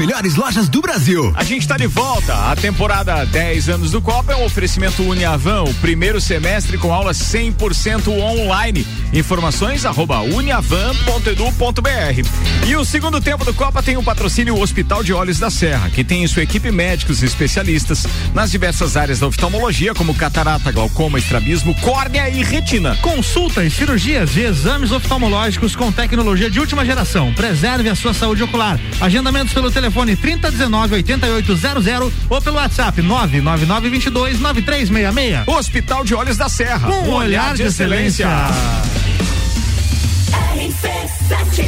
melhores 0.00 0.34
lojas 0.34 0.66
do 0.66 0.80
Brasil. 0.80 1.30
A 1.36 1.44
gente 1.44 1.60
está 1.60 1.76
de 1.76 1.86
volta. 1.86 2.34
A 2.50 2.56
temporada 2.56 3.22
10 3.26 3.68
anos 3.68 3.90
do 3.90 4.00
Copa 4.00 4.32
é 4.32 4.36
um 4.36 4.46
oferecimento 4.46 5.02
Uniavan, 5.02 5.64
o 5.64 5.74
primeiro 5.74 6.18
semestre 6.22 6.78
com 6.78 6.90
aulas 6.90 7.18
100% 7.18 8.08
online. 8.08 8.86
Informações 9.12 9.84
arroba 9.84 10.20
uniavan.edu.br. 10.20 12.66
E 12.66 12.76
o 12.76 12.82
segundo 12.82 13.20
tempo 13.20 13.44
do 13.44 13.52
Copa 13.52 13.82
tem 13.82 13.98
o 13.98 14.02
patrocínio 14.02 14.58
Hospital 14.58 15.02
de 15.02 15.12
Olhos 15.12 15.38
da 15.38 15.50
Serra, 15.50 15.90
que 15.90 16.02
tem 16.02 16.24
em 16.24 16.26
sua 16.26 16.44
equipe 16.44 16.70
médicos 16.70 17.22
e 17.22 17.26
especialistas 17.26 18.06
nas 18.32 18.50
diversas 18.50 18.96
áreas 18.96 19.18
da 19.18 19.26
oftalmologia, 19.26 19.92
como 19.92 20.14
catarata, 20.14 20.72
glaucoma, 20.72 21.18
estrabismo, 21.18 21.78
córnea 21.82 22.26
e 22.30 22.42
retina. 22.42 22.96
Consulta 23.02 23.62
e 23.62 23.70
cirurgias 23.70 24.30
de 24.30 24.44
exames 24.44 24.92
oftalmológicos 24.92 25.76
com 25.76 25.92
tecnologia 25.92 26.50
de 26.50 26.58
última 26.58 26.86
geração. 26.86 27.34
Preserve 27.34 27.90
a 27.90 27.94
sua 27.94 28.14
saúde 28.14 28.42
ocular. 28.42 28.80
Agendamentos 28.98 29.52
pelo 29.52 29.70
telefone 29.70 29.89
3019 29.90 30.94
8800 30.94 32.12
ou 32.28 32.40
pelo 32.40 32.56
WhatsApp 32.56 33.02
99922 33.02 34.40
9366. 34.40 35.48
Hospital 35.48 36.04
de 36.04 36.14
Olhos 36.14 36.36
da 36.36 36.48
Serra. 36.48 36.88
Um 36.88 37.10
olhar 37.10 37.54
de 37.54 37.64
excelência. 37.64 38.28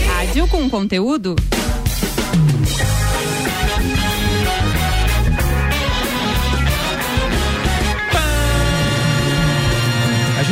Rádio 0.06 0.46
com 0.48 0.68
conteúdo. 0.68 1.36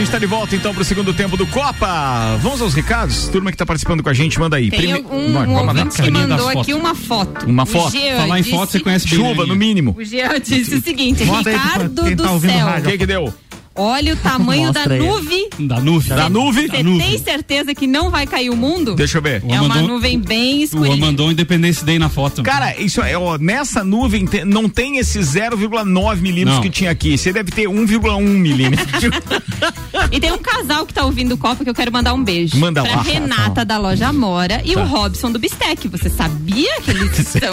Gente 0.01 0.09
está 0.09 0.19
de 0.19 0.27
volta 0.27 0.57
então 0.57 0.73
para 0.73 0.81
o 0.83 0.85
segundo 0.85 1.13
tempo 1.13 1.37
do 1.37 1.47
Copa. 1.47 2.37
Vamos 2.41 2.61
aos 2.63 2.75
recados? 2.75 3.29
Turma 3.29 3.51
que 3.51 3.55
está 3.55 3.67
participando 3.67 4.03
com 4.03 4.09
a 4.09 4.15
gente, 4.15 4.39
manda 4.41 4.57
aí. 4.57 4.71
Tem 4.71 4.81
Prime- 4.81 5.05
um, 5.11 5.33
Vai, 5.33 5.47
um 5.47 5.57
ouvinte 5.57 6.03
que 6.03 6.11
mandou 6.11 6.49
aqui 6.49 6.75
uma 6.75 6.95
foto. 6.95 7.47
Uma 7.47 7.63
O 7.65 7.67
foto. 7.67 7.93
Jean 7.93 8.17
Falar 8.17 8.39
em 8.39 8.43
disse- 8.43 8.55
foto, 8.57 8.73
você 8.73 8.81
conhece 8.81 9.09
bem, 9.09 9.19
Chuva, 9.19 9.43
né, 9.43 9.49
no 9.49 9.57
mínimo. 9.57 9.95
O 9.99 10.05
Jean 10.05 10.41
disse 10.41 10.75
o 10.77 10.83
seguinte, 10.83 11.23
Ricardo 11.25 12.03
quem 12.03 12.17
tá 12.17 12.25
do 12.25 12.33
ouvindo 12.33 12.53
céu. 12.53 12.67
rádio. 12.67 12.89
O 12.89 12.93
que 12.93 12.99
que 12.99 13.07
deu? 13.07 13.35
Olha 13.75 14.13
o 14.15 14.17
tamanho 14.17 14.73
da 14.73 14.81
Mostra 14.81 14.95
aí. 14.95 15.01
nuvem. 15.07 15.49
Da 15.61 15.81
nuvem. 15.81 16.17
Da 16.17 16.29
nuvem? 16.29 16.67
Você 16.69 16.83
tem 16.83 17.19
certeza 17.19 17.75
que 17.75 17.87
não 17.87 18.11
vai 18.11 18.27
cair 18.27 18.51
o 18.51 18.57
mundo? 18.57 18.95
Deixa 18.95 19.19
eu 19.19 19.23
ver. 19.23 19.43
É 19.49 19.61
uma 19.61 19.81
nuvem 19.81 20.19
bem 20.19 20.61
O 20.61 20.65
escurinha. 20.65 20.97
mandou 20.97 21.31
Independence 21.31 21.85
Day 21.85 21.99
na 21.99 22.09
foto. 22.09 22.43
Cara, 22.43 22.79
isso 22.81 23.01
é, 23.01 23.17
ó, 23.17 23.39
nessa 23.39 23.83
nuvem 23.85 24.27
te- 24.27 24.45
não 24.45 24.69
tem 24.69 24.99
esse 24.99 25.19
0,9 25.21 26.21
milímetros 26.21 26.57
Não. 26.57 26.63
que 26.63 26.69
tinha 26.71 26.91
aqui. 26.91 27.17
Você 27.17 27.33
deve 27.33 27.51
ter 27.53 27.69
1,1 27.69 28.21
milímetro. 28.21 28.87
E 30.13 30.19
tem 30.19 30.33
um 30.33 30.39
casal 30.39 30.87
que 30.87 30.95
tá 30.95 31.05
ouvindo 31.05 31.35
o 31.35 31.39
Copa 31.39 31.63
que 31.63 31.71
eu 31.71 31.75
quero 31.75 31.93
mandar 31.93 32.15
um 32.15 32.25
beijo. 32.25 32.57
Manda 32.59 32.83
pra 32.83 32.97
lá. 32.97 33.03
Renata 33.03 33.65
da 33.65 33.79
loja 33.79 34.09
Amora 34.09 34.61
e 34.65 34.73
Tá. 34.75 34.83
o 34.83 34.87
Robson 34.87 35.31
do 35.31 35.39
Bistec. 35.39 35.87
Você 35.89 36.09
sabia 36.09 36.81
que 36.81 36.91
eles 36.91 37.17
estão. 37.19 37.53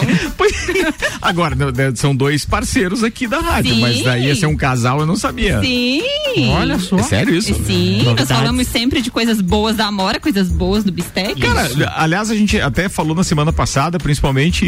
Agora, 1.22 1.54
né, 1.54 1.92
são 1.94 2.16
dois 2.16 2.44
parceiros 2.44 3.04
aqui 3.04 3.26
da 3.28 3.38
rádio, 3.38 3.74
Sim. 3.74 3.80
mas 3.80 4.02
daí 4.02 4.26
ia 4.26 4.34
ser 4.34 4.46
um 4.46 4.56
casal, 4.56 5.00
eu 5.00 5.06
não 5.06 5.14
sabia. 5.16 5.60
Sim. 5.60 6.02
Olha 6.56 6.78
só. 6.78 6.96
É 6.96 7.02
sério 7.02 7.34
isso? 7.34 7.52
Sim, 7.64 7.96
nós 7.98 8.04
Novidades. 8.06 8.28
falamos 8.36 8.66
sempre 8.68 9.00
de 9.00 9.10
coisas 9.10 9.40
boas 9.40 9.76
da 9.76 9.86
Amora, 9.86 10.20
coisas 10.20 10.48
boas 10.48 10.84
do 10.84 10.92
Bistec. 10.92 11.40
Cara, 11.40 11.68
aliás, 11.96 12.30
a 12.30 12.34
gente 12.34 12.60
até 12.60 12.88
falou 12.88 13.14
na 13.14 13.24
semana 13.24 13.52
passada, 13.52 13.98
principalmente, 13.98 14.64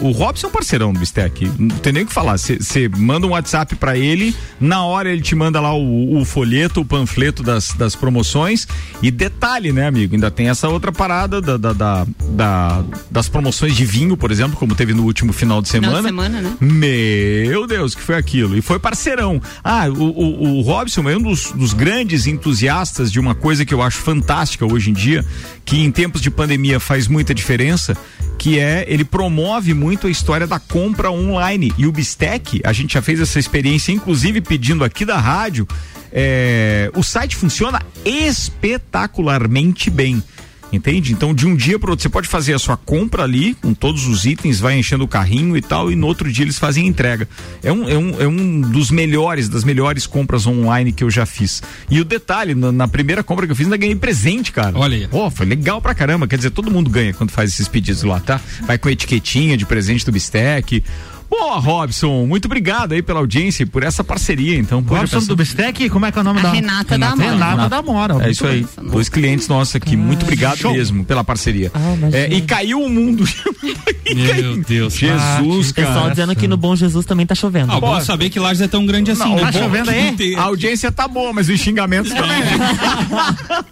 o, 0.00 0.06
o 0.08 0.10
Robson 0.10 0.46
é 0.46 0.50
um 0.50 0.52
parceirão 0.52 0.92
do 0.92 0.98
Bistec. 1.00 1.50
Não 1.58 1.68
tem 1.78 1.92
nem 1.92 2.02
o 2.02 2.06
que 2.06 2.12
falar. 2.12 2.36
Você 2.38 2.88
manda 2.96 3.26
um 3.26 3.30
WhatsApp 3.30 3.74
pra 3.76 3.96
ele, 3.96 4.34
na 4.60 4.84
hora 4.84 5.10
ele 5.10 5.22
te 5.22 5.34
manda 5.34 5.60
lá 5.60 5.74
o, 5.74 6.18
o 6.20 6.24
folheto, 6.24 6.80
o 6.80 6.84
panfleto 6.84 7.42
das, 7.42 7.72
das 7.74 7.94
promoções. 7.94 8.66
E 9.02 9.10
detalhe, 9.10 9.72
né, 9.72 9.86
amigo? 9.86 10.14
Ainda 10.14 10.30
tem 10.30 10.48
essa 10.48 10.68
outra 10.68 10.92
parada 10.92 11.40
da, 11.40 11.56
da- 11.56 11.72
da- 11.72 12.06
da- 12.30 12.84
das 13.10 13.28
promoções 13.28 13.74
de 13.76 13.84
vinho, 13.84 14.16
por 14.16 14.30
exemplo, 14.30 14.56
como 14.56 14.74
teve 14.74 14.92
no 14.94 15.04
último 15.04 15.32
final 15.32 15.62
de 15.62 15.68
Final 15.70 15.90
semana. 15.90 16.02
de 16.02 16.08
semana, 16.08 16.40
né? 16.42 16.56
Meu 16.60 17.66
Deus, 17.66 17.94
que 17.94 18.02
foi 18.02 18.16
aquilo? 18.16 18.56
E 18.56 18.60
foi 18.62 18.78
parceirão. 18.78 19.40
Ah, 19.62 19.86
o, 19.88 20.02
o, 20.02 20.58
o 20.58 20.62
Robson 20.68 21.08
é 21.08 21.16
um 21.16 21.22
dos, 21.22 21.50
dos 21.52 21.72
grandes 21.72 22.26
entusiastas 22.26 23.10
de 23.10 23.18
uma 23.18 23.34
coisa 23.34 23.64
que 23.64 23.72
eu 23.72 23.80
acho 23.80 23.96
fantástica 23.96 24.66
hoje 24.66 24.90
em 24.90 24.92
dia, 24.92 25.24
que 25.64 25.78
em 25.78 25.90
tempos 25.90 26.20
de 26.20 26.30
pandemia 26.30 26.78
faz 26.78 27.08
muita 27.08 27.34
diferença, 27.34 27.96
que 28.38 28.58
é 28.58 28.84
ele 28.86 29.02
promove 29.02 29.72
muito 29.72 30.06
a 30.06 30.10
história 30.10 30.46
da 30.46 30.60
compra 30.60 31.10
online. 31.10 31.72
E 31.78 31.86
o 31.86 31.90
Bistec, 31.90 32.60
a 32.62 32.74
gente 32.74 32.92
já 32.92 33.00
fez 33.00 33.18
essa 33.18 33.38
experiência, 33.38 33.92
inclusive 33.92 34.42
pedindo 34.42 34.84
aqui 34.84 35.06
da 35.06 35.16
rádio. 35.16 35.66
é, 36.12 36.90
o 36.94 37.02
site 37.02 37.34
funciona 37.34 37.80
espetacularmente 38.04 39.88
bem. 39.88 40.22
Entende? 40.72 41.12
Então, 41.12 41.34
de 41.34 41.46
um 41.46 41.56
dia 41.56 41.78
para 41.78 41.90
outro, 41.90 42.02
você 42.02 42.08
pode 42.08 42.28
fazer 42.28 42.52
a 42.52 42.58
sua 42.58 42.76
compra 42.76 43.22
ali, 43.22 43.54
com 43.54 43.72
todos 43.72 44.06
os 44.06 44.26
itens, 44.26 44.60
vai 44.60 44.78
enchendo 44.78 45.04
o 45.04 45.08
carrinho 45.08 45.56
e 45.56 45.62
tal, 45.62 45.90
e 45.90 45.96
no 45.96 46.06
outro 46.06 46.30
dia 46.30 46.44
eles 46.44 46.58
fazem 46.58 46.84
a 46.84 46.88
entrega. 46.88 47.28
É 47.62 47.72
um, 47.72 47.88
é 47.88 47.96
um, 47.96 48.20
é 48.22 48.28
um 48.28 48.60
dos 48.60 48.90
melhores, 48.90 49.48
das 49.48 49.64
melhores 49.64 50.06
compras 50.06 50.46
online 50.46 50.92
que 50.92 51.02
eu 51.02 51.10
já 51.10 51.24
fiz. 51.24 51.62
E 51.90 52.00
o 52.00 52.04
detalhe, 52.04 52.54
na, 52.54 52.70
na 52.70 52.88
primeira 52.88 53.22
compra 53.22 53.46
que 53.46 53.52
eu 53.52 53.56
fiz, 53.56 53.66
ainda 53.66 53.76
ganhei 53.76 53.96
presente, 53.96 54.52
cara. 54.52 54.78
Olha 54.78 54.96
aí. 54.96 55.08
Pô, 55.08 55.30
foi 55.30 55.46
legal 55.46 55.80
pra 55.80 55.94
caramba. 55.94 56.26
Quer 56.26 56.36
dizer, 56.36 56.50
todo 56.50 56.70
mundo 56.70 56.90
ganha 56.90 57.14
quando 57.14 57.30
faz 57.30 57.50
esses 57.50 57.66
pedidos 57.66 58.02
lá, 58.02 58.20
tá? 58.20 58.40
Vai 58.66 58.76
com 58.76 58.90
etiquetinha 58.90 59.56
de 59.56 59.64
presente 59.64 60.04
do 60.04 60.12
Bistec. 60.12 60.82
Boa, 61.30 61.58
Robson, 61.58 62.26
muito 62.26 62.46
obrigado 62.46 62.92
aí 62.92 63.02
pela 63.02 63.20
audiência 63.20 63.62
e 63.62 63.66
por 63.66 63.82
essa 63.82 64.02
parceria, 64.02 64.58
então. 64.58 64.80
Robson 64.80 65.20
do 65.20 65.36
Bistec, 65.36 65.88
como 65.90 66.06
é 66.06 66.12
que 66.12 66.18
é 66.18 66.22
o 66.22 66.24
nome 66.24 66.40
A 66.40 66.42
da 66.42 66.52
Renata 66.52 66.98
da 66.98 67.08
Amora. 67.10 67.30
Renata 67.30 67.68
da 67.68 67.76
Amora. 67.78 68.26
é 68.26 68.30
isso 68.30 68.46
aí. 68.46 68.66
Dois 68.90 69.08
clientes 69.10 69.46
nossos 69.46 69.76
aqui. 69.76 69.94
Muito 69.96 70.22
obrigado 70.22 70.56
show. 70.58 70.72
mesmo 70.72 71.04
pela 71.04 71.22
parceria. 71.22 71.70
É, 72.12 72.32
e 72.34 72.40
caiu 72.42 72.82
o 72.82 72.88
mundo. 72.88 73.24
Meu 74.14 74.56
Deus. 74.62 74.94
Jesus, 74.94 75.70
O 75.70 75.74
pessoal 75.74 75.94
cara. 76.00 76.10
dizendo 76.10 76.34
que 76.34 76.48
no 76.48 76.56
Bom 76.56 76.74
Jesus 76.74 77.04
também 77.04 77.26
tá 77.26 77.34
chovendo. 77.34 77.72
Ah, 77.72 77.78
bom 77.80 78.00
saber 78.00 78.30
que 78.30 78.40
Lages 78.40 78.62
é 78.62 78.68
tão 78.68 78.86
grande 78.86 79.10
assim. 79.10 79.22
Não, 79.24 79.34
né? 79.36 79.40
tá 79.42 79.52
Bom, 79.52 79.58
chovendo 79.58 79.90
aí? 79.90 80.12
tem- 80.12 80.34
A 80.34 80.42
audiência 80.44 80.90
tá 80.90 81.06
boa, 81.06 81.32
mas 81.34 81.48
os 81.50 81.60
xingamentos 81.60 82.10
também. 82.12 82.38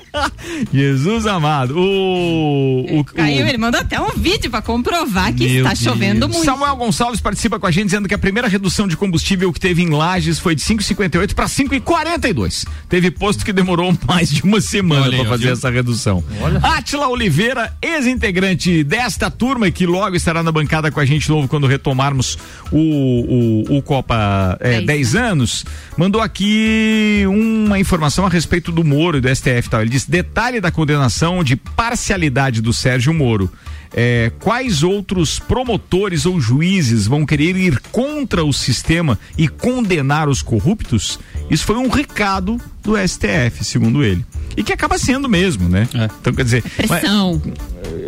Jesus 0.72 1.26
amado. 1.26 1.76
O, 1.78 3.00
o, 3.00 3.04
Caiu, 3.04 3.46
ele 3.46 3.58
mandou 3.58 3.80
até 3.80 4.00
um 4.00 4.10
vídeo 4.16 4.50
pra 4.50 4.62
comprovar 4.62 5.32
que 5.32 5.46
Meu 5.46 5.56
está 5.58 5.68
Deus. 5.70 5.80
chovendo 5.80 6.28
muito. 6.28 6.44
Samuel 6.44 6.76
Gonçalves 6.76 7.20
participa 7.20 7.45
participa 7.46 7.58
com 7.58 7.66
a 7.66 7.70
gente 7.70 7.86
dizendo 7.86 8.08
que 8.08 8.14
a 8.14 8.18
primeira 8.18 8.48
redução 8.48 8.86
de 8.88 8.96
combustível 8.96 9.52
que 9.52 9.60
teve 9.60 9.82
em 9.82 9.90
Lages 9.90 10.38
foi 10.38 10.54
de 10.54 10.62
5,58 10.62 11.34
para 11.34 11.46
5,42. 11.46 12.66
Teve 12.88 13.10
posto 13.10 13.44
que 13.44 13.52
demorou 13.52 13.96
mais 14.06 14.30
de 14.30 14.42
uma 14.42 14.60
semana 14.60 15.10
para 15.10 15.24
fazer 15.24 15.50
essa 15.50 15.70
redução. 15.70 16.22
Olha. 16.40 16.58
Atila 16.58 17.08
Oliveira, 17.08 17.72
ex-integrante 17.80 18.82
desta 18.82 19.30
turma 19.30 19.70
que 19.70 19.86
logo 19.86 20.16
estará 20.16 20.42
na 20.42 20.50
bancada 20.50 20.90
com 20.90 21.00
a 21.00 21.04
gente 21.04 21.28
novo 21.28 21.48
quando 21.48 21.66
retomarmos 21.66 22.36
o, 22.72 23.64
o, 23.70 23.76
o 23.78 23.82
Copa 23.82 24.58
é, 24.60 24.80
10 24.80 25.14
anos, 25.14 25.64
mandou 25.96 26.20
aqui 26.20 27.24
uma 27.26 27.78
informação 27.78 28.26
a 28.26 28.28
respeito 28.28 28.72
do 28.72 28.84
Moro 28.84 29.18
e 29.18 29.20
do 29.20 29.34
STF. 29.34 29.70
Tal. 29.70 29.80
Ele 29.80 29.90
disse: 29.90 30.10
detalhe 30.10 30.60
da 30.60 30.70
condenação 30.70 31.44
de 31.44 31.56
parcialidade 31.56 32.60
do 32.60 32.72
Sérgio 32.72 33.14
Moro. 33.14 33.50
É, 33.92 34.30
quais 34.40 34.82
outros 34.82 35.38
promotores 35.38 36.26
ou 36.26 36.40
juízes 36.40 37.06
vão 37.06 37.24
querer 37.24 37.56
ir 37.56 37.80
contra 37.92 38.44
o 38.44 38.52
sistema 38.52 39.18
e 39.36 39.48
condenar 39.48 40.28
os 40.28 40.42
corruptos? 40.42 41.18
Isso 41.50 41.64
foi 41.64 41.76
um 41.76 41.88
recado 41.88 42.60
do 42.86 42.96
STF, 42.96 43.64
segundo 43.64 44.04
ele. 44.04 44.24
E 44.56 44.62
que 44.62 44.72
acaba 44.72 44.96
sendo 44.96 45.28
mesmo, 45.28 45.68
né? 45.68 45.86
É. 45.92 46.08
Então, 46.20 46.32
quer 46.32 46.44
dizer. 46.44 46.62
Pressão. 46.62 47.42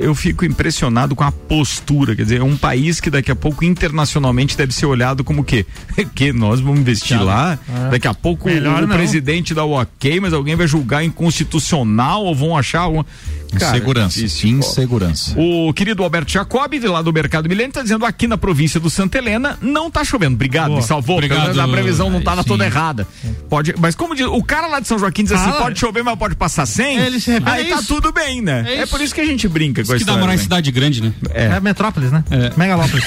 eu 0.01 0.15
fico 0.15 0.45
impressionado 0.47 1.15
com 1.15 1.25
a 1.25 1.31
postura. 1.31 2.17
Quer 2.17 2.23
dizer, 2.23 2.41
é 2.41 2.45
um 2.45 2.57
país 2.57 3.01
que 3.01 3.11
daqui 3.11 3.31
a 3.31 3.37
pouco 3.37 3.65
internacionalmente 3.65 4.57
deve 4.57 4.73
ser 4.73 4.87
olhado 4.87 5.23
como 5.23 5.43
o 5.43 5.45
quê? 5.45 5.67
que 6.15 6.33
nós 6.33 6.61
vamos 6.61 6.81
investir 6.81 7.21
lá. 7.23 7.59
É. 7.69 7.91
Daqui 7.91 8.09
a 8.09 8.15
pouco 8.15 8.49
Melhor 8.49 8.85
o 8.85 8.87
não. 8.87 8.97
presidente 8.97 9.53
dá 9.53 9.65
o 9.65 9.73
ok, 9.73 10.21
mas 10.21 10.33
alguém 10.33 10.57
vai 10.57 10.67
julgar 10.67 11.05
inconstitucional 11.05 12.25
ou 12.25 12.35
vão 12.35 12.57
achar 12.57 12.81
alguma. 12.81 13.05
Cara, 13.59 13.77
insegurança. 13.77 14.21
Difícil, 14.21 14.51
insegurança. 14.51 15.35
O 15.37 15.73
querido 15.73 16.03
Alberto 16.03 16.31
Jacob, 16.31 16.73
de 16.73 16.87
lá 16.87 17.03
do 17.03 17.13
Mercado 17.13 17.49
Milênio, 17.49 17.71
está 17.71 17.83
dizendo 17.83 18.05
aqui 18.05 18.27
na 18.27 18.37
província 18.37 18.79
do 18.79 18.91
Santa 18.91 19.19
Helena 19.19 19.59
não 19.61 19.89
está 19.89 20.05
chovendo. 20.05 20.35
Obrigado, 20.35 20.69
Boa. 20.69 20.81
me 20.81 20.87
salvou. 20.87 21.17
Obrigado. 21.17 21.59
A 21.59 21.69
previsão 21.69 22.11
não 22.11 22.19
estava 22.19 22.45
toda 22.45 22.65
errada. 22.65 23.07
Pode, 23.49 23.75
mas 23.79 23.95
como 23.95 24.15
diz, 24.15 24.27
o 24.27 24.43
cara 24.43 24.68
lá 24.71 24.81
de 24.81 24.89
São 24.89 24.99
Joaquim 24.99 25.25
diz 25.25 25.33
assim, 25.33 25.51
pode 25.53 25.79
chover, 25.79 26.03
mas 26.03 26.19
pode 26.19 26.35
passar 26.35 26.67
sem. 26.67 26.99
Ele 26.99 27.21
se 27.21 27.33
aí 27.45 27.67
tá 27.67 27.81
tudo 27.87 28.13
bem, 28.13 28.41
né? 28.41 28.65
É, 28.67 28.79
é, 28.79 28.87
por 28.87 29.01
isso 29.01 29.15
que 29.15 29.21
a 29.21 29.25
gente 29.25 29.49
brinca 29.49 29.85
com 29.85 29.95
isso. 29.95 30.05
que 30.05 30.11
dá 30.11 30.17
morar 30.17 30.35
em 30.35 30.39
cidade 30.39 30.71
grande, 30.71 31.03
né? 31.03 31.13
É. 31.33 31.45
é 31.47 31.61
metrópolis, 31.61 32.11
né? 32.11 32.25
É. 32.31 32.53
Megalópolis. 32.57 33.05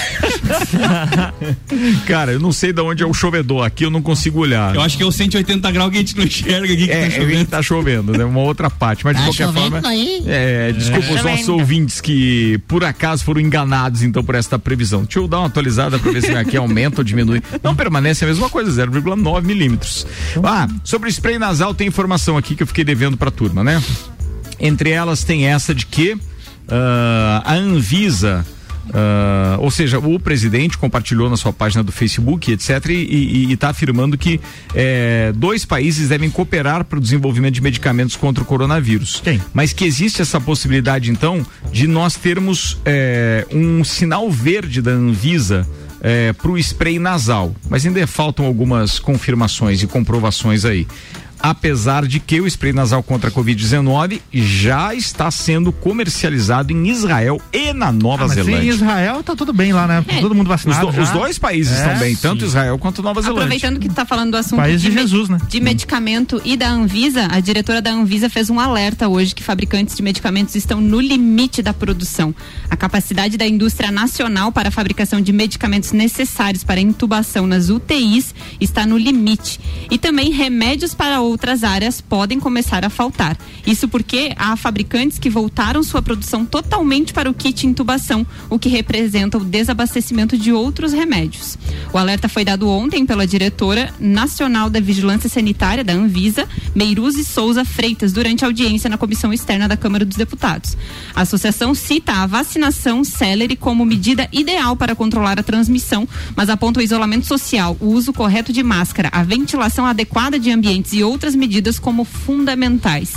cara, 2.05 2.33
eu 2.33 2.39
não 2.39 2.51
sei 2.51 2.73
de 2.73 2.81
onde 2.81 3.03
é 3.03 3.05
o 3.05 3.13
chovedor. 3.13 3.65
Aqui 3.65 3.85
eu 3.85 3.89
não 3.89 4.01
consigo 4.01 4.39
olhar. 4.39 4.75
Eu 4.75 4.81
acho 4.81 4.97
que 4.97 5.03
é 5.03 5.05
o 5.05 5.11
180 5.11 5.71
graus 5.71 5.91
que 5.91 5.97
a 5.97 5.99
gente 5.99 6.17
não 6.17 6.23
enxerga 6.23 6.73
aqui 6.73 6.85
que 6.85 6.91
é, 6.91 7.03
tá 7.03 7.11
chovendo. 7.11 7.45
tá 7.45 7.61
chovendo, 7.61 8.17
né? 8.17 8.25
Uma 8.25 8.41
outra 8.41 8.69
parte. 8.69 9.03
Mas 9.03 9.17
tá 9.17 9.29
de 9.29 9.37
qualquer 9.37 9.53
forma. 9.53 9.87
Aí? 9.87 10.23
É, 10.27 10.71
desculpa 10.71 11.13
os 11.13 11.23
nossos 11.23 11.49
ouvintes 11.49 12.01
que 12.01 12.59
por 12.67 12.83
acaso 12.83 13.23
foram 13.23 13.41
enganados 13.41 14.03
então 14.03 14.23
por 14.23 14.35
esta 14.35 14.57
previsão. 14.57 15.03
Deixa 15.03 15.19
eu 15.19 15.27
dar 15.27 15.39
uma 15.39 15.47
atualizada 15.47 15.99
para 15.99 16.11
ver 16.11 16.21
se 16.21 16.31
aqui 16.31 16.57
aumenta 16.57 17.01
ou 17.01 17.03
diminui. 17.03 17.41
Não 17.63 17.75
permanece 17.75 18.23
a 18.23 18.27
mesma 18.27 18.49
coisa, 18.49 18.85
0,9 18.85 19.43
milímetros. 19.43 20.05
Ah, 20.43 20.67
sobre 20.83 21.09
o 21.09 21.11
spray 21.11 21.37
nasal 21.51 21.73
tem 21.73 21.85
informação 21.87 22.37
aqui 22.37 22.55
que 22.55 22.63
eu 22.63 22.67
fiquei 22.67 22.85
devendo 22.85 23.17
para 23.17 23.27
a 23.27 23.31
turma, 23.31 23.61
né? 23.61 23.83
Entre 24.57 24.89
elas 24.89 25.25
tem 25.25 25.47
essa 25.47 25.75
de 25.75 25.85
que 25.85 26.13
uh, 26.13 26.19
a 27.43 27.53
Anvisa 27.53 28.45
Uh, 28.81 29.61
ou 29.61 29.71
seja, 29.71 29.99
o 29.99 30.19
presidente 30.19 30.77
compartilhou 30.77 31.29
na 31.29 31.37
sua 31.37 31.53
página 31.53 31.81
do 31.83 31.91
Facebook, 31.91 32.51
etc., 32.51 32.89
e 32.89 33.53
está 33.53 33.69
afirmando 33.69 34.17
que 34.17 34.41
é, 34.73 35.31
dois 35.35 35.63
países 35.63 36.09
devem 36.09 36.29
cooperar 36.29 36.83
para 36.83 36.97
o 36.97 37.01
desenvolvimento 37.01 37.53
de 37.53 37.61
medicamentos 37.61 38.17
contra 38.17 38.43
o 38.43 38.45
coronavírus. 38.45 39.21
Sim. 39.23 39.39
Mas 39.53 39.71
que 39.71 39.85
existe 39.85 40.21
essa 40.21 40.41
possibilidade, 40.41 41.09
então, 41.09 41.45
de 41.71 41.87
nós 41.87 42.15
termos 42.15 42.79
é, 42.83 43.45
um 43.51 43.83
sinal 43.83 44.29
verde 44.29 44.81
da 44.81 44.91
Anvisa 44.91 45.65
é, 46.01 46.33
para 46.33 46.51
o 46.51 46.57
spray 46.57 46.99
nasal. 46.99 47.55
Mas 47.69 47.85
ainda 47.85 48.05
faltam 48.07 48.45
algumas 48.45 48.99
confirmações 48.99 49.81
e 49.83 49.87
comprovações 49.87 50.65
aí 50.65 50.87
apesar 51.41 52.05
de 52.05 52.19
que 52.19 52.39
o 52.39 52.47
spray 52.47 52.73
nasal 52.73 53.01
contra 53.03 53.29
a 53.29 53.33
Covid-19 53.33 54.21
já 54.31 54.93
está 54.93 55.29
sendo 55.31 55.71
comercializado 55.71 56.71
em 56.71 56.87
Israel 56.89 57.41
e 57.51 57.73
na 57.73 57.91
Nova 57.91 58.25
ah, 58.25 58.27
Zelândia. 58.27 58.63
Em 58.63 58.67
Israel 58.67 59.23
tá 59.23 59.35
tudo 59.35 59.53
bem 59.53 59.73
lá, 59.73 59.87
né? 59.87 60.05
É. 60.07 60.21
Todo 60.21 60.35
mundo 60.35 60.47
vacinado. 60.47 60.87
Os, 60.87 60.95
do, 60.95 61.01
os 61.01 61.09
dois 61.09 61.39
países 61.39 61.73
é, 61.73 61.81
estão 61.81 61.99
bem, 61.99 62.15
sim. 62.15 62.21
tanto 62.21 62.45
Israel 62.45 62.77
quanto 62.77 63.01
Nova 63.01 63.21
Zelândia. 63.21 63.43
Aproveitando 63.43 63.79
que 63.79 63.87
está 63.87 64.05
falando 64.05 64.31
do 64.31 64.37
assunto 64.37 64.57
País 64.57 64.81
de, 64.81 64.89
de 64.89 64.95
Jesus, 64.95 65.29
né? 65.29 65.39
De 65.47 65.59
medicamento 65.59 66.41
e 66.45 66.55
da 66.55 66.69
Anvisa, 66.69 67.27
a 67.31 67.39
diretora 67.39 67.81
da 67.81 67.91
Anvisa 67.91 68.29
fez 68.29 68.49
um 68.49 68.59
alerta 68.59 69.07
hoje 69.07 69.33
que 69.33 69.43
fabricantes 69.43 69.95
de 69.95 70.03
medicamentos 70.03 70.55
estão 70.55 70.79
no 70.79 70.99
limite 70.99 71.61
da 71.61 71.73
produção. 71.73 72.33
A 72.69 72.75
capacidade 72.75 73.37
da 73.37 73.47
indústria 73.47 73.91
nacional 73.91 74.51
para 74.51 74.69
a 74.69 74.71
fabricação 74.71 75.21
de 75.21 75.31
medicamentos 75.31 75.91
necessários 75.91 76.63
para 76.63 76.79
intubação 76.79 77.47
nas 77.47 77.69
UTIs 77.69 78.33
está 78.59 78.85
no 78.85 78.97
limite. 78.97 79.59
E 79.89 79.97
também 79.97 80.31
remédios 80.31 80.93
para 80.93 81.21
outras 81.31 81.63
áreas 81.63 82.01
podem 82.01 82.39
começar 82.39 82.83
a 82.83 82.89
faltar. 82.89 83.37
Isso 83.65 83.87
porque 83.87 84.33
há 84.35 84.55
fabricantes 84.55 85.17
que 85.17 85.29
voltaram 85.29 85.81
sua 85.81 86.01
produção 86.01 86.45
totalmente 86.45 87.13
para 87.13 87.29
o 87.29 87.33
kit 87.33 87.65
intubação, 87.65 88.25
o 88.49 88.59
que 88.59 88.69
representa 88.69 89.37
o 89.37 89.45
desabastecimento 89.45 90.37
de 90.37 90.51
outros 90.51 90.93
remédios. 90.93 91.57
O 91.93 91.97
alerta 91.97 92.27
foi 92.27 92.43
dado 92.43 92.69
ontem 92.69 93.05
pela 93.05 93.25
diretora 93.25 93.93
nacional 93.99 94.69
da 94.69 94.79
Vigilância 94.79 95.29
Sanitária 95.29 95.83
da 95.83 95.93
Anvisa, 95.93 96.47
Meiruzi 96.75 97.23
Souza 97.23 97.63
Freitas, 97.63 98.11
durante 98.11 98.45
audiência 98.45 98.89
na 98.89 98.97
comissão 98.97 99.31
externa 99.33 99.67
da 99.67 99.77
Câmara 99.77 100.05
dos 100.05 100.17
Deputados. 100.17 100.77
A 101.15 101.21
associação 101.21 101.73
cita 101.73 102.11
a 102.13 102.27
vacinação 102.27 103.03
célere 103.03 103.55
como 103.55 103.85
medida 103.85 104.27
ideal 104.31 104.75
para 104.75 104.95
controlar 104.95 105.39
a 105.39 105.43
transmissão, 105.43 106.07
mas 106.35 106.49
aponta 106.49 106.79
o 106.79 106.83
isolamento 106.83 107.25
social, 107.25 107.77
o 107.79 107.87
uso 107.87 108.11
correto 108.11 108.51
de 108.51 108.63
máscara, 108.63 109.09
a 109.11 109.23
ventilação 109.23 109.85
adequada 109.85 110.37
de 110.37 110.51
ambientes 110.51 110.93
e 110.93 111.03
outras 111.21 111.35
medidas 111.35 111.77
como 111.77 112.03
fundamentais. 112.03 113.13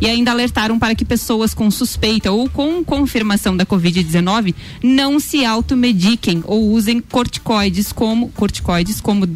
E 0.00 0.06
ainda 0.08 0.30
alertaram 0.30 0.78
para 0.78 0.94
que 0.94 1.04
pessoas 1.04 1.52
com 1.52 1.70
suspeita 1.70 2.32
ou 2.32 2.48
com 2.48 2.82
confirmação 2.82 3.54
da 3.54 3.66
Covid-19 3.66 4.54
não 4.82 5.20
se 5.20 5.44
automediquem 5.44 6.42
ou 6.46 6.70
usem 6.70 6.98
corticoides 6.98 7.92
como 7.92 8.30
corticoides 8.30 9.02
como 9.02 9.26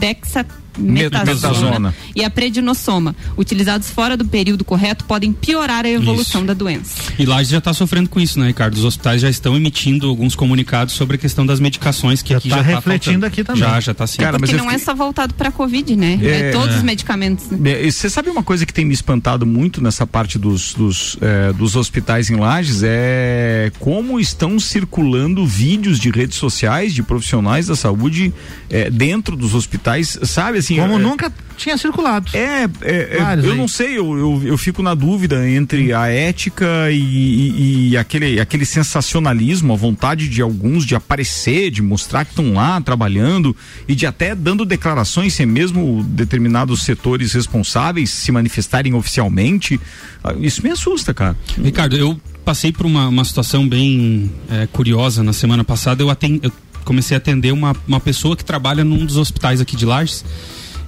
Dexa 0.76 1.24
metasona 1.24 1.94
e 2.14 2.24
a 2.24 2.30
prednisona, 2.30 3.14
utilizados 3.36 3.90
fora 3.90 4.16
do 4.16 4.24
período 4.24 4.64
correto, 4.64 5.04
podem 5.04 5.32
piorar 5.32 5.84
a 5.84 5.88
evolução 5.88 6.40
isso. 6.40 6.46
da 6.46 6.54
doença. 6.54 7.12
E 7.18 7.24
lá 7.24 7.42
já 7.42 7.58
está 7.58 7.72
sofrendo 7.72 8.08
com 8.08 8.20
isso, 8.20 8.38
né, 8.38 8.48
Ricardo? 8.48 8.74
Os 8.74 8.84
hospitais 8.84 9.20
já 9.20 9.30
estão 9.30 9.56
emitindo 9.56 10.08
alguns 10.08 10.34
comunicados 10.34 10.94
sobre 10.94 11.16
a 11.16 11.18
questão 11.18 11.44
das 11.46 11.60
medicações 11.60 12.22
que 12.22 12.30
já 12.30 12.38
aqui 12.38 12.48
tá 12.48 12.56
já 12.56 12.62
está 12.62 12.74
refletindo 12.76 13.20
tá 13.20 13.26
aqui 13.26 13.44
também. 13.44 13.62
Já, 13.62 13.80
já 13.80 13.92
está 13.92 14.06
sim. 14.06 14.18
Cara, 14.18 14.38
Porque 14.38 14.56
não 14.56 14.70
é 14.70 14.78
só 14.78 14.94
voltado 14.94 15.34
para 15.34 15.48
a 15.48 15.52
Covid, 15.52 15.96
né? 15.96 16.18
É, 16.22 16.48
é 16.48 16.50
todos 16.52 16.74
é. 16.74 16.78
os 16.78 16.82
medicamentos. 16.82 17.50
Né? 17.50 17.90
Você 17.90 18.08
sabe 18.08 18.30
uma 18.30 18.42
coisa 18.42 18.64
que 18.64 18.72
tem 18.72 18.84
me 18.84 18.94
espantado 18.94 19.46
muito 19.46 19.82
nessa 19.82 20.06
parte 20.06 20.38
dos, 20.38 20.74
dos, 20.74 21.16
é, 21.20 21.52
dos 21.52 21.76
hospitais 21.76 22.30
em 22.30 22.36
Lages 22.36 22.82
é 22.82 23.70
como 23.78 24.18
estão 24.18 24.58
circulando 24.58 25.46
vídeos 25.46 25.98
de 25.98 26.10
redes 26.10 26.36
sociais 26.36 26.94
de 26.94 27.02
profissionais 27.02 27.66
da 27.66 27.76
saúde 27.76 28.32
é, 28.68 28.90
dentro 28.90 29.36
dos 29.36 29.54
hospitais, 29.54 30.18
sabe? 30.22 30.58
Assim. 30.66 30.76
Como 30.76 30.94
é, 30.94 30.98
nunca 30.98 31.32
tinha 31.56 31.76
circulado. 31.78 32.30
É, 32.34 32.64
é, 32.64 32.68
é 32.82 33.18
eu 33.42 33.52
aí. 33.52 33.56
não 33.56 33.66
sei, 33.66 33.98
eu, 33.98 34.16
eu, 34.16 34.42
eu, 34.44 34.58
fico 34.58 34.82
na 34.82 34.94
dúvida 34.94 35.48
entre 35.48 35.92
a 35.92 36.06
ética 36.08 36.90
e, 36.90 36.98
e, 36.98 37.88
e, 37.90 37.96
aquele, 37.96 38.38
aquele 38.38 38.66
sensacionalismo, 38.66 39.72
a 39.72 39.76
vontade 39.76 40.28
de 40.28 40.42
alguns 40.42 40.84
de 40.84 40.94
aparecer, 40.94 41.70
de 41.70 41.80
mostrar 41.80 42.24
que 42.24 42.32
estão 42.32 42.52
lá 42.52 42.80
trabalhando 42.80 43.56
e 43.88 43.94
de 43.94 44.06
até 44.06 44.34
dando 44.34 44.64
declarações 44.64 45.32
sem 45.34 45.46
mesmo 45.46 46.04
determinados 46.04 46.82
setores 46.82 47.32
responsáveis 47.32 48.10
se 48.10 48.30
manifestarem 48.30 48.94
oficialmente. 48.94 49.80
Ah, 50.22 50.34
isso 50.38 50.62
me 50.62 50.70
assusta, 50.70 51.14
cara. 51.14 51.36
Ricardo, 51.62 51.96
eu 51.96 52.20
passei 52.44 52.70
por 52.70 52.86
uma, 52.86 53.08
uma 53.08 53.24
situação 53.24 53.68
bem 53.68 54.30
é, 54.50 54.68
curiosa 54.68 55.22
na 55.22 55.32
semana 55.32 55.64
passada. 55.64 56.02
Eu, 56.02 56.10
atend, 56.10 56.40
eu 56.42 56.52
comecei 56.87 57.16
a 57.16 57.18
atender 57.18 57.53
uma, 57.53 57.76
uma 57.87 58.01
pessoa 58.01 58.37
que 58.37 58.45
trabalha 58.45 58.84
num 58.84 59.05
dos 59.05 59.16
hospitais 59.16 59.61
aqui 59.61 59.76
de 59.76 59.84
Lages 59.84 60.24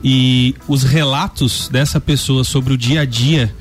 e 0.02 0.54
os 0.68 0.84
relatos 0.84 1.68
dessa 1.68 2.00
pessoa 2.00 2.44
sobre 2.44 2.72
o 2.72 2.78
dia 2.78 3.00
a 3.00 3.04
dia 3.04 3.52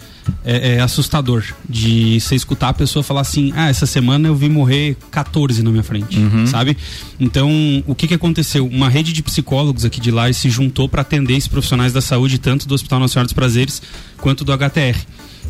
é, 0.45 0.75
é, 0.75 0.79
assustador 0.81 1.43
de 1.67 2.19
você 2.19 2.35
escutar 2.35 2.69
a 2.69 2.73
pessoa 2.73 3.01
falar 3.01 3.21
assim: 3.21 3.51
ah, 3.55 3.69
essa 3.69 3.85
semana 3.85 4.27
eu 4.27 4.35
vi 4.35 4.49
morrer 4.49 4.95
14 5.09 5.63
na 5.63 5.71
minha 5.71 5.83
frente, 5.83 6.19
uhum. 6.19 6.45
sabe? 6.45 6.77
Então, 7.19 7.49
o 7.87 7.95
que 7.95 8.07
que 8.07 8.13
aconteceu? 8.13 8.67
Uma 8.67 8.89
rede 8.89 9.13
de 9.13 9.23
psicólogos 9.23 9.85
aqui 9.85 9.99
de 9.99 10.11
lá 10.11 10.31
se 10.31 10.49
juntou 10.49 10.87
para 10.87 11.01
atender 11.01 11.35
esses 11.35 11.47
profissionais 11.47 11.93
da 11.93 12.01
saúde, 12.01 12.37
tanto 12.37 12.67
do 12.67 12.75
Hospital 12.75 12.99
Nacional 12.99 13.25
dos 13.25 13.33
Prazeres 13.33 13.81
quanto 14.17 14.43
do 14.43 14.51
HTR 14.51 14.99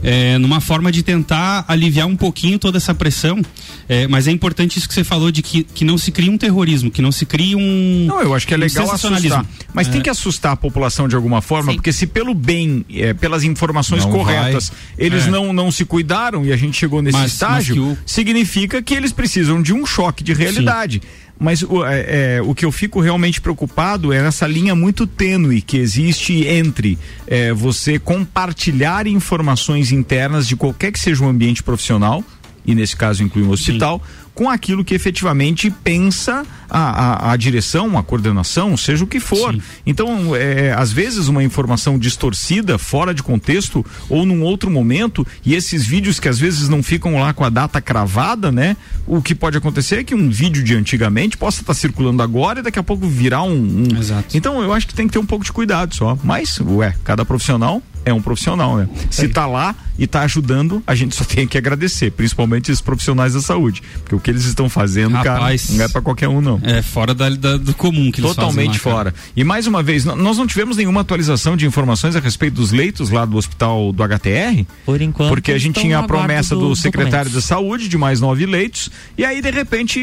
é, 0.04 0.38
numa 0.38 0.60
forma 0.62 0.92
de 0.92 1.04
tentar 1.04 1.66
aliviar 1.68 2.08
um 2.08 2.16
pouquinho 2.16 2.60
toda 2.60 2.78
essa 2.78 2.94
pressão. 2.94 3.42
É, 3.90 4.08
mas 4.08 4.28
é 4.28 4.32
importante 4.32 4.78
isso 4.78 4.88
que 4.88 4.94
você 4.94 5.04
falou 5.04 5.32
de 5.32 5.42
que, 5.42 5.64
que 5.64 5.86
não 5.86 5.98
se 5.98 6.12
crie 6.12 6.30
um 6.30 6.38
terrorismo, 6.38 6.92
que 6.92 7.02
não 7.02 7.12
se 7.12 7.26
crie 7.26 7.56
um. 7.56 8.06
Não, 8.08 8.22
eu 8.22 8.34
acho 8.34 8.46
que 8.48 8.54
é 8.54 8.58
legal 8.58 8.92
assustar. 8.92 9.46
Mas 9.74 9.88
é. 9.88 9.92
tem 9.92 10.02
que 10.02 10.10
assustar 10.10 10.54
a 10.54 10.56
população 10.58 11.08
de 11.08 11.16
alguma 11.16 11.42
forma, 11.42 11.72
Sim. 11.72 11.78
porque 11.78 11.94
se 11.94 12.08
pelo 12.08 12.34
bem, 12.34 12.86
é, 12.94 13.14
pelas 13.14 13.44
informações 13.44 14.04
não 14.04 14.12
corretas, 14.12 14.70
vai. 14.70 15.06
eles 15.06 15.28
é. 15.28 15.30
não, 15.30 15.54
não 15.54 15.72
se 15.72 15.86
cuidaram 15.86 16.46
e 16.46 16.52
a 16.52 16.58
gente 16.58 16.78
chegou 16.78 17.02
nesse 17.02 17.18
mas, 17.18 17.34
estágio, 17.34 17.76
mas 17.76 17.98
o... 17.98 17.98
significa 18.06 18.82
que 18.82 18.94
eles 18.94 19.12
precisam 19.12 19.62
de 19.62 19.74
um 19.74 19.86
choque 19.86 20.24
de 20.24 20.34
realidade. 20.34 21.02
Sim 21.04 21.27
Mas 21.40 21.62
o, 21.62 21.86
é, 21.86 22.38
é, 22.38 22.42
o 22.42 22.56
que 22.56 22.66
eu 22.66 22.72
fico 22.72 23.00
realmente 23.00 23.40
preocupado 23.40 24.12
é 24.12 24.18
essa 24.18 24.48
linha 24.48 24.74
muito 24.76 25.06
tênue 25.06 25.62
que 25.62 25.78
existe 25.78 26.48
entre 26.48 26.98
é, 27.28 27.54
você 27.54 28.00
compartilhar 28.00 29.06
informações 29.06 29.92
internas 29.92 30.48
de 30.48 30.56
qualquer 30.56 30.92
que 30.92 31.00
seja 31.00 31.24
o 31.24 31.28
ambiente 31.28 31.62
profissional, 31.62 32.24
e 32.66 32.74
nesse 32.74 32.96
caso 32.96 33.24
inclui 33.24 33.46
um 33.46 33.52
hospital, 33.52 34.02
com 34.38 34.52
aquilo 34.52 34.86
que 34.86 34.94
efetivamente 34.94 35.72
pensa 35.72 36.46
a, 36.70 37.30
a, 37.30 37.32
a 37.32 37.36
direção, 37.36 37.98
a 37.98 38.04
coordenação, 38.04 38.78
seja 38.78 39.04
o 39.04 39.08
que 39.08 39.20
for. 39.20 39.56
Sim. 39.56 39.62
Então, 39.84 40.36
é, 40.36 40.74
às 40.74 40.92
vezes, 40.92 41.28
uma 41.28 41.44
informação 41.44 41.98
distorcida, 41.98 42.78
fora 42.78 43.16
de 43.16 43.24
contexto, 43.24 43.84
ou 44.08 44.28
num 44.28 44.44
outro 44.44 44.70
momento, 44.70 45.26
e 45.44 45.56
esses 45.56 45.88
vídeos 45.88 46.20
que 46.20 46.30
às 46.30 46.38
vezes 46.38 46.70
não 46.70 46.84
ficam 46.84 47.20
lá 47.20 47.34
com 47.34 47.44
a 47.44 47.50
data 47.50 47.82
cravada, 47.82 48.52
né? 48.52 48.78
O 49.08 49.24
que 49.24 49.34
pode 49.34 49.58
acontecer 49.58 49.96
é 49.96 50.04
que 50.04 50.14
um 50.14 50.30
vídeo 50.30 50.64
de 50.64 50.76
antigamente 50.76 51.36
possa 51.36 51.62
estar 51.62 51.74
circulando 51.74 52.22
agora 52.22 52.60
e 52.60 52.62
daqui 52.62 52.78
a 52.78 52.84
pouco 52.84 53.08
virar 53.08 53.42
um. 53.42 53.56
um... 53.56 54.00
Exato. 54.00 54.38
Então, 54.38 54.62
eu 54.62 54.72
acho 54.72 54.88
que 54.88 54.94
tem 54.94 55.08
que 55.08 55.14
ter 55.14 55.20
um 55.20 55.26
pouco 55.26 55.44
de 55.44 55.52
cuidado 55.52 55.96
só. 55.96 56.16
Mas, 56.24 56.60
ué, 56.60 56.94
cada 57.04 57.26
profissional 57.26 57.82
é 58.06 58.14
um 58.14 58.22
profissional, 58.22 58.78
né? 58.78 58.88
Se 59.10 59.28
tá 59.28 59.48
lá 59.48 59.76
e 59.98 60.06
tá 60.06 60.22
ajudando, 60.22 60.82
a 60.86 60.96
gente 60.96 61.16
só 61.16 61.24
tem 61.26 61.48
que 61.48 61.58
agradecer, 61.58 62.12
principalmente 62.12 62.72
os 62.72 62.82
profissionais 62.82 63.34
da 63.34 63.42
saúde, 63.42 63.82
porque 64.02 64.16
o 64.16 64.20
que 64.20 64.30
eles 64.30 64.46
estão 64.46 64.70
fazendo, 64.70 65.14
Rapaz, 65.14 65.66
cara, 65.68 65.78
não 65.78 65.86
é 65.86 65.90
para 65.90 66.02
qualquer 66.02 66.28
um 66.28 66.42
não. 66.42 66.60
É 66.64 66.82
fora 66.82 67.14
da, 67.14 67.30
da, 67.30 67.58
do 67.58 67.74
comum 67.74 68.12
que 68.12 68.22
eles 68.22 68.36
Totalmente 68.36 68.80
fazem 68.80 68.92
lá, 68.92 68.98
fora. 68.98 69.16
E 69.36 69.44
mais 69.44 69.68
uma 69.68 69.82
vez, 69.82 70.06
nós 70.06 70.38
não 70.38 70.48
tivemos 70.48 70.78
nenhuma 70.78 71.02
atualização 71.02 71.58
de 71.58 71.66
informações 71.66 72.16
a 72.16 72.20
respeito 72.20 72.56
dos 72.56 72.72
leitos 72.72 73.10
lá 73.10 73.26
do 73.26 73.38
hospital 73.38 73.92
do 73.92 74.04
HTR? 74.04 74.66
Por 74.86 75.02
enquanto. 75.02 75.30
Porque 75.30 75.52
a 75.52 75.58
gente 75.58 75.80
tinha 75.80 76.00
a 76.00 76.04
promessa 76.04 76.56
do, 76.56 76.70
do 76.70 76.76
secretário 76.76 77.32
da 77.32 77.42
saúde 77.42 77.88
de 77.88 77.98
mais 77.98 78.22
nove 78.22 78.46
leitos, 78.46 78.90
e 79.18 79.26
aí 79.26 79.42
de 79.42 79.52
repente, 79.52 80.00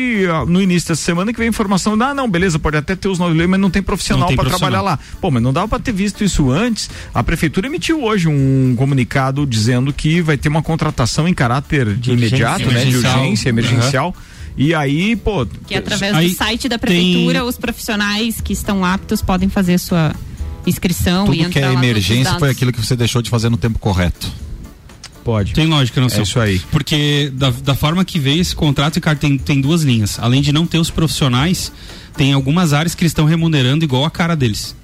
no 0.46 0.60
início 0.60 0.88
dessa 0.88 1.02
semana 1.02 1.32
que 1.32 1.38
vem 1.38 1.46
a 1.46 1.50
informação, 1.50 1.94
ah, 2.02 2.14
não, 2.14 2.28
beleza, 2.28 2.58
pode 2.58 2.76
até 2.76 2.96
ter 2.96 3.08
os 3.08 3.18
nove 3.18 3.34
leitos, 3.34 3.50
mas 3.50 3.60
não 3.60 3.70
tem 3.70 3.82
profissional 3.82 4.32
para 4.34 4.48
trabalhar 4.48 4.82
lá. 4.82 4.98
Pô, 5.20 5.30
mas 5.30 5.42
não 5.42 5.52
dava 5.52 5.68
para 5.68 5.78
ter 5.78 5.92
visto 5.92 6.24
isso 6.24 6.50
antes. 6.50 6.90
A 7.12 7.22
prefeitura 7.22 7.66
emitiu 7.66 8.02
hoje 8.02 8.28
um 8.28 8.74
comunicado 8.76 9.46
dizendo 9.46 9.83
que 9.92 10.20
vai 10.20 10.36
ter 10.36 10.48
uma 10.48 10.62
contratação 10.62 11.28
em 11.28 11.34
caráter 11.34 11.94
de 11.94 12.12
imediato, 12.12 12.70
né? 12.70 12.84
De 12.84 12.96
urgência, 12.96 13.48
emergencial. 13.48 14.08
Uhum. 14.08 14.34
E 14.56 14.74
aí, 14.74 15.16
pô. 15.16 15.46
Que 15.66 15.74
através 15.74 16.14
aí 16.14 16.28
do 16.28 16.34
site 16.34 16.68
da 16.68 16.78
prefeitura, 16.78 17.40
tem... 17.40 17.48
os 17.48 17.56
profissionais 17.56 18.40
que 18.40 18.52
estão 18.52 18.84
aptos 18.84 19.20
podem 19.20 19.48
fazer 19.48 19.78
sua 19.78 20.14
inscrição 20.66 21.26
Tudo 21.26 21.36
e 21.36 21.40
entrar 21.40 21.52
que 21.52 21.58
é 21.58 21.72
emergência 21.72 22.38
foi 22.38 22.50
aquilo 22.50 22.72
que 22.72 22.80
você 22.80 22.96
deixou 22.96 23.20
de 23.20 23.30
fazer 23.30 23.48
no 23.48 23.56
tempo 23.56 23.78
correto. 23.78 24.30
Pode. 25.24 25.54
Tem 25.54 25.66
lógica, 25.66 26.00
não 26.00 26.08
sei. 26.08 26.20
É 26.20 26.22
isso 26.22 26.38
aí. 26.38 26.58
Porque 26.70 27.32
da, 27.34 27.50
da 27.50 27.74
forma 27.74 28.04
que 28.04 28.18
veio 28.18 28.40
esse 28.40 28.54
contrato, 28.54 29.00
cara, 29.00 29.16
tem, 29.16 29.38
tem 29.38 29.60
duas 29.60 29.82
linhas. 29.82 30.18
Além 30.20 30.42
de 30.42 30.52
não 30.52 30.66
ter 30.66 30.78
os 30.78 30.90
profissionais, 30.90 31.72
tem 32.16 32.32
algumas 32.32 32.72
áreas 32.74 32.94
que 32.94 33.02
eles 33.02 33.10
estão 33.10 33.24
remunerando 33.24 33.84
igual 33.84 34.04
a 34.04 34.10
cara 34.10 34.36
deles 34.36 34.76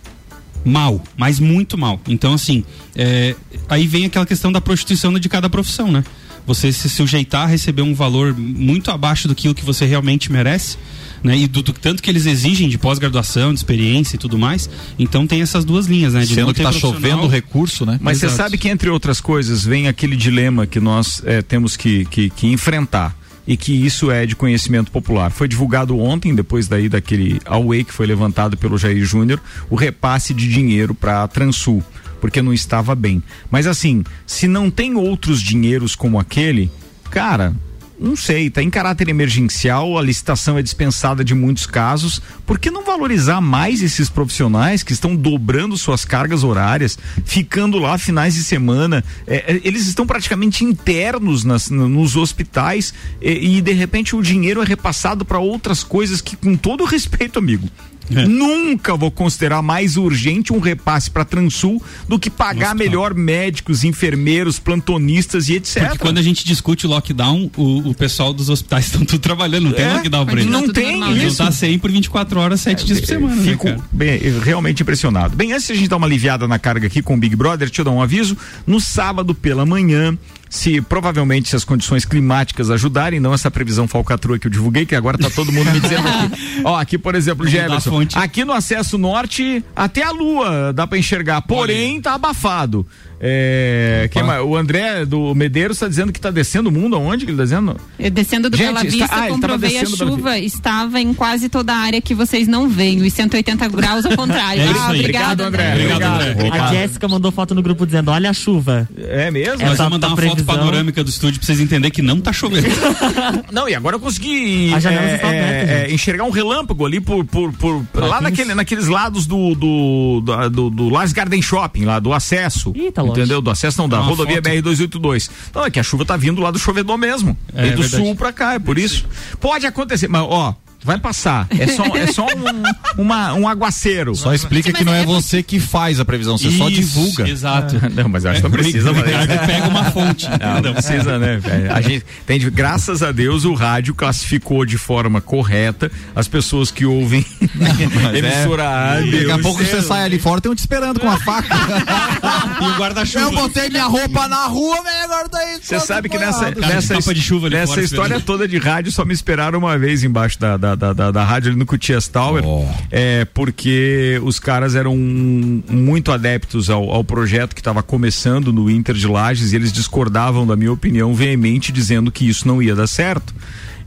mal, 0.64 1.02
mas 1.16 1.40
muito 1.40 1.76
mal. 1.78 2.00
Então, 2.08 2.34
assim, 2.34 2.64
é, 2.94 3.34
aí 3.68 3.86
vem 3.86 4.04
aquela 4.04 4.26
questão 4.26 4.52
da 4.52 4.60
prostituição 4.60 5.12
de 5.18 5.28
cada 5.28 5.48
profissão, 5.48 5.90
né? 5.90 6.04
Você 6.46 6.72
se 6.72 6.88
sujeitar 6.88 7.42
a 7.42 7.46
receber 7.46 7.82
um 7.82 7.94
valor 7.94 8.34
muito 8.36 8.90
abaixo 8.90 9.28
do 9.28 9.34
que 9.34 9.48
o 9.48 9.54
que 9.54 9.64
você 9.64 9.84
realmente 9.84 10.32
merece. 10.32 10.76
Né, 11.22 11.36
e 11.36 11.46
do, 11.46 11.62
do, 11.62 11.74
tanto 11.74 12.02
que 12.02 12.08
eles 12.08 12.24
exigem 12.24 12.66
de 12.66 12.78
pós-graduação, 12.78 13.52
de 13.52 13.58
experiência 13.58 14.16
e 14.16 14.18
tudo 14.18 14.38
mais. 14.38 14.70
Então 14.98 15.26
tem 15.26 15.42
essas 15.42 15.66
duas 15.66 15.84
linhas, 15.84 16.14
né? 16.14 16.20
De 16.20 16.34
Sendo 16.34 16.54
que 16.54 16.62
está 16.62 16.72
chovendo 16.72 17.26
recurso, 17.26 17.84
né? 17.84 17.98
Mas 18.00 18.16
você 18.16 18.30
sabe 18.30 18.56
que, 18.56 18.70
entre 18.70 18.88
outras 18.88 19.20
coisas, 19.20 19.62
vem 19.62 19.86
aquele 19.86 20.16
dilema 20.16 20.66
que 20.66 20.80
nós 20.80 21.22
é, 21.26 21.42
temos 21.42 21.76
que, 21.76 22.06
que, 22.06 22.30
que 22.30 22.46
enfrentar 22.46 23.19
e 23.50 23.56
que 23.56 23.72
isso 23.72 24.12
é 24.12 24.24
de 24.24 24.36
conhecimento 24.36 24.92
popular. 24.92 25.28
Foi 25.32 25.48
divulgado 25.48 25.98
ontem, 25.98 26.32
depois 26.32 26.68
daí 26.68 26.88
daquele 26.88 27.40
away 27.44 27.82
que 27.82 27.92
foi 27.92 28.06
levantado 28.06 28.56
pelo 28.56 28.78
Jair 28.78 29.04
Júnior, 29.04 29.42
o 29.68 29.74
repasse 29.74 30.32
de 30.32 30.48
dinheiro 30.48 30.94
para 30.94 31.24
a 31.24 31.26
Transul, 31.26 31.82
porque 32.20 32.40
não 32.40 32.52
estava 32.54 32.94
bem. 32.94 33.20
Mas 33.50 33.66
assim, 33.66 34.04
se 34.24 34.46
não 34.46 34.70
tem 34.70 34.94
outros 34.94 35.42
dinheiros 35.42 35.96
como 35.96 36.20
aquele, 36.20 36.70
cara, 37.10 37.52
não 38.00 38.16
sei, 38.16 38.46
está 38.46 38.62
em 38.62 38.70
caráter 38.70 39.08
emergencial, 39.08 39.98
a 39.98 40.02
licitação 40.02 40.56
é 40.56 40.62
dispensada 40.62 41.22
de 41.22 41.34
muitos 41.34 41.66
casos. 41.66 42.20
Por 42.46 42.58
que 42.58 42.70
não 42.70 42.82
valorizar 42.82 43.40
mais 43.42 43.82
esses 43.82 44.08
profissionais 44.08 44.82
que 44.82 44.94
estão 44.94 45.14
dobrando 45.14 45.76
suas 45.76 46.04
cargas 46.04 46.42
horárias, 46.42 46.98
ficando 47.24 47.78
lá 47.78 47.98
finais 47.98 48.34
de 48.34 48.42
semana? 48.42 49.04
É, 49.26 49.54
é 49.54 49.60
eles 49.62 49.86
estão 49.86 50.06
praticamente 50.06 50.64
internos 50.64 51.44
nas, 51.44 51.68
nos 51.68 52.16
hospitais 52.16 52.94
e, 53.20 53.58
e 53.58 53.60
de 53.60 53.72
repente 53.72 54.16
o 54.16 54.22
dinheiro 54.22 54.62
é 54.62 54.64
repassado 54.64 55.24
para 55.24 55.38
outras 55.38 55.84
coisas 55.84 56.22
que, 56.22 56.36
com 56.36 56.56
todo 56.56 56.84
respeito, 56.90 57.38
amigo, 57.38 57.68
é. 58.14 58.26
Nunca 58.26 58.96
vou 58.96 59.10
considerar 59.10 59.62
mais 59.62 59.96
urgente 59.96 60.52
um 60.52 60.58
repasse 60.58 61.10
para 61.10 61.24
Transul 61.24 61.82
do 62.08 62.18
que 62.18 62.30
pagar 62.30 62.74
Nossa, 62.74 62.74
melhor 62.74 63.14
médicos, 63.14 63.84
enfermeiros, 63.84 64.58
plantonistas 64.58 65.48
e 65.48 65.54
etc. 65.54 65.82
Porque 65.82 65.98
quando 65.98 66.18
a 66.18 66.22
gente 66.22 66.44
discute 66.44 66.86
o 66.86 66.90
lockdown, 66.90 67.50
o, 67.56 67.90
o 67.90 67.94
pessoal 67.94 68.32
dos 68.32 68.48
hospitais 68.48 68.86
estão 68.92 69.04
tudo 69.04 69.20
trabalhando, 69.20 69.64
não 69.64 69.72
tem 69.72 69.84
é, 69.84 69.94
lockdown 69.94 70.26
pra 70.26 70.40
eles. 70.40 70.46
Não, 70.46 70.62
não 70.62 70.72
tem 70.72 70.98
normal. 70.98 71.16
isso. 71.16 71.42
Não 71.42 71.46
tá 71.46 71.52
100 71.52 71.78
por 71.78 71.90
24 71.90 72.40
horas, 72.40 72.60
7 72.60 72.82
é, 72.82 72.86
dias 72.86 73.00
por 73.00 73.06
semana. 73.06 73.36
Né, 73.36 73.42
fico 73.42 73.68
né, 73.68 73.78
bem, 73.92 74.18
realmente 74.42 74.82
impressionado. 74.82 75.36
Bem, 75.36 75.52
antes 75.52 75.66
de 75.66 75.72
a 75.72 75.76
gente 75.76 75.88
dar 75.88 75.96
uma 75.96 76.06
aliviada 76.06 76.48
na 76.48 76.58
carga 76.58 76.86
aqui 76.86 77.02
com 77.02 77.14
o 77.14 77.16
Big 77.16 77.36
Brother, 77.36 77.68
deixa 77.68 77.80
eu 77.80 77.84
dar 77.84 77.92
um 77.92 78.02
aviso. 78.02 78.36
No 78.66 78.80
sábado 78.80 79.34
pela 79.34 79.64
manhã, 79.64 80.16
se 80.50 80.80
provavelmente 80.80 81.48
se 81.48 81.54
as 81.54 81.64
condições 81.64 82.04
climáticas 82.04 82.70
ajudarem, 82.70 83.20
não 83.20 83.32
essa 83.32 83.48
previsão 83.50 83.86
falcatrua 83.86 84.36
que 84.36 84.48
eu 84.48 84.50
divulguei, 84.50 84.84
que 84.84 84.96
agora 84.96 85.16
tá 85.16 85.30
todo 85.30 85.52
mundo 85.52 85.70
me 85.70 85.78
dizendo 85.78 86.08
aqui. 86.08 86.60
Ó, 86.64 86.76
aqui, 86.76 86.98
por 86.98 87.14
exemplo, 87.14 87.46
Jefferson, 87.46 88.02
aqui 88.16 88.44
no 88.44 88.52
acesso 88.52 88.98
norte, 88.98 89.64
até 89.76 90.02
a 90.02 90.10
lua 90.10 90.72
dá 90.72 90.88
para 90.88 90.98
enxergar, 90.98 91.40
porém 91.42 92.00
tá 92.00 92.14
abafado. 92.14 92.84
É, 93.22 94.08
quem, 94.10 94.22
o 94.22 94.56
André 94.56 95.04
do 95.04 95.34
Medeiros 95.34 95.76
está 95.76 95.86
dizendo 95.86 96.10
que 96.10 96.18
está 96.18 96.30
descendo 96.30 96.70
o 96.70 96.72
mundo 96.72 96.96
aonde 96.96 97.26
que 97.26 97.30
ele 97.30 97.42
está 97.42 97.44
dizendo? 97.44 97.76
Descendo 98.10 98.48
do 98.48 98.56
Gente, 98.56 98.68
Bela 98.68 98.82
Vista, 98.82 99.04
está, 99.04 99.24
ah, 99.26 99.28
comprovei 99.28 99.78
a 99.78 99.84
chuva 99.84 100.38
estava 100.38 101.00
em 101.00 101.12
quase 101.12 101.50
toda 101.50 101.74
a 101.74 101.76
área 101.76 102.00
que 102.00 102.14
vocês 102.14 102.48
não 102.48 102.68
veem, 102.68 103.02
os 103.02 103.12
180 103.12 103.68
graus 103.68 104.06
ao 104.06 104.16
contrário. 104.16 104.62
É 104.62 104.66
ah, 104.66 104.90
obrigado, 104.90 105.42
André. 105.42 105.72
Obrigado, 105.74 106.02
André. 106.02 106.32
Obrigado. 106.32 106.60
A 106.60 106.74
Jéssica 106.74 107.08
mandou 107.08 107.30
foto 107.30 107.54
no 107.54 107.62
grupo 107.62 107.84
dizendo, 107.84 108.10
olha 108.10 108.30
a 108.30 108.32
chuva. 108.32 108.88
É 108.96 109.30
mesmo? 109.30 109.58
Mas 109.60 109.76
vou 109.76 109.90
mandar 109.90 110.08
uma 110.08 110.16
previsão. 110.16 110.44
foto 110.44 110.58
panorâmica 110.58 111.04
do 111.04 111.10
estúdio 111.10 111.40
para 111.40 111.46
vocês 111.46 111.60
entenderem 111.60 111.90
que 111.90 112.02
não 112.02 112.18
está 112.18 112.32
chovendo. 112.32 112.68
não, 113.52 113.68
e 113.68 113.74
agora 113.74 113.96
eu 113.96 114.00
consegui 114.00 114.72
é, 114.72 115.26
é, 115.26 115.86
é, 115.88 115.92
enxergar 115.92 116.24
um 116.24 116.30
relâmpago 116.30 116.86
ali 116.86 117.00
por, 117.00 117.24
por, 117.26 117.52
por 117.52 117.84
lá 117.94 118.20
naquele, 118.20 118.54
naqueles 118.54 118.86
lados 118.86 119.26
do 119.26 119.54
do, 119.54 120.20
do, 120.20 120.48
do, 120.48 120.70
do 120.70 120.88
Lars 120.88 121.12
Garden 121.12 121.42
Shopping, 121.42 121.84
lá 121.84 121.98
do 121.98 122.12
acesso. 122.12 122.72
Ih, 122.74 122.90
tá 122.90 123.02
entendeu? 123.10 123.40
Do 123.40 123.50
acesso 123.50 123.78
não 123.78 123.88
da 123.88 123.98
rodovia 123.98 124.40
BR-282. 124.40 125.30
Não, 125.54 125.64
é 125.64 125.70
que 125.70 125.78
a 125.78 125.82
chuva 125.82 126.04
tá 126.04 126.16
vindo 126.16 126.40
lá 126.40 126.50
do 126.50 126.58
chovedor 126.58 126.96
mesmo. 126.96 127.36
É, 127.54 127.70
do 127.70 127.82
verdade. 127.82 128.04
sul 128.04 128.14
pra 128.16 128.32
cá, 128.32 128.54
é 128.54 128.58
por 128.58 128.78
isso. 128.78 129.06
Pode 129.40 129.66
acontecer, 129.66 130.08
mas 130.08 130.22
ó, 130.22 130.54
Vai 130.82 130.98
passar. 130.98 131.46
É 131.50 131.66
só, 131.66 131.84
é 131.96 132.06
só 132.06 132.24
um, 132.26 133.02
uma, 133.02 133.34
um 133.34 133.46
aguaceiro. 133.46 134.14
Só 134.14 134.32
explica 134.32 134.72
que 134.72 134.82
não 134.82 134.94
é 134.94 135.04
você 135.04 135.42
que 135.42 135.60
faz 135.60 136.00
a 136.00 136.04
previsão, 136.04 136.38
você 136.38 136.48
Isso, 136.48 136.58
só 136.58 136.70
divulga. 136.70 137.28
Exato. 137.28 137.76
Não, 137.94 138.08
mas 138.08 138.24
eu 138.24 138.30
acho 138.30 138.40
que 138.40 138.48
não 138.48 138.50
precisa. 138.50 138.92
Mas... 138.92 139.04
pega 139.46 139.68
uma 139.68 139.84
fonte. 139.90 140.28
Não, 140.40 140.60
não 140.62 140.72
precisa, 140.74 141.18
né? 141.18 141.40
A 141.72 141.80
gente 141.80 142.04
tem, 142.26 142.38
graças 142.50 143.02
a 143.02 143.12
Deus, 143.12 143.44
o 143.44 143.52
rádio 143.52 143.94
classificou 143.94 144.64
de 144.64 144.78
forma 144.78 145.20
correta 145.20 145.90
as 146.14 146.26
pessoas 146.26 146.70
que 146.70 146.84
ouvem 146.84 147.24
emissora 148.14 148.62
é. 148.98 149.10
Daqui 149.10 149.30
a 149.30 149.38
pouco 149.38 149.62
você 149.62 149.82
sai 149.82 150.04
ali 150.04 150.18
fora, 150.18 150.40
tem 150.40 150.50
um 150.50 150.54
te 150.54 150.60
esperando 150.60 150.98
com 151.00 151.06
uma 151.06 151.18
faca. 151.20 151.54
e 152.60 152.64
o 152.64 152.78
guarda-chuva. 152.78 153.24
Eu 153.26 153.32
botei 153.32 153.68
minha 153.68 153.86
roupa 153.86 154.28
na 154.28 154.46
rua, 154.46 154.82
velho, 154.82 155.04
agora 155.04 155.28
tá 155.28 155.38
aí. 155.38 155.58
Você 155.60 155.80
sabe 155.80 156.08
que 156.08 156.18
nessa, 156.18 156.50
nessa, 156.50 157.14
de 157.14 157.20
chuva 157.20 157.50
nessa 157.50 157.80
história 157.80 158.20
toda 158.20 158.48
de 158.48 158.58
rádio 158.58 158.92
só 158.92 159.04
me 159.04 159.12
esperaram 159.12 159.58
uma 159.58 159.78
vez 159.78 160.02
embaixo 160.04 160.38
da, 160.38 160.56
da 160.56 160.69
da, 160.74 160.92
da, 160.92 161.10
da, 161.10 161.24
rádio 161.24 161.50
ali 161.50 161.58
no 161.58 161.66
Cutias 161.66 162.08
Tower, 162.08 162.44
oh. 162.44 162.66
é, 162.90 163.24
porque 163.26 164.20
os 164.24 164.38
caras 164.38 164.74
eram 164.74 164.96
muito 164.96 166.12
adeptos 166.12 166.70
ao, 166.70 166.90
ao 166.90 167.04
projeto 167.04 167.54
que 167.54 167.60
estava 167.60 167.82
começando 167.82 168.52
no 168.52 168.70
Inter 168.70 168.94
de 168.94 169.06
Lages 169.06 169.52
e 169.52 169.56
eles 169.56 169.72
discordavam 169.72 170.46
da 170.46 170.56
minha 170.56 170.72
opinião 170.72 171.14
veemente, 171.14 171.72
dizendo 171.72 172.10
que 172.10 172.28
isso 172.28 172.46
não 172.46 172.62
ia 172.62 172.74
dar 172.74 172.86
certo. 172.86 173.34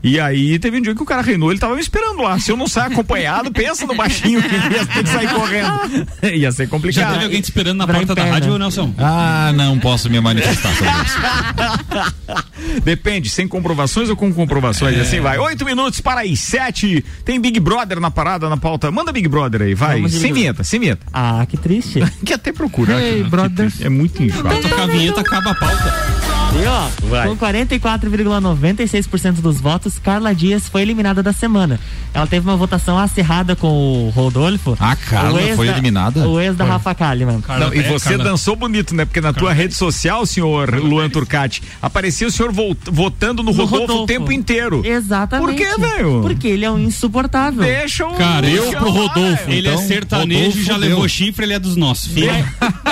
E 0.04 0.20
aí 0.20 0.58
teve 0.58 0.76
um 0.76 0.82
dia 0.82 0.94
que 0.94 1.02
o 1.02 1.06
cara 1.06 1.22
reinou, 1.22 1.50
ele 1.50 1.58
tava 1.58 1.74
me 1.74 1.80
esperando 1.80 2.20
lá. 2.20 2.38
Se 2.38 2.52
eu 2.52 2.58
não 2.58 2.68
sair 2.68 2.92
acompanhado, 2.92 3.50
pensa 3.52 3.86
no 3.86 3.94
baixinho 3.94 4.42
que 4.42 4.54
ia 4.54 4.86
ter 4.86 5.02
que 5.02 5.08
sair 5.08 5.28
correndo. 5.30 6.06
ia 6.36 6.52
ser 6.52 6.68
complicado. 6.68 7.04
Já 7.04 7.12
teve 7.12 7.24
alguém 7.24 7.40
te 7.40 7.44
esperando 7.44 7.78
na 7.78 7.86
porta 7.86 8.14
da 8.14 8.24
rádio, 8.24 8.58
Nelson? 8.58 8.94
Ah, 8.98 9.50
não 9.54 9.78
posso 9.78 10.10
me 10.10 10.20
manifestar 10.20 10.74
sobre 10.74 10.92
isso. 10.92 12.82
Depende, 12.84 13.30
sem 13.30 13.48
comprovações 13.48 14.10
ou 14.10 14.16
com 14.16 14.30
comprovações, 14.32 14.98
é. 14.98 15.00
assim 15.00 15.20
vai. 15.20 15.38
Oito 15.38 15.64
minutos 15.64 16.02
para 16.02 16.20
aí, 16.20 16.36
sete. 16.36 17.02
Tem 17.24 17.40
Big 17.40 17.58
Brother 17.58 17.98
na 17.98 18.10
parada, 18.10 18.50
na 18.50 18.58
pauta. 18.58 18.90
Manda 18.90 19.10
Big 19.10 19.26
Brother 19.26 19.62
aí, 19.62 19.74
vai. 19.74 19.96
Vamos 19.96 20.12
sem 20.12 20.34
vinheta, 20.34 20.62
sem 20.62 20.80
vinheta. 20.80 21.06
Ah, 21.14 21.46
que 21.48 21.56
triste. 21.56 22.00
que 22.24 22.34
até 22.34 22.52
procurar. 22.52 23.00
Ei, 23.00 23.22
brother. 23.22 23.72
É 23.80 23.88
muito 23.88 24.22
inchado. 24.22 24.60
Tocar 24.60 24.82
a 24.82 24.86
vinheta, 24.86 25.22
acaba 25.22 25.52
a 25.52 25.54
pauta. 25.54 26.33
E 26.62 26.66
ó, 26.66 26.88
Vai. 27.08 27.26
com 27.28 27.36
44,96% 27.36 29.40
dos 29.40 29.60
votos, 29.60 29.98
Carla 29.98 30.32
Dias 30.34 30.68
foi 30.68 30.82
eliminada 30.82 31.22
da 31.22 31.32
semana. 31.32 31.80
Ela 32.12 32.26
teve 32.28 32.48
uma 32.48 32.56
votação 32.56 32.96
acirrada 32.96 33.56
com 33.56 34.06
o 34.06 34.10
Rodolfo. 34.10 34.76
A 34.78 34.94
Carla 34.94 35.32
o 35.32 35.38
ex 35.40 35.56
foi 35.56 35.66
da- 35.66 35.72
eliminada? 35.72 36.28
O 36.28 36.40
ex 36.40 36.56
da 36.56 36.64
Foi. 36.64 36.72
Rafa 36.72 36.94
Kalimann. 36.94 37.42
Não, 37.58 37.74
e 37.74 37.82
você 37.82 38.16
dançou 38.16 38.54
bonito, 38.54 38.94
né? 38.94 39.04
Porque 39.04 39.20
na 39.20 39.32
tua 39.32 39.52
rede 39.52 39.74
social, 39.74 40.24
senhor 40.24 40.72
Luan 40.78 41.10
Turcati, 41.10 41.60
aparecia 41.82 42.28
o 42.28 42.30
senhor 42.30 42.52
votando 42.52 43.42
no, 43.42 43.50
No 43.52 43.64
Rodolfo, 43.64 43.80
Rodolfo. 43.80 44.02
o 44.04 44.06
tempo 44.06 44.30
inteiro. 44.30 44.80
Exatamente. 44.84 45.46
Por 45.46 45.54
quê, 45.56 45.76
velho? 45.76 46.20
Porque 46.22 46.46
ele 46.46 46.64
é 46.64 46.70
um 46.70 46.78
insuportável. 46.78 47.62
Deixa 47.62 48.06
o. 48.06 48.14
Cara, 48.14 48.48
eu 48.48 48.70
pro 48.70 48.90
Rodolfo. 48.90 49.44
velho. 49.46 49.52
Ele 49.58 49.68
é 49.68 49.72
Então, 49.74 49.86
sertanejo 49.88 50.38
Rodolfo 50.40 50.58
e 50.60 50.64
já 50.64 50.78
deu. 50.78 50.88
levou 50.88 51.08
chifre, 51.08 51.44
ele 51.44 51.54
é 51.54 51.58
dos 51.58 51.74
nossos. 51.76 52.12
Fica. 52.12 52.32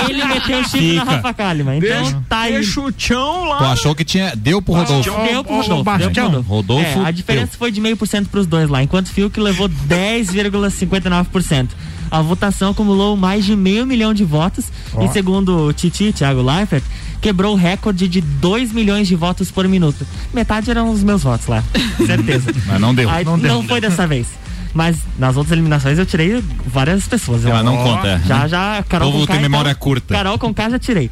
Ele 0.08 0.24
meteu 0.24 0.64
chifre 0.64 0.94
na 0.94 1.02
Fica. 1.02 1.14
Rafa 1.16 1.32
Kalimann. 1.34 1.78
Então 1.78 2.02
Deixa, 2.02 2.22
tá 2.28 2.40
aí. 2.40 2.54
deixa 2.54 2.80
o 2.80 2.92
chão 2.98 3.44
lá. 3.44 3.51
Tu 3.58 3.64
achou 3.64 3.94
que 3.94 4.04
tinha. 4.04 4.32
Deu 4.36 4.60
pro 4.62 4.74
Rodolfo. 4.74 5.10
Deu 5.10 5.44
pro 5.44 5.56
Rodolfo. 5.56 5.68
deu 5.68 5.74
pro 5.76 5.84
Bastião. 5.84 6.26
Rodolfo. 6.26 6.48
Rodolfo 6.48 7.00
É, 7.02 7.06
a 7.06 7.10
diferença 7.10 7.52
foi 7.58 7.70
de 7.70 7.80
meio 7.80 7.96
por 7.96 8.06
cento 8.08 8.28
pros 8.28 8.46
dois 8.46 8.68
lá, 8.68 8.82
enquanto 8.82 9.06
o 9.06 9.10
Fiuk 9.10 9.38
levou 9.40 9.68
10,59%. 9.88 11.68
A 12.10 12.20
votação 12.20 12.72
acumulou 12.72 13.16
mais 13.16 13.44
de 13.44 13.56
meio 13.56 13.86
milhão 13.86 14.12
de 14.12 14.22
votos 14.24 14.66
Ó. 14.94 15.02
e 15.04 15.08
segundo 15.08 15.66
o 15.68 15.72
Titi, 15.72 16.12
Thiago 16.12 16.42
Leifert, 16.42 16.84
quebrou 17.22 17.54
o 17.54 17.56
recorde 17.56 18.06
de 18.06 18.20
2 18.20 18.70
milhões 18.72 19.08
de 19.08 19.16
votos 19.16 19.50
por 19.50 19.66
minuto. 19.66 20.06
Metade 20.32 20.70
eram 20.70 20.90
os 20.90 21.02
meus 21.02 21.22
votos 21.22 21.46
lá, 21.46 21.64
certeza. 22.06 22.52
Mas 22.66 22.78
não 22.80 22.94
deu. 22.94 23.08
Aí, 23.08 23.24
Não 23.24 23.36
não 23.38 23.60
deu. 23.60 23.62
foi 23.64 23.80
dessa 23.80 24.06
vez. 24.06 24.26
Mas 24.74 24.96
nas 25.18 25.36
outras 25.36 25.52
eliminações 25.52 25.98
eu 25.98 26.06
tirei 26.06 26.42
várias 26.66 27.06
pessoas. 27.06 27.44
Ah, 27.46 27.62
não 27.62 27.76
conta, 27.76 28.08
é. 28.08 28.20
Já, 28.26 28.48
já, 28.48 28.82
Carol 28.88 29.10
Povo 29.12 29.20
Conká, 29.26 29.32
tem 29.34 29.42
memória 29.42 29.70
então, 29.70 29.80
curta. 29.80 30.14
Carol 30.14 30.38
Conká 30.38 30.70
já 30.70 30.78
tirei. 30.78 31.10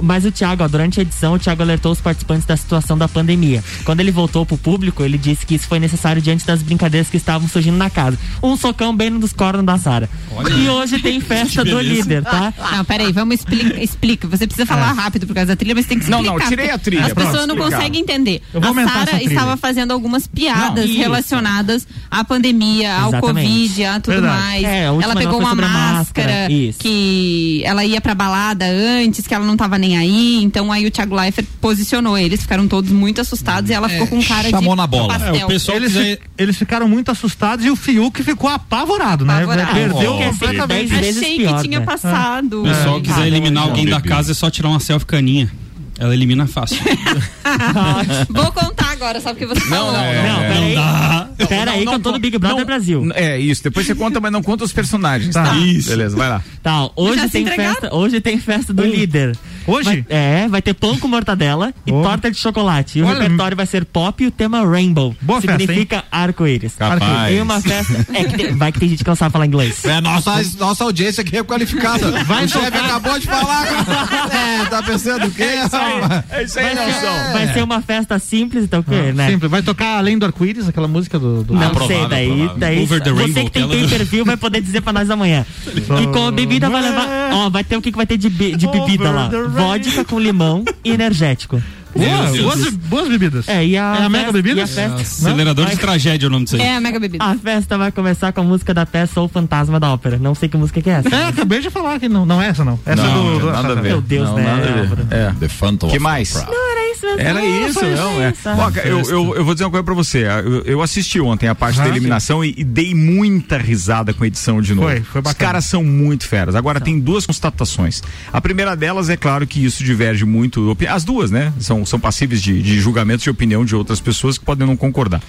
Mas 0.00 0.24
o 0.24 0.32
Thiago, 0.32 0.64
ó, 0.64 0.68
durante 0.68 1.00
a 1.00 1.02
edição, 1.02 1.34
o 1.34 1.38
Thiago 1.38 1.62
alertou 1.62 1.92
os 1.92 2.00
participantes 2.00 2.46
da 2.46 2.56
situação 2.56 2.96
da 2.96 3.08
pandemia. 3.08 3.62
Quando 3.84 4.00
ele 4.00 4.10
voltou 4.10 4.46
pro 4.46 4.56
público, 4.56 5.02
ele 5.02 5.18
disse 5.18 5.44
que 5.44 5.54
isso 5.54 5.66
foi 5.66 5.78
necessário 5.78 6.22
diante 6.22 6.46
das 6.46 6.62
brincadeiras 6.62 7.08
que 7.10 7.16
estavam 7.16 7.48
surgindo 7.48 7.76
na 7.76 7.90
casa. 7.90 8.18
Um 8.42 8.56
socão 8.56 8.94
bem 8.96 9.10
nos 9.10 9.32
cornos 9.32 9.64
da 9.64 9.78
Sara. 9.78 10.08
E 10.56 10.68
hoje 10.68 11.00
tem 11.00 11.20
festa 11.20 11.64
do 11.64 11.80
líder, 11.80 12.22
tá? 12.22 12.52
Não, 12.72 12.84
peraí, 12.84 13.12
vamos 13.12 13.34
explicar. 13.36 13.82
Explica. 13.82 14.28
Você 14.28 14.46
precisa 14.46 14.66
falar 14.66 14.92
rápido 14.92 15.26
por 15.26 15.34
causa 15.34 15.48
da 15.48 15.56
trilha, 15.56 15.74
mas 15.74 15.86
tem 15.86 15.98
que 15.98 16.08
Não, 16.08 16.20
explicar. 16.22 16.40
não, 16.40 16.48
tirei 16.48 16.66
porque 16.68 16.76
a 16.76 16.78
trilha, 16.78 17.06
As 17.06 17.12
pessoas 17.12 17.46
não 17.46 17.56
conseguem 17.56 18.00
entender. 18.02 18.42
Eu 18.52 18.60
vou 18.60 18.70
a 18.78 18.88
Sara 18.88 19.22
estava 19.22 19.56
fazendo 19.56 19.92
algumas 19.92 20.26
piadas 20.26 20.88
Não, 20.88 20.96
relacionadas 20.96 21.86
à 22.10 22.24
pandemia, 22.24 22.94
ao 22.94 23.08
Exatamente. 23.10 23.48
Covid, 23.48 23.84
a 23.84 24.00
tudo 24.00 24.14
Verdade. 24.14 24.36
mais. 24.42 24.64
É, 24.64 24.84
ela 24.84 25.14
pegou 25.16 25.32
não 25.32 25.38
uma 25.40 25.54
máscara, 25.54 25.92
máscara, 25.92 26.48
que 26.78 27.62
ela 27.64 27.84
ia 27.84 28.00
pra 28.00 28.14
balada 28.14 28.66
antes, 28.66 29.26
que 29.26 29.34
ela 29.34 29.44
não 29.44 29.56
tava 29.56 29.78
nem 29.82 29.98
aí. 29.98 30.42
Então 30.42 30.70
aí 30.72 30.86
o 30.86 30.90
Thiago 30.90 31.14
Leifert 31.14 31.46
posicionou 31.60 32.16
eles, 32.16 32.40
ficaram 32.42 32.66
todos 32.68 32.90
muito 32.90 33.20
assustados 33.20 33.68
e 33.68 33.72
ela 33.74 33.88
ficou 33.88 34.06
com 34.06 34.22
cara 34.22 34.48
chamou 34.48 34.74
de 34.74 34.76
na 34.76 34.86
bola. 34.86 35.16
É, 35.36 35.44
o 35.44 35.48
pessoal 35.48 35.76
Eles, 35.76 35.92
quiser- 35.92 36.18
eles 36.38 36.56
ficaram 36.56 36.88
muito 36.88 37.10
assustados 37.10 37.64
e 37.66 37.70
o 37.70 37.76
Fiuk 37.76 38.22
ficou 38.22 38.48
apavorado, 38.48 39.24
né? 39.24 39.36
Apavorado. 39.38 39.74
Perdeu 39.74 40.14
Oh, 40.14 40.20
é 40.22 40.26
completamente. 40.28 40.88
10 40.88 40.90
vezes 40.90 41.22
Achei 41.22 41.36
pior, 41.36 41.56
que 41.56 41.62
tinha 41.68 41.80
né? 41.80 41.84
passado. 41.86 42.60
O 42.62 42.64
pessoal 42.64 43.00
quiser 43.00 43.14
cara. 43.14 43.26
eliminar 43.26 43.64
alguém 43.64 43.86
da 43.86 44.00
casa 44.00 44.32
é 44.32 44.34
só 44.34 44.48
tirar 44.50 44.68
uma 44.68 44.80
selfie 44.80 45.06
caninha. 45.06 45.50
Ela 45.98 46.14
elimina 46.14 46.46
fácil. 46.46 46.78
Vou 48.28 48.50
contar 48.52 48.91
agora, 49.02 49.20
só 49.20 49.30
porque 49.30 49.46
você 49.46 49.60
falou. 49.62 49.92
Não, 49.92 50.00
peraí. 50.02 51.48
Pera 51.48 51.70
aí, 51.72 51.84
Não, 51.84 51.92
que 51.92 51.98
eu 51.98 52.02
tô 52.02 52.08
não, 52.10 52.16
no 52.16 52.22
Big 52.22 52.38
Brother 52.38 52.58
não, 52.58 52.64
Brasil. 52.66 53.08
É 53.14 53.38
isso, 53.38 53.62
depois 53.64 53.84
você 53.86 53.94
conta, 53.94 54.20
mas 54.20 54.30
não 54.32 54.42
conta 54.42 54.64
os 54.64 54.72
personagens. 54.72 55.34
Tá. 55.34 55.54
Isso. 55.56 55.88
Beleza, 55.90 56.16
vai 56.16 56.28
lá. 56.28 56.42
Tá, 56.62 56.88
hoje 56.94 57.16
Já 57.16 57.22
se 57.26 57.30
tem 57.32 57.42
entregaram? 57.42 57.72
festa, 57.74 57.94
hoje 57.94 58.20
tem 58.20 58.38
festa 58.38 58.72
do 58.72 58.84
líder. 58.84 59.36
Hoje? 59.66 59.84
Vai- 59.88 60.06
é, 60.08 60.48
vai 60.48 60.62
ter 60.62 60.74
pão 60.74 60.96
com 60.98 61.08
mortadela 61.08 61.72
e 61.86 61.92
Oh. 61.92 62.02
torta 62.02 62.30
de 62.30 62.36
chocolate. 62.38 62.98
E 62.98 63.02
o 63.02 63.06
Olha, 63.06 63.20
repertório 63.22 63.56
vai 63.56 63.66
ser 63.66 63.84
pop 63.84 64.22
e 64.22 64.26
o 64.26 64.30
tema 64.30 64.64
rainbow. 64.64 65.14
Boa 65.20 65.40
festa, 65.40 65.58
Significa 65.58 66.04
arco-íris. 66.10 66.74
Capaz. 66.76 67.32
E 67.36 67.40
uma 67.40 67.60
festa. 67.60 68.06
É 68.12 68.24
que 68.24 68.36
tem- 68.36 68.56
vai 68.56 68.72
que 68.72 68.78
tem 68.80 68.88
gente 68.88 69.02
que 69.04 69.08
não 69.10 69.16
sabe 69.16 69.32
falar 69.32 69.46
inglês. 69.46 69.84
É 69.84 70.00
nossa, 70.00 70.42
nossa 70.58 70.84
audiência 70.84 71.22
aqui 71.22 71.36
é 71.36 71.42
qualificada. 71.44 72.10
Vai 72.24 72.44
o 72.44 72.48
chefe 72.48 72.66
acabou 72.78 73.18
de 73.18 73.26
falar. 73.26 73.66
é, 74.32 74.64
tá 74.66 74.82
pensando 74.82 75.26
o 75.26 75.30
quê? 75.30 75.42
É 75.42 75.64
isso 75.64 75.76
aí, 75.76 76.00
Vai 76.00 76.48
ser, 76.48 76.74
Nelson. 76.74 77.32
vai 77.32 77.52
ser 77.52 77.62
uma 77.62 77.80
festa 77.82 78.18
simples, 78.18 78.64
então 78.64 78.82
quê, 78.92 79.12
né? 79.12 79.30
Simples. 79.30 79.50
Vai 79.50 79.62
tocar 79.62 79.98
Além 79.98 80.18
do 80.18 80.26
Arco-Íris, 80.26 80.68
aquela 80.68 80.88
música 80.88 81.18
do. 81.18 81.42
do... 81.44 81.54
Não 81.54 81.62
Ah, 81.62 81.70
provável, 81.70 81.96
sei, 81.98 82.08
daí, 82.08 82.26
provável. 82.28 82.56
daí 82.58 82.82
Over 82.82 83.02
the 83.02 83.10
você 83.10 83.22
Rainbow, 83.22 83.44
que 83.44 83.50
tem 83.50 83.62
aquela 83.64 83.80
do- 83.82 83.88
pay-per-view 83.88 84.24
vai 84.24 84.36
poder 84.36 84.60
dizer 84.60 84.80
pra 84.80 84.92
nós 84.92 85.10
amanhã. 85.10 85.44
E 86.02 86.06
com 86.08 86.26
a 86.26 86.30
bebida 86.32 86.68
vai 86.70 86.82
levar, 86.82 87.08
ó, 87.32 87.50
vai 87.50 87.64
ter 87.64 87.76
o 87.76 87.82
que 87.82 87.90
que 87.90 87.96
vai 87.96 88.06
ter 88.06 88.16
de, 88.16 88.28
be- 88.30 88.56
de 88.56 88.66
bebida 88.66 89.10
Over 89.10 89.14
lá? 89.14 89.48
Vodka 89.48 90.04
com 90.04 90.18
limão 90.18 90.64
e 90.84 90.90
energético. 90.90 91.62
Boa, 91.94 92.30
Deus. 92.30 92.38
boas, 92.46 92.68
boas 92.70 93.08
bebidas. 93.08 93.46
É, 93.46 93.66
e 93.66 93.76
a, 93.76 93.96
É 94.00 94.04
a 94.04 94.08
Mega 94.08 94.24
festa- 94.24 94.32
Bebidas? 94.32 94.70
e 94.76 94.80
a 94.80 94.88
festa- 94.88 95.02
Acelerador 95.02 95.66
de 95.66 95.76
tragédia 95.76 96.24
é 96.24 96.28
o 96.28 96.30
nome 96.30 96.44
disso 96.44 96.56
aí. 96.56 96.62
É 96.62 96.76
a 96.76 96.80
Mega 96.80 96.98
Bebida. 96.98 97.22
A 97.22 97.34
festa 97.34 97.76
vai 97.76 97.92
começar 97.92 98.32
com 98.32 98.40
a 98.40 98.44
música 98.44 98.72
da 98.72 98.86
peça 98.86 99.20
ou 99.20 99.28
Fantasma 99.28 99.78
da 99.78 99.92
Ópera. 99.92 100.18
Não 100.18 100.34
sei 100.34 100.48
que 100.48 100.56
música 100.56 100.80
que 100.80 100.88
é 100.88 100.94
essa. 100.94 101.14
É, 101.14 101.28
acabei 101.28 101.60
de 101.60 101.68
falar 101.68 102.00
que 102.00 102.08
não, 102.08 102.24
não 102.24 102.40
é 102.40 102.48
essa 102.48 102.64
não. 102.64 102.80
Essa 102.86 103.02
Não, 103.02 103.28
é 103.28 103.32
do. 103.34 103.40
do 103.40 103.52
nada 103.52 103.72
a 103.72 103.74
ver. 103.74 103.82
Meu 103.90 104.00
Deus, 104.00 104.26
Não, 104.26 104.36
né, 104.36 104.42
nada 104.42 104.68
a 104.70 104.72
ver. 104.72 105.06
É. 105.10 105.32
The 105.38 105.48
Phantom 105.48 105.88
que 105.88 105.98
mais? 105.98 106.34
Opera. 106.34 106.50
Não, 106.50 106.70
era 106.72 106.80
isso. 107.06 107.20
Era 107.20 107.34
Não, 107.40 107.68
isso, 107.68 107.78
foi 107.80 107.94
não, 107.94 108.22
é. 108.22 108.30
isso. 108.30 108.48
Ó, 108.48 108.70
cara, 108.70 108.88
eu, 108.88 109.00
eu, 109.02 109.36
eu 109.36 109.44
vou 109.44 109.54
dizer 109.54 109.64
uma 109.64 109.70
coisa 109.70 109.84
pra 109.84 109.94
você. 109.94 110.24
Eu, 110.44 110.62
eu 110.62 110.82
assisti 110.82 111.20
ontem 111.20 111.48
a 111.48 111.54
parte 111.54 111.80
Ah, 111.80 111.84
da 111.84 111.88
eliminação 111.90 112.44
e, 112.44 112.54
e 112.56 112.64
dei 112.64 112.94
muita 112.94 113.58
risada 113.58 114.12
com 114.14 114.24
a 114.24 114.26
edição 114.26 114.60
de 114.62 114.74
novo. 114.74 114.88
Foi, 114.88 115.00
foi 115.02 115.20
Os 115.20 115.24
bacana. 115.24 115.34
caras 115.48 115.64
são 115.64 115.82
muito 115.84 116.26
feras. 116.26 116.54
Agora, 116.54 116.80
tem 116.80 116.98
duas 116.98 117.26
constatações. 117.26 118.02
A 118.32 118.40
primeira 118.40 118.74
delas 118.76 119.08
é 119.08 119.16
claro 119.16 119.46
que 119.46 119.64
isso 119.64 119.82
diverge 119.84 120.24
muito. 120.24 120.76
As 120.88 121.04
duas, 121.04 121.30
né? 121.30 121.52
São, 121.58 121.84
são 121.86 121.98
passíveis 122.00 122.40
de, 122.42 122.62
de 122.62 122.80
julgamentos 122.80 123.24
e 123.26 123.30
opinião 123.30 123.64
de 123.64 123.74
outras 123.74 124.00
pessoas 124.00 124.38
que 124.38 124.44
podem 124.44 124.66
não 124.66 124.76
concordar. 124.76 125.20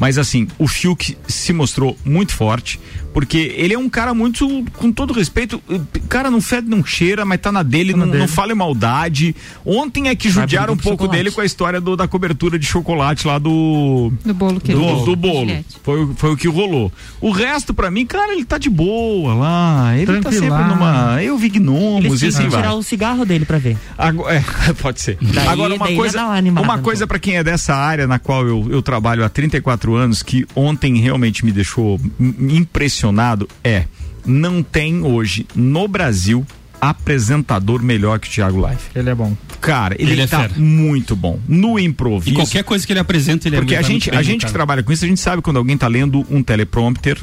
Mas 0.00 0.16
assim, 0.18 0.48
o 0.58 0.66
Fiuk 0.66 1.16
se 1.28 1.52
mostrou 1.52 1.96
muito 2.04 2.34
forte, 2.34 2.80
porque 3.12 3.52
ele 3.56 3.74
é 3.74 3.78
um 3.78 3.88
cara 3.88 4.14
muito, 4.14 4.64
com 4.72 4.90
todo 4.90 5.12
respeito, 5.12 5.62
cara 6.08 6.30
não 6.30 6.40
fede, 6.40 6.68
não 6.68 6.82
cheira, 6.84 7.24
mas 7.24 7.38
tá 7.40 7.52
na 7.52 7.62
dele, 7.62 7.92
Tá 7.92 7.98
na 7.98 8.04
não, 8.06 8.12
dele. 8.12 8.22
não 8.24 8.28
fala 8.28 8.52
em 8.52 8.54
maldade. 8.54 9.36
Ontem 9.64 10.08
é 10.08 10.14
que 10.14 10.28
Vai 10.30 10.42
judiaram 10.44 10.72
um 10.72 10.76
pouco 10.76 11.02
chocolate. 11.04 11.16
dele 11.18 11.30
com 11.30 11.40
a 11.40 11.44
história 11.44 11.80
do- 11.80 11.96
da 11.96 12.08
cobertura 12.08 12.58
de 12.58 12.64
chocolate 12.66 13.26
lá 13.26 13.38
do. 13.38 14.10
Do 14.24 14.32
bolo 14.32 14.58
que 14.60 14.72
ele 14.72 14.80
Do, 14.80 14.86
fez. 14.88 15.04
do 15.04 15.16
bolo. 15.16 15.64
Foi, 15.82 16.02
o- 16.04 16.14
foi 16.16 16.32
o 16.32 16.36
que 16.36 16.48
rolou. 16.48 16.90
O 17.20 17.30
resto, 17.30 17.74
pra 17.74 17.90
mim, 17.90 18.06
cara, 18.06 18.32
ele 18.32 18.44
tá 18.44 18.56
de 18.58 18.70
boa 18.70 19.34
lá. 19.34 19.94
Ele 19.96 20.20
tá 20.20 20.32
sempre 20.32 20.64
numa. 20.64 21.22
Eu 21.22 21.36
vi 21.36 21.48
gnomos 21.50 22.22
e 22.22 22.26
assim 22.28 22.48
vai. 22.48 22.60
tirar 22.62 22.74
o 22.74 22.82
cigarro 22.82 23.26
dele 23.26 23.44
pra 23.44 23.58
ver. 23.58 23.76
Agora, 23.98 24.34
é, 24.36 24.40
pode 24.80 25.00
ser. 25.00 25.18
Daí- 25.20 25.46
Agora, 25.48 25.74
uma 25.74 25.88
coisa, 25.92 26.24
uma 26.62 26.78
coisa 26.78 27.06
para 27.06 27.18
quem 27.18 27.36
é 27.36 27.44
dessa 27.44 27.74
área 27.74 28.06
na 28.06 28.18
qual 28.18 28.46
eu, 28.46 28.66
eu 28.70 28.80
trabalho 28.80 29.24
há 29.24 29.28
34 29.28 29.89
anos, 29.94 30.22
que 30.22 30.46
ontem 30.54 30.96
realmente 30.98 31.44
me 31.44 31.52
deixou 31.52 32.00
impressionado, 32.20 33.48
é: 33.62 33.84
não 34.24 34.62
tem 34.62 35.02
hoje 35.04 35.46
no 35.54 35.86
Brasil 35.88 36.46
apresentador 36.80 37.82
melhor 37.82 38.18
que 38.18 38.26
o 38.26 38.30
Thiago 38.30 38.66
Life. 38.66 38.88
Ele 38.94 39.10
é 39.10 39.14
bom. 39.14 39.36
Cara, 39.60 39.94
ele, 39.98 40.12
Ele 40.12 40.22
é 40.22 40.26
tá 40.26 40.48
fera. 40.48 40.54
muito 40.56 41.14
bom. 41.14 41.38
No 41.46 41.78
improviso. 41.78 42.30
E 42.30 42.34
qualquer 42.34 42.64
coisa 42.64 42.86
que 42.86 42.92
ele 42.92 43.00
apresenta, 43.00 43.46
ele 43.46 43.56
Porque 43.56 43.74
é 43.74 43.78
a 43.78 43.82
vai 43.82 43.90
gente, 43.90 44.10
muito 44.10 44.18
a 44.18 44.22
gente 44.22 44.46
que 44.46 44.52
trabalha 44.52 44.82
com 44.82 44.90
isso, 44.90 45.04
a 45.04 45.08
gente 45.08 45.20
sabe 45.20 45.42
quando 45.42 45.58
alguém 45.58 45.76
tá 45.76 45.86
lendo 45.86 46.24
um 46.30 46.42
teleprompter 46.42 47.18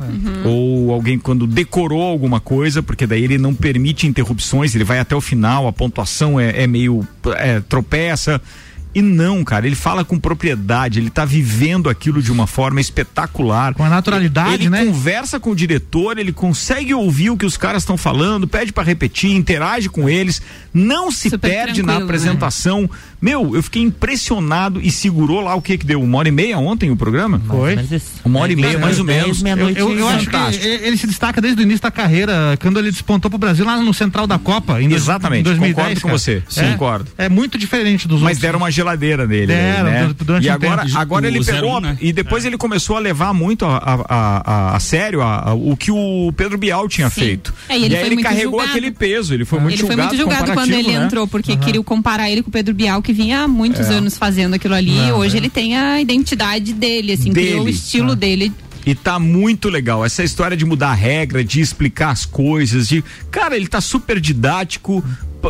ou 0.46 0.94
alguém 0.94 1.18
quando 1.18 1.48
decorou 1.48 2.04
alguma 2.04 2.40
coisa, 2.40 2.84
porque 2.84 3.08
daí 3.08 3.24
ele 3.24 3.40
não 3.40 3.56
permite 3.56 4.06
interrupções, 4.06 4.76
ele 4.76 4.84
vai 4.84 5.00
até 5.00 5.16
o 5.16 5.22
final, 5.22 5.68
a 5.68 5.74
pontuação 5.74 6.40
é, 6.40 6.64
é 6.64 6.68
meio 6.68 7.06
é, 7.38 7.60
tropeça. 7.62 8.40
E 8.98 9.02
não, 9.04 9.44
cara, 9.44 9.68
ele 9.68 9.76
fala 9.76 10.04
com 10.04 10.18
propriedade, 10.18 11.00
ele 11.00 11.12
tá 11.12 11.24
vivendo 11.24 11.88
aquilo 11.88 12.20
de 12.20 12.32
uma 12.32 12.48
forma 12.48 12.82
espetacular. 12.82 13.76
Com 13.76 13.84
a 13.84 13.90
naturalidade, 13.90 14.64
ele 14.64 14.70
né? 14.70 14.86
conversa 14.86 15.40
com 15.40 15.52
o 15.52 15.56
diretor, 15.56 16.18
ele 16.18 16.34
consegue 16.34 16.96
ouvir 16.96 17.30
o 17.30 17.38
que 17.38 17.46
os 17.46 17.56
caras 17.58 17.84
estão 17.84 17.96
falando, 17.96 18.48
pede 18.48 18.74
pra 18.74 18.84
repetir, 18.84 19.30
interage 19.36 19.88
com 19.88 20.10
eles, 20.10 20.42
não 20.74 21.12
se 21.12 21.30
Super 21.30 21.48
perde 21.50 21.84
na 21.84 22.00
né? 22.00 22.04
apresentação. 22.04 22.90
Meu, 23.22 23.56
eu 23.56 23.62
fiquei 23.62 23.84
impressionado 23.84 24.82
e 24.82 24.90
segurou 24.90 25.42
lá 25.42 25.54
o 25.54 25.62
que 25.62 25.78
que 25.78 25.86
deu? 25.86 26.02
Uma 26.02 26.18
hora 26.18 26.28
e 26.30 26.32
meia 26.32 26.58
ontem 26.58 26.90
o 26.90 26.96
programa? 26.96 27.40
Foi. 27.48 27.76
Uma 28.26 28.40
hora 28.40 28.52
e 28.52 28.56
meia, 28.56 28.80
mais 28.80 29.00
ou 29.00 29.06
dez, 29.06 29.42
menos. 29.44 29.76
Eu, 29.78 29.90
eu, 29.92 29.98
eu 30.00 30.06
e- 30.10 30.14
acho 30.14 30.26
que 30.26 30.32
Fantástico. 30.32 30.66
ele, 30.66 30.88
ele 30.88 30.98
se 30.98 31.06
destaca 31.08 31.40
desde 31.40 31.62
o 31.62 31.64
início 31.64 31.82
da 31.84 31.92
carreira, 31.92 32.58
quando 32.60 32.80
ele 32.80 32.92
despontou 32.92 33.30
pro 33.30 33.38
Brasil 33.38 33.64
lá 33.66 33.78
no 33.78 33.94
Central 33.94 34.26
da 34.26 34.40
Copa. 34.40 34.82
Em 34.82 34.92
Exatamente, 34.92 35.42
em 35.42 35.44
2010, 35.44 35.76
concordo 35.76 36.02
com 36.02 36.08
cara. 36.08 36.18
você, 36.20 36.44
É, 36.56 36.72
concordo. 36.72 37.08
É 37.18 37.30
muito 37.30 37.58
diferente 37.58 38.08
dos 38.08 38.22
Mas 38.22 38.32
outros. 38.38 38.42
deram 38.42 38.58
uma 38.60 38.72
geladeira 38.88 39.28
nele. 39.28 39.48
Deram, 39.48 39.84
né? 39.84 40.06
du- 40.08 40.26
durante 40.26 40.46
e 40.46 40.50
agora, 40.50 40.86
tempo. 40.86 40.98
agora 40.98 41.28
ele 41.28 41.44
pegou. 41.44 41.78
01, 41.78 41.80
né? 41.82 41.98
E 42.00 42.14
depois 42.14 42.46
ele 42.46 42.58
começou 42.58 42.96
a 42.96 43.00
levar 43.00 43.34
muito 43.34 43.66
a, 43.66 43.78
a, 43.78 43.94
a- 43.94 44.42
a- 44.72 44.76
a 44.76 44.80
sério 44.80 45.22
a- 45.22 45.50
a- 45.50 45.54
o 45.54 45.76
que 45.76 45.92
o 45.92 46.32
Pedro 46.36 46.58
Bial 46.58 46.88
tinha 46.88 47.10
Sim. 47.10 47.22
feito. 47.22 47.54
É, 47.68 47.78
e 47.78 47.86
ele 47.86 47.96
aí 47.96 48.04
foi 48.06 48.14
ele 48.14 48.24
carregou 48.24 48.52
julgado. 48.60 48.70
aquele 48.72 48.92
peso. 48.92 49.34
Ele 49.34 49.46
foi 49.46 49.60
muito 49.60 49.74
ele 49.74 49.82
foi 49.82 49.90
julgado. 49.96 50.10
muito 50.16 50.22
julgado 50.22 50.54
quando 50.54 50.74
ele 50.74 50.98
né? 50.98 51.06
entrou, 51.06 51.28
porque 51.28 51.56
queriam 51.58 51.84
comparar 51.84 52.30
ele 52.30 52.42
com 52.42 52.50
o 52.50 52.52
Pedro 52.52 52.74
Bial, 52.74 53.02
que 53.02 53.12
vinha 53.14 53.42
há 53.42 53.48
muitos 53.48 53.90
É. 53.90 53.94
anos 53.94 54.18
fazendo 54.18 54.54
aquilo 54.56 54.74
ali. 54.74 54.92
e 54.92 55.08
Não, 55.10 55.18
hoje 55.20 55.36
é. 55.36 55.40
ele 55.40 55.50
tem 55.50 55.78
a 55.78 56.00
identidade 56.02 56.74
dele, 56.74 57.14
assim, 57.14 57.32
Dele, 57.32 57.48
criou 57.50 57.66
o 57.66 57.70
estilo 57.70 58.12
ah. 58.12 58.16
dele. 58.16 58.52
E 58.88 58.96
tá 58.96 59.20
muito 59.20 59.68
legal. 59.70 60.04
Essa 60.06 60.24
história 60.24 60.56
de 60.56 60.66
mudar 60.66 60.90
a 60.92 60.94
regra, 60.94 61.44
de 61.44 61.60
explicar 61.60 62.12
as 62.12 62.26
coisas, 62.26 62.88
de. 62.88 63.04
Cara, 63.30 63.56
ele 63.58 63.68
tá 63.68 63.82
super 63.82 64.20
didático. 64.20 65.04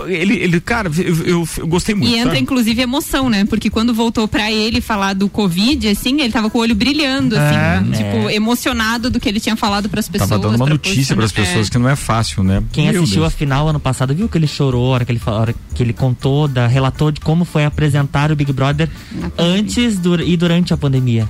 Ele, 0.07 0.35
ele 0.35 0.59
cara, 0.59 0.91
eu, 0.97 1.15
eu, 1.25 1.49
eu 1.57 1.67
gostei 1.67 1.95
muito. 1.95 2.09
E 2.11 2.15
entra, 2.17 2.31
sabe? 2.31 2.41
inclusive, 2.41 2.81
emoção, 2.81 3.29
né? 3.29 3.45
Porque 3.45 3.69
quando 3.69 3.93
voltou 3.93 4.27
pra 4.27 4.51
ele 4.51 4.81
falar 4.81 5.13
do 5.13 5.29
Covid, 5.29 5.87
assim, 5.87 6.19
ele 6.19 6.31
tava 6.31 6.49
com 6.49 6.57
o 6.57 6.61
olho 6.61 6.75
brilhando, 6.75 7.35
assim, 7.37 7.55
É. 7.55 7.97
tipo, 7.97 8.29
emocionado 8.29 9.09
do 9.09 9.19
que 9.19 9.29
ele 9.29 9.39
tinha 9.39 9.55
falado 9.55 9.87
pras 9.87 10.09
pessoas. 10.09 10.29
Tava 10.29 10.41
dando 10.41 10.55
uma 10.55 10.65
pra 10.65 10.73
notícia 10.73 11.15
para 11.15 11.23
as 11.25 11.31
posicionar- 11.31 11.47
pessoas 11.53 11.69
que 11.69 11.77
não 11.77 11.87
é 11.89 11.95
fácil, 11.95 12.43
né? 12.43 12.61
Quem 12.73 12.91
Meu 12.91 13.01
assistiu 13.03 13.21
Deus. 13.21 13.33
a 13.33 13.37
final 13.37 13.67
ano 13.69 13.79
passado 13.79 14.13
viu 14.13 14.27
que 14.27 14.37
ele 14.37 14.47
chorou, 14.47 14.87
a 14.91 14.95
hora 14.95 15.05
que 15.05 15.11
ele, 15.13 15.21
hora 15.25 15.55
que 15.73 15.81
ele 15.81 15.93
contou, 15.93 16.47
da, 16.49 16.67
relatou 16.67 17.09
de 17.11 17.21
como 17.21 17.45
foi 17.45 17.63
apresentar 17.63 18.29
o 18.31 18.35
Big 18.35 18.51
Brother 18.51 18.89
antes 19.37 19.97
du- 19.97 20.21
e 20.21 20.35
durante 20.35 20.73
a 20.73 20.77
pandemia. 20.77 21.27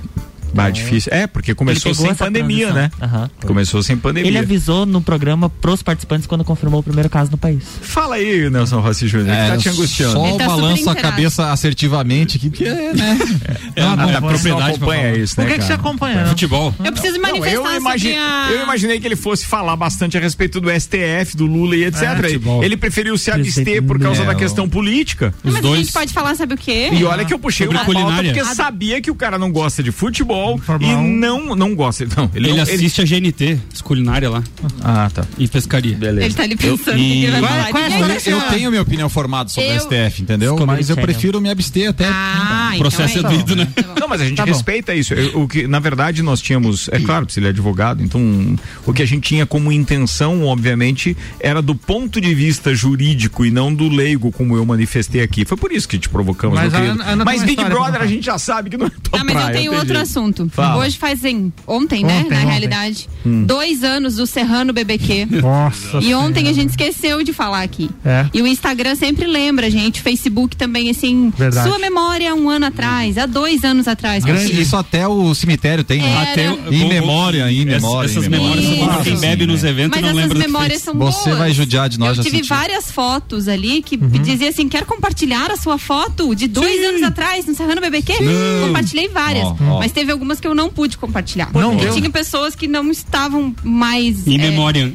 Bah, 0.52 0.70
difícil. 0.70 1.12
É, 1.12 1.26
porque 1.26 1.54
começou 1.54 1.94
sem 1.94 2.14
pandemia, 2.14 2.68
transição. 2.72 2.98
né? 3.00 3.06
Aham. 3.06 3.30
Começou 3.46 3.82
sem 3.82 3.96
pandemia. 3.96 4.28
Ele 4.30 4.38
avisou 4.38 4.86
no 4.86 5.00
programa 5.00 5.48
pros 5.48 5.82
participantes 5.82 6.26
quando 6.26 6.44
confirmou 6.44 6.80
o 6.80 6.82
primeiro 6.82 7.08
caso 7.10 7.30
no 7.30 7.36
país. 7.38 7.62
Fala 7.82 8.16
aí, 8.16 8.48
Nelson 8.50 8.80
Rossi 8.80 9.06
Júnior, 9.06 9.30
É, 9.36 9.44
que 9.44 9.50
tá 9.52 9.58
te 9.58 9.68
angustiando. 9.68 10.12
Só 10.12 10.36
tá 10.38 10.46
balança 10.46 10.90
a 10.92 10.94
cabeça 10.94 11.52
assertivamente 11.52 12.36
aqui, 12.38 12.50
porque 12.50 12.64
é, 12.64 12.92
né? 12.94 13.18
É, 13.76 13.80
Não, 13.82 13.92
a, 13.92 13.96
não, 13.96 14.08
a 14.08 14.12
não, 14.20 14.28
propriedade 14.28 14.66
não 14.68 14.74
acompanha 14.76 15.14
isso, 15.16 15.34
Por 15.36 15.42
né, 15.44 15.48
que 15.48 15.54
que 15.54 15.60
cara? 15.60 15.66
você 15.66 15.72
acompanha? 15.80 16.26
Futebol. 16.26 16.74
Eu 16.84 16.92
preciso 16.92 17.14
Não, 17.18 17.22
manifestar 17.28 17.54
eu, 17.74 17.80
imagi- 17.80 18.08
sobre 18.08 18.18
a... 18.18 18.48
eu 18.52 18.62
imaginei 18.62 19.00
que 19.00 19.06
ele 19.06 19.16
fosse 19.16 19.46
falar 19.46 19.76
bastante 19.76 20.16
a 20.16 20.20
respeito 20.20 20.60
do 20.60 20.68
STF, 20.70 21.36
do 21.36 21.46
Lula 21.46 21.76
e 21.76 21.84
etc. 21.84 22.02
É, 22.02 22.64
ele 22.64 22.76
preferiu 22.76 23.16
se 23.16 23.30
abster 23.30 23.82
por 23.82 23.98
causa 24.00 24.24
da 24.24 24.34
questão 24.34 24.68
política. 24.68 25.32
Mas 25.42 25.52
Os 25.54 25.58
a 25.58 25.62
dois. 25.62 25.80
gente 25.80 25.92
pode 25.92 26.12
falar, 26.12 26.34
sabe 26.34 26.54
o 26.54 26.56
quê? 26.56 26.88
E 26.92 27.04
olha 27.04 27.24
que 27.24 27.32
eu 27.34 27.38
puxei 27.38 27.66
uma 27.68 27.84
pauta 27.84 28.22
porque 28.22 28.44
sabia 28.54 29.00
que 29.00 29.10
o 29.10 29.14
cara 29.14 29.38
não 29.38 29.50
gosta 29.52 29.82
de 29.82 29.92
futebol 29.92 30.37
Fórmula 30.58 30.92
e 30.92 30.96
não, 30.96 31.54
não 31.56 31.74
gosta. 31.74 32.06
Não, 32.16 32.30
ele, 32.34 32.48
Ele, 32.48 32.56
não, 32.56 32.62
assiste 32.62 33.00
a 33.00 33.04
GNT, 33.04 33.58
as 33.72 33.80
culinária 33.82 34.30
lá. 34.30 34.42
Ah, 34.82 35.10
tá. 35.12 35.24
E 35.38 35.46
pescaria. 35.48 35.96
Beleza. 35.96 36.26
Ele 36.26 36.34
tá 36.34 36.42
ali 36.42 36.56
pensando 36.56 36.96
o 36.96 36.98
e- 36.98 37.02
que 37.02 37.24
ele 37.24 37.30
vai 37.32 37.42
é- 37.42 37.42
falar. 37.42 37.70
qual 37.70 37.82
é 37.82 37.86
a 37.86 38.30
Eu 38.30 38.40
tenho 38.50 38.70
minha 38.70 38.82
opinião 38.82 39.08
formada 39.08 39.48
sobre 39.48 39.70
Eu- 39.70 39.74
o 39.74 39.78
STF, 39.80 40.22
entendeu? 40.22 40.66
Mas 40.66 40.90
eu 40.90 40.96
prefiro 40.96 41.40
me 41.40 41.50
abster 41.50 41.90
até. 41.90 42.06
Ah, 42.08 42.68
então 42.70 42.80
Processo 42.80 43.18
é 43.18 43.20
é 43.20 43.20
isso. 43.20 43.22
doído, 43.44 43.56
né? 43.56 43.68
Bom. 43.76 43.94
Não, 44.00 44.08
mas 44.08 44.20
a 44.20 44.24
gente 44.24 44.36
Tá 44.36 44.44
respeita 44.44 44.94
isso. 44.94 45.14
Eu- 45.14 45.42
o 45.42 45.48
que, 45.48 45.66
na 45.66 45.78
verdade, 45.80 46.22
nós 46.22 46.40
tínhamos, 46.40 46.88
é 46.92 46.98
claro, 47.00 47.26
se 47.28 47.40
ele 47.40 47.46
é 47.46 47.50
advogado, 47.50 48.02
então 48.02 48.56
o 48.86 48.92
que 48.92 49.02
a 49.02 49.06
gente 49.06 49.22
tinha 49.28 49.44
como 49.46 49.72
intenção, 49.72 50.44
obviamente, 50.44 51.16
era 51.40 51.60
do 51.60 51.74
ponto 51.74 52.20
de 52.20 52.34
vista 52.34 52.74
jurídico 52.74 53.44
e 53.44 53.50
não 53.50 53.72
do 53.74 53.88
leigo, 53.88 54.30
como 54.32 54.56
eu 54.56 54.64
manifestei 54.64 55.22
aqui. 55.22 55.44
Foi 55.44 55.56
por 55.56 55.72
isso 55.72 55.88
que 55.88 55.98
te 55.98 56.08
provocamos, 56.08 56.54
Mas 56.58 56.72
meu 56.72 56.80
a 56.80 56.84
querido. 56.84 57.04
Tem 57.04 57.16
mas 57.24 57.42
Big 57.42 57.64
Brother 57.64 58.00
a 58.02 58.06
gente 58.06 58.24
já 58.24 58.38
sabe 58.38 58.70
que 58.70 58.76
não 58.76 58.86
é 58.86 58.90
tua 58.90 59.20
Ah, 59.20 59.24
mas 59.24 59.34
eu 59.34 59.40
praia, 59.40 59.52
tenho 59.58 59.70
tem 59.70 59.78
outro 59.78 59.94
jeito. 59.94 60.02
assunto. 60.02 60.27
Fala. 60.50 60.82
Hoje 60.84 60.96
fazem, 60.98 61.52
ontem, 61.66 62.04
né, 62.04 62.18
Ontem, 62.20 62.30
na 62.30 62.36
ontem. 62.38 62.46
realidade, 62.48 63.08
Hum. 63.24 63.44
dois 63.44 63.82
anos 63.84 64.16
do 64.16 64.26
Serrano 64.26 64.72
BBQ. 64.72 65.26
Nossa 65.42 65.98
E 66.00 66.14
ontem 66.14 66.40
Senhora. 66.40 66.50
a 66.50 66.52
gente 66.52 66.70
esqueceu 66.70 67.22
de 67.22 67.32
falar 67.32 67.62
aqui. 67.62 67.90
É. 68.04 68.26
E 68.32 68.42
o 68.42 68.46
Instagram 68.46 68.94
sempre 68.94 69.26
lembra, 69.26 69.70
gente. 69.70 70.00
O 70.00 70.02
Facebook 70.02 70.56
também, 70.56 70.90
assim. 70.90 71.32
Verdade. 71.36 71.68
Sua 71.68 71.78
memória 71.78 72.34
um 72.34 72.48
ano 72.48 72.66
atrás, 72.66 73.16
há 73.18 73.26
dois 73.26 73.64
anos 73.64 73.88
atrás. 73.88 74.24
Grande, 74.24 74.60
isso 74.60 74.76
até 74.76 75.06
o 75.06 75.34
cemitério 75.34 75.84
tem, 75.84 76.00
né? 76.02 76.08
Era. 76.12 76.32
Até 76.32 76.50
o- 76.50 76.72
Em 76.72 76.88
memória, 76.88 77.50
em 77.50 77.64
memória. 77.64 78.08
essas 78.08 78.24
em 78.26 78.28
memórias 78.28 78.64
memória. 78.68 78.94
são 78.94 79.02
quem 79.04 79.16
bebe 79.18 79.46
nos 79.46 79.64
eventos 79.64 79.90
Mas 80.00 80.02
não 80.02 80.10
essas 80.18 80.22
lembra 80.32 80.38
memórias 80.38 80.82
são 80.82 80.94
Você 80.94 81.24
boas. 81.30 81.38
vai 81.38 81.52
judiar 81.52 81.88
de 81.88 81.98
nós, 81.98 82.10
Eu 82.10 82.14
já 82.16 82.22
tive 82.24 82.36
senti. 82.38 82.48
várias 82.48 82.90
fotos 82.90 83.48
ali 83.48 83.82
que 83.82 83.96
dizia 83.96 84.48
assim: 84.50 84.68
quer 84.68 84.84
compartilhar 84.84 85.50
a 85.50 85.56
sua 85.56 85.78
foto 85.78 86.34
de 86.34 86.46
dois 86.48 86.84
anos 86.86 87.02
atrás 87.02 87.46
no 87.46 87.54
Serrano 87.54 87.80
BBQ? 87.80 88.12
Sim. 88.14 88.26
Compartilhei 88.66 89.08
várias. 89.08 89.44
Ó, 89.46 89.56
ó. 89.70 89.78
Mas 89.78 89.92
teve 89.92 90.10
algumas 90.18 90.40
que 90.40 90.46
eu 90.46 90.54
não 90.54 90.68
pude 90.70 90.98
compartilhar. 90.98 91.50
Não 91.54 91.70
porque 91.70 91.84
deu? 91.86 91.94
tinha 91.94 92.10
pessoas 92.10 92.54
que 92.54 92.66
não 92.68 92.90
estavam 92.90 93.54
mais. 93.62 94.26
Em 94.26 94.34
é, 94.34 94.38
memória. 94.38 94.92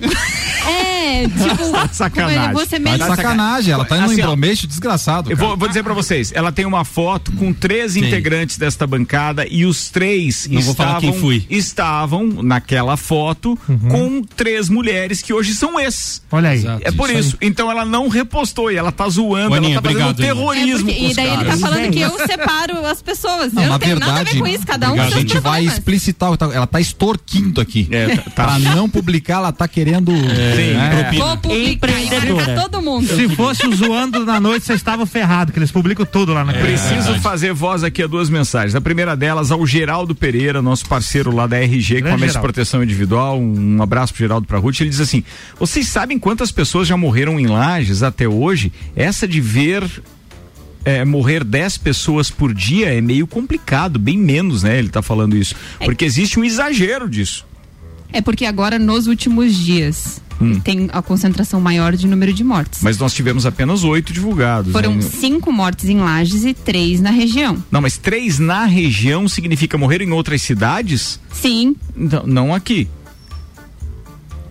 É, 0.66 1.24
tipo, 1.28 1.64
Sacanagem. 1.94 2.54
Você 2.54 2.74
Tá 2.74 2.80
mesmo. 2.80 2.98
de 2.98 3.16
sacanagem, 3.16 3.74
ela 3.74 3.86
tá 3.86 3.98
indo 3.98 4.06
Assim, 4.06 4.20
em 4.20 4.24
ó, 4.24 4.28
bromeixo 4.28 4.68
desgraçado. 4.68 5.32
Eu 5.32 5.38
cara. 5.38 5.48
vou, 5.50 5.58
vou 5.58 5.68
dizer 5.68 5.84
pra 5.84 5.94
vocês, 5.94 6.32
ela 6.36 6.52
tem 6.52 6.66
uma 6.66 6.84
foto 6.84 7.32
com 7.34 7.54
três 7.54 7.96
integrantes 7.96 8.58
desta 8.58 8.86
bancada 8.88 9.46
e 9.50 9.66
os 9.66 9.90
três 9.90 10.48
Não 10.50 10.62
vou 10.62 10.74
falar 10.74 10.98
estavam, 10.98 11.12
quem 11.12 11.20
fui. 11.20 11.46
estavam 11.50 12.28
naquela 12.44 12.98
foto 12.98 13.58
com 13.90 14.22
três 14.24 14.70
mulheres 14.70 15.22
que 15.22 15.34
hoje 15.34 15.54
são 15.54 15.80
ex. 15.80 16.22
Olha 16.32 16.50
aí. 16.50 16.60
Exato. 16.60 16.82
É 16.84 16.92
por 16.92 17.10
Isso 17.10 17.20
isso. 17.20 17.38
Então 17.42 17.70
ela 17.70 17.86
não 17.86 18.08
repostou 18.08 18.72
e 18.72 18.76
ela 18.76 18.92
tá 18.92 19.08
zoando, 19.08 19.54
Aninha, 19.56 19.74
ela 19.76 19.82
tá 19.82 19.90
fazendo 19.90 20.10
obrigado, 20.10 20.36
terrorismo 20.36 20.90
É, 20.90 20.94
porque- 20.94 21.06
e 21.08 21.14
daí 21.14 21.28
ele 21.34 21.46
tá 21.46 21.58
falando 21.58 21.92
que 21.92 22.02
eu 22.02 22.18
separo 22.28 22.86
as 22.86 23.02
pessoas. 23.02 23.54
Não, 23.54 23.64
eu 23.64 23.70
não 23.70 23.80
tenho 23.80 24.00
nada 24.00 24.12
a 24.12 24.16
verdade, 24.16 24.34
ver 24.38 24.42
com 24.42 24.48
isso, 24.48 24.66
cada 24.66 24.92
um 24.92 24.96
gente 25.20 25.38
vai 25.40 25.66
explicitar, 25.66 26.30
o 26.30 26.34
que 26.34 26.40
tá- 26.40 26.50
ela 26.54 26.68
tá 26.68 26.80
extorquindo 26.80 27.60
aqui. 27.62 27.88
É, 27.92 28.16
tá- 28.16 28.22
tá. 28.24 28.32
Pra 28.32 28.60
não 28.60 28.90
publicar, 28.90 29.36
ela 29.36 29.52
tá 29.52 29.68
querendo. 29.68 30.12
né? 30.12 31.12
Vou 31.18 31.38
publicar 31.38 31.90
e 32.02 32.10
marcar 32.34 32.62
todo 32.62 32.82
mundo. 32.82 33.08
Se 33.08 33.30
fosse 33.30 33.68
o 33.68 33.76
zoando 33.76 34.26
na 34.26 34.40
noite, 34.40 34.66
vocês 34.66 34.80
estavam 34.80 35.06
ferrados, 35.06 35.54
que 35.54 35.60
eles 35.60 35.72
publicam 35.72 36.06
tudo 36.06 36.34
lá 36.34 36.44
na 36.44 36.54
Preciso 36.54 37.20
fazer 37.22 37.54
voz 37.54 37.84
aqui 37.84 38.02
a 38.04 38.08
duas 38.08 38.30
mensagens. 38.30 38.76
A 38.76 38.82
primeira 38.82 39.16
delas 39.16 39.52
ao 39.52 39.66
Geraldo 39.66 40.14
Pereira, 40.16 40.62
nosso 40.62 40.86
parceiro 40.86 41.34
lá 41.36 41.48
da 41.48 41.58
RG, 41.58 41.96
com 41.96 42.00
a 42.00 42.02
Grande 42.02 42.22
Mestre 42.22 42.28
de 42.28 42.28
Geraldo. 42.34 42.42
Proteção 42.54 42.84
Individual. 42.84 43.40
Um 43.40 43.82
abraço 43.82 44.14
pro 44.14 44.20
Geraldo 44.24 44.48
pra 44.48 44.58
Ruth. 44.60 44.82
Ele 44.82 44.90
diz 44.90 45.00
assim: 45.00 45.24
Vocês 45.60 45.88
sabem 45.88 46.18
quantas 46.20 46.52
pessoas 46.52 46.88
já 46.88 46.96
morreram 46.98 47.40
em 47.40 47.48
lajes 47.48 48.04
até 48.04 48.28
hoje? 48.28 48.72
Essa 48.96 49.28
de 49.28 49.42
ver. 49.42 49.84
É, 50.86 51.04
morrer 51.06 51.44
10 51.44 51.78
pessoas 51.78 52.30
por 52.30 52.54
dia 52.54 52.94
é 52.94 53.02
meio 53.02 53.26
complicado, 53.28 53.98
bem 54.00 54.18
menos, 54.18 54.64
né? 54.64 54.78
Ele 54.78 54.90
tá 54.90 55.02
falando 55.02 55.36
isso. 55.36 55.56
Porque 55.84 56.06
existe 56.06 56.40
um 56.40 56.44
exagero 56.44 57.10
disso. 57.10 57.46
É 58.12 58.22
porque 58.22 58.46
agora, 58.46 58.78
nos 58.78 59.08
últimos 59.08 59.56
dias, 59.56 60.22
Hum. 60.42 60.60
tem 60.60 60.90
a 60.92 61.02
concentração 61.02 61.62
maior 61.62 61.96
de 61.96 62.08
número 62.08 62.34
de 62.34 62.44
mortes. 62.44 62.82
Mas 62.82 62.98
nós 62.98 63.14
tivemos 63.14 63.46
apenas 63.46 63.84
oito 63.84 64.12
divulgados. 64.12 64.72
Foram 64.72 64.96
né? 64.96 65.02
cinco 65.02 65.52
mortes 65.52 65.88
em 65.90 65.98
Lages 65.98 66.44
e 66.44 66.54
três 66.54 67.00
na 67.00 67.12
região. 67.12 67.64
Não, 67.72 67.82
mas 67.82 67.98
três 67.98 68.40
na 68.40 68.66
região 68.66 69.28
significa 69.28 69.78
morrer 69.78 70.02
em 70.02 70.12
outras 70.12 70.42
cidades? 70.42 71.20
Sim. 71.32 71.76
Não, 71.96 72.26
não 72.26 72.54
aqui. 72.54 72.88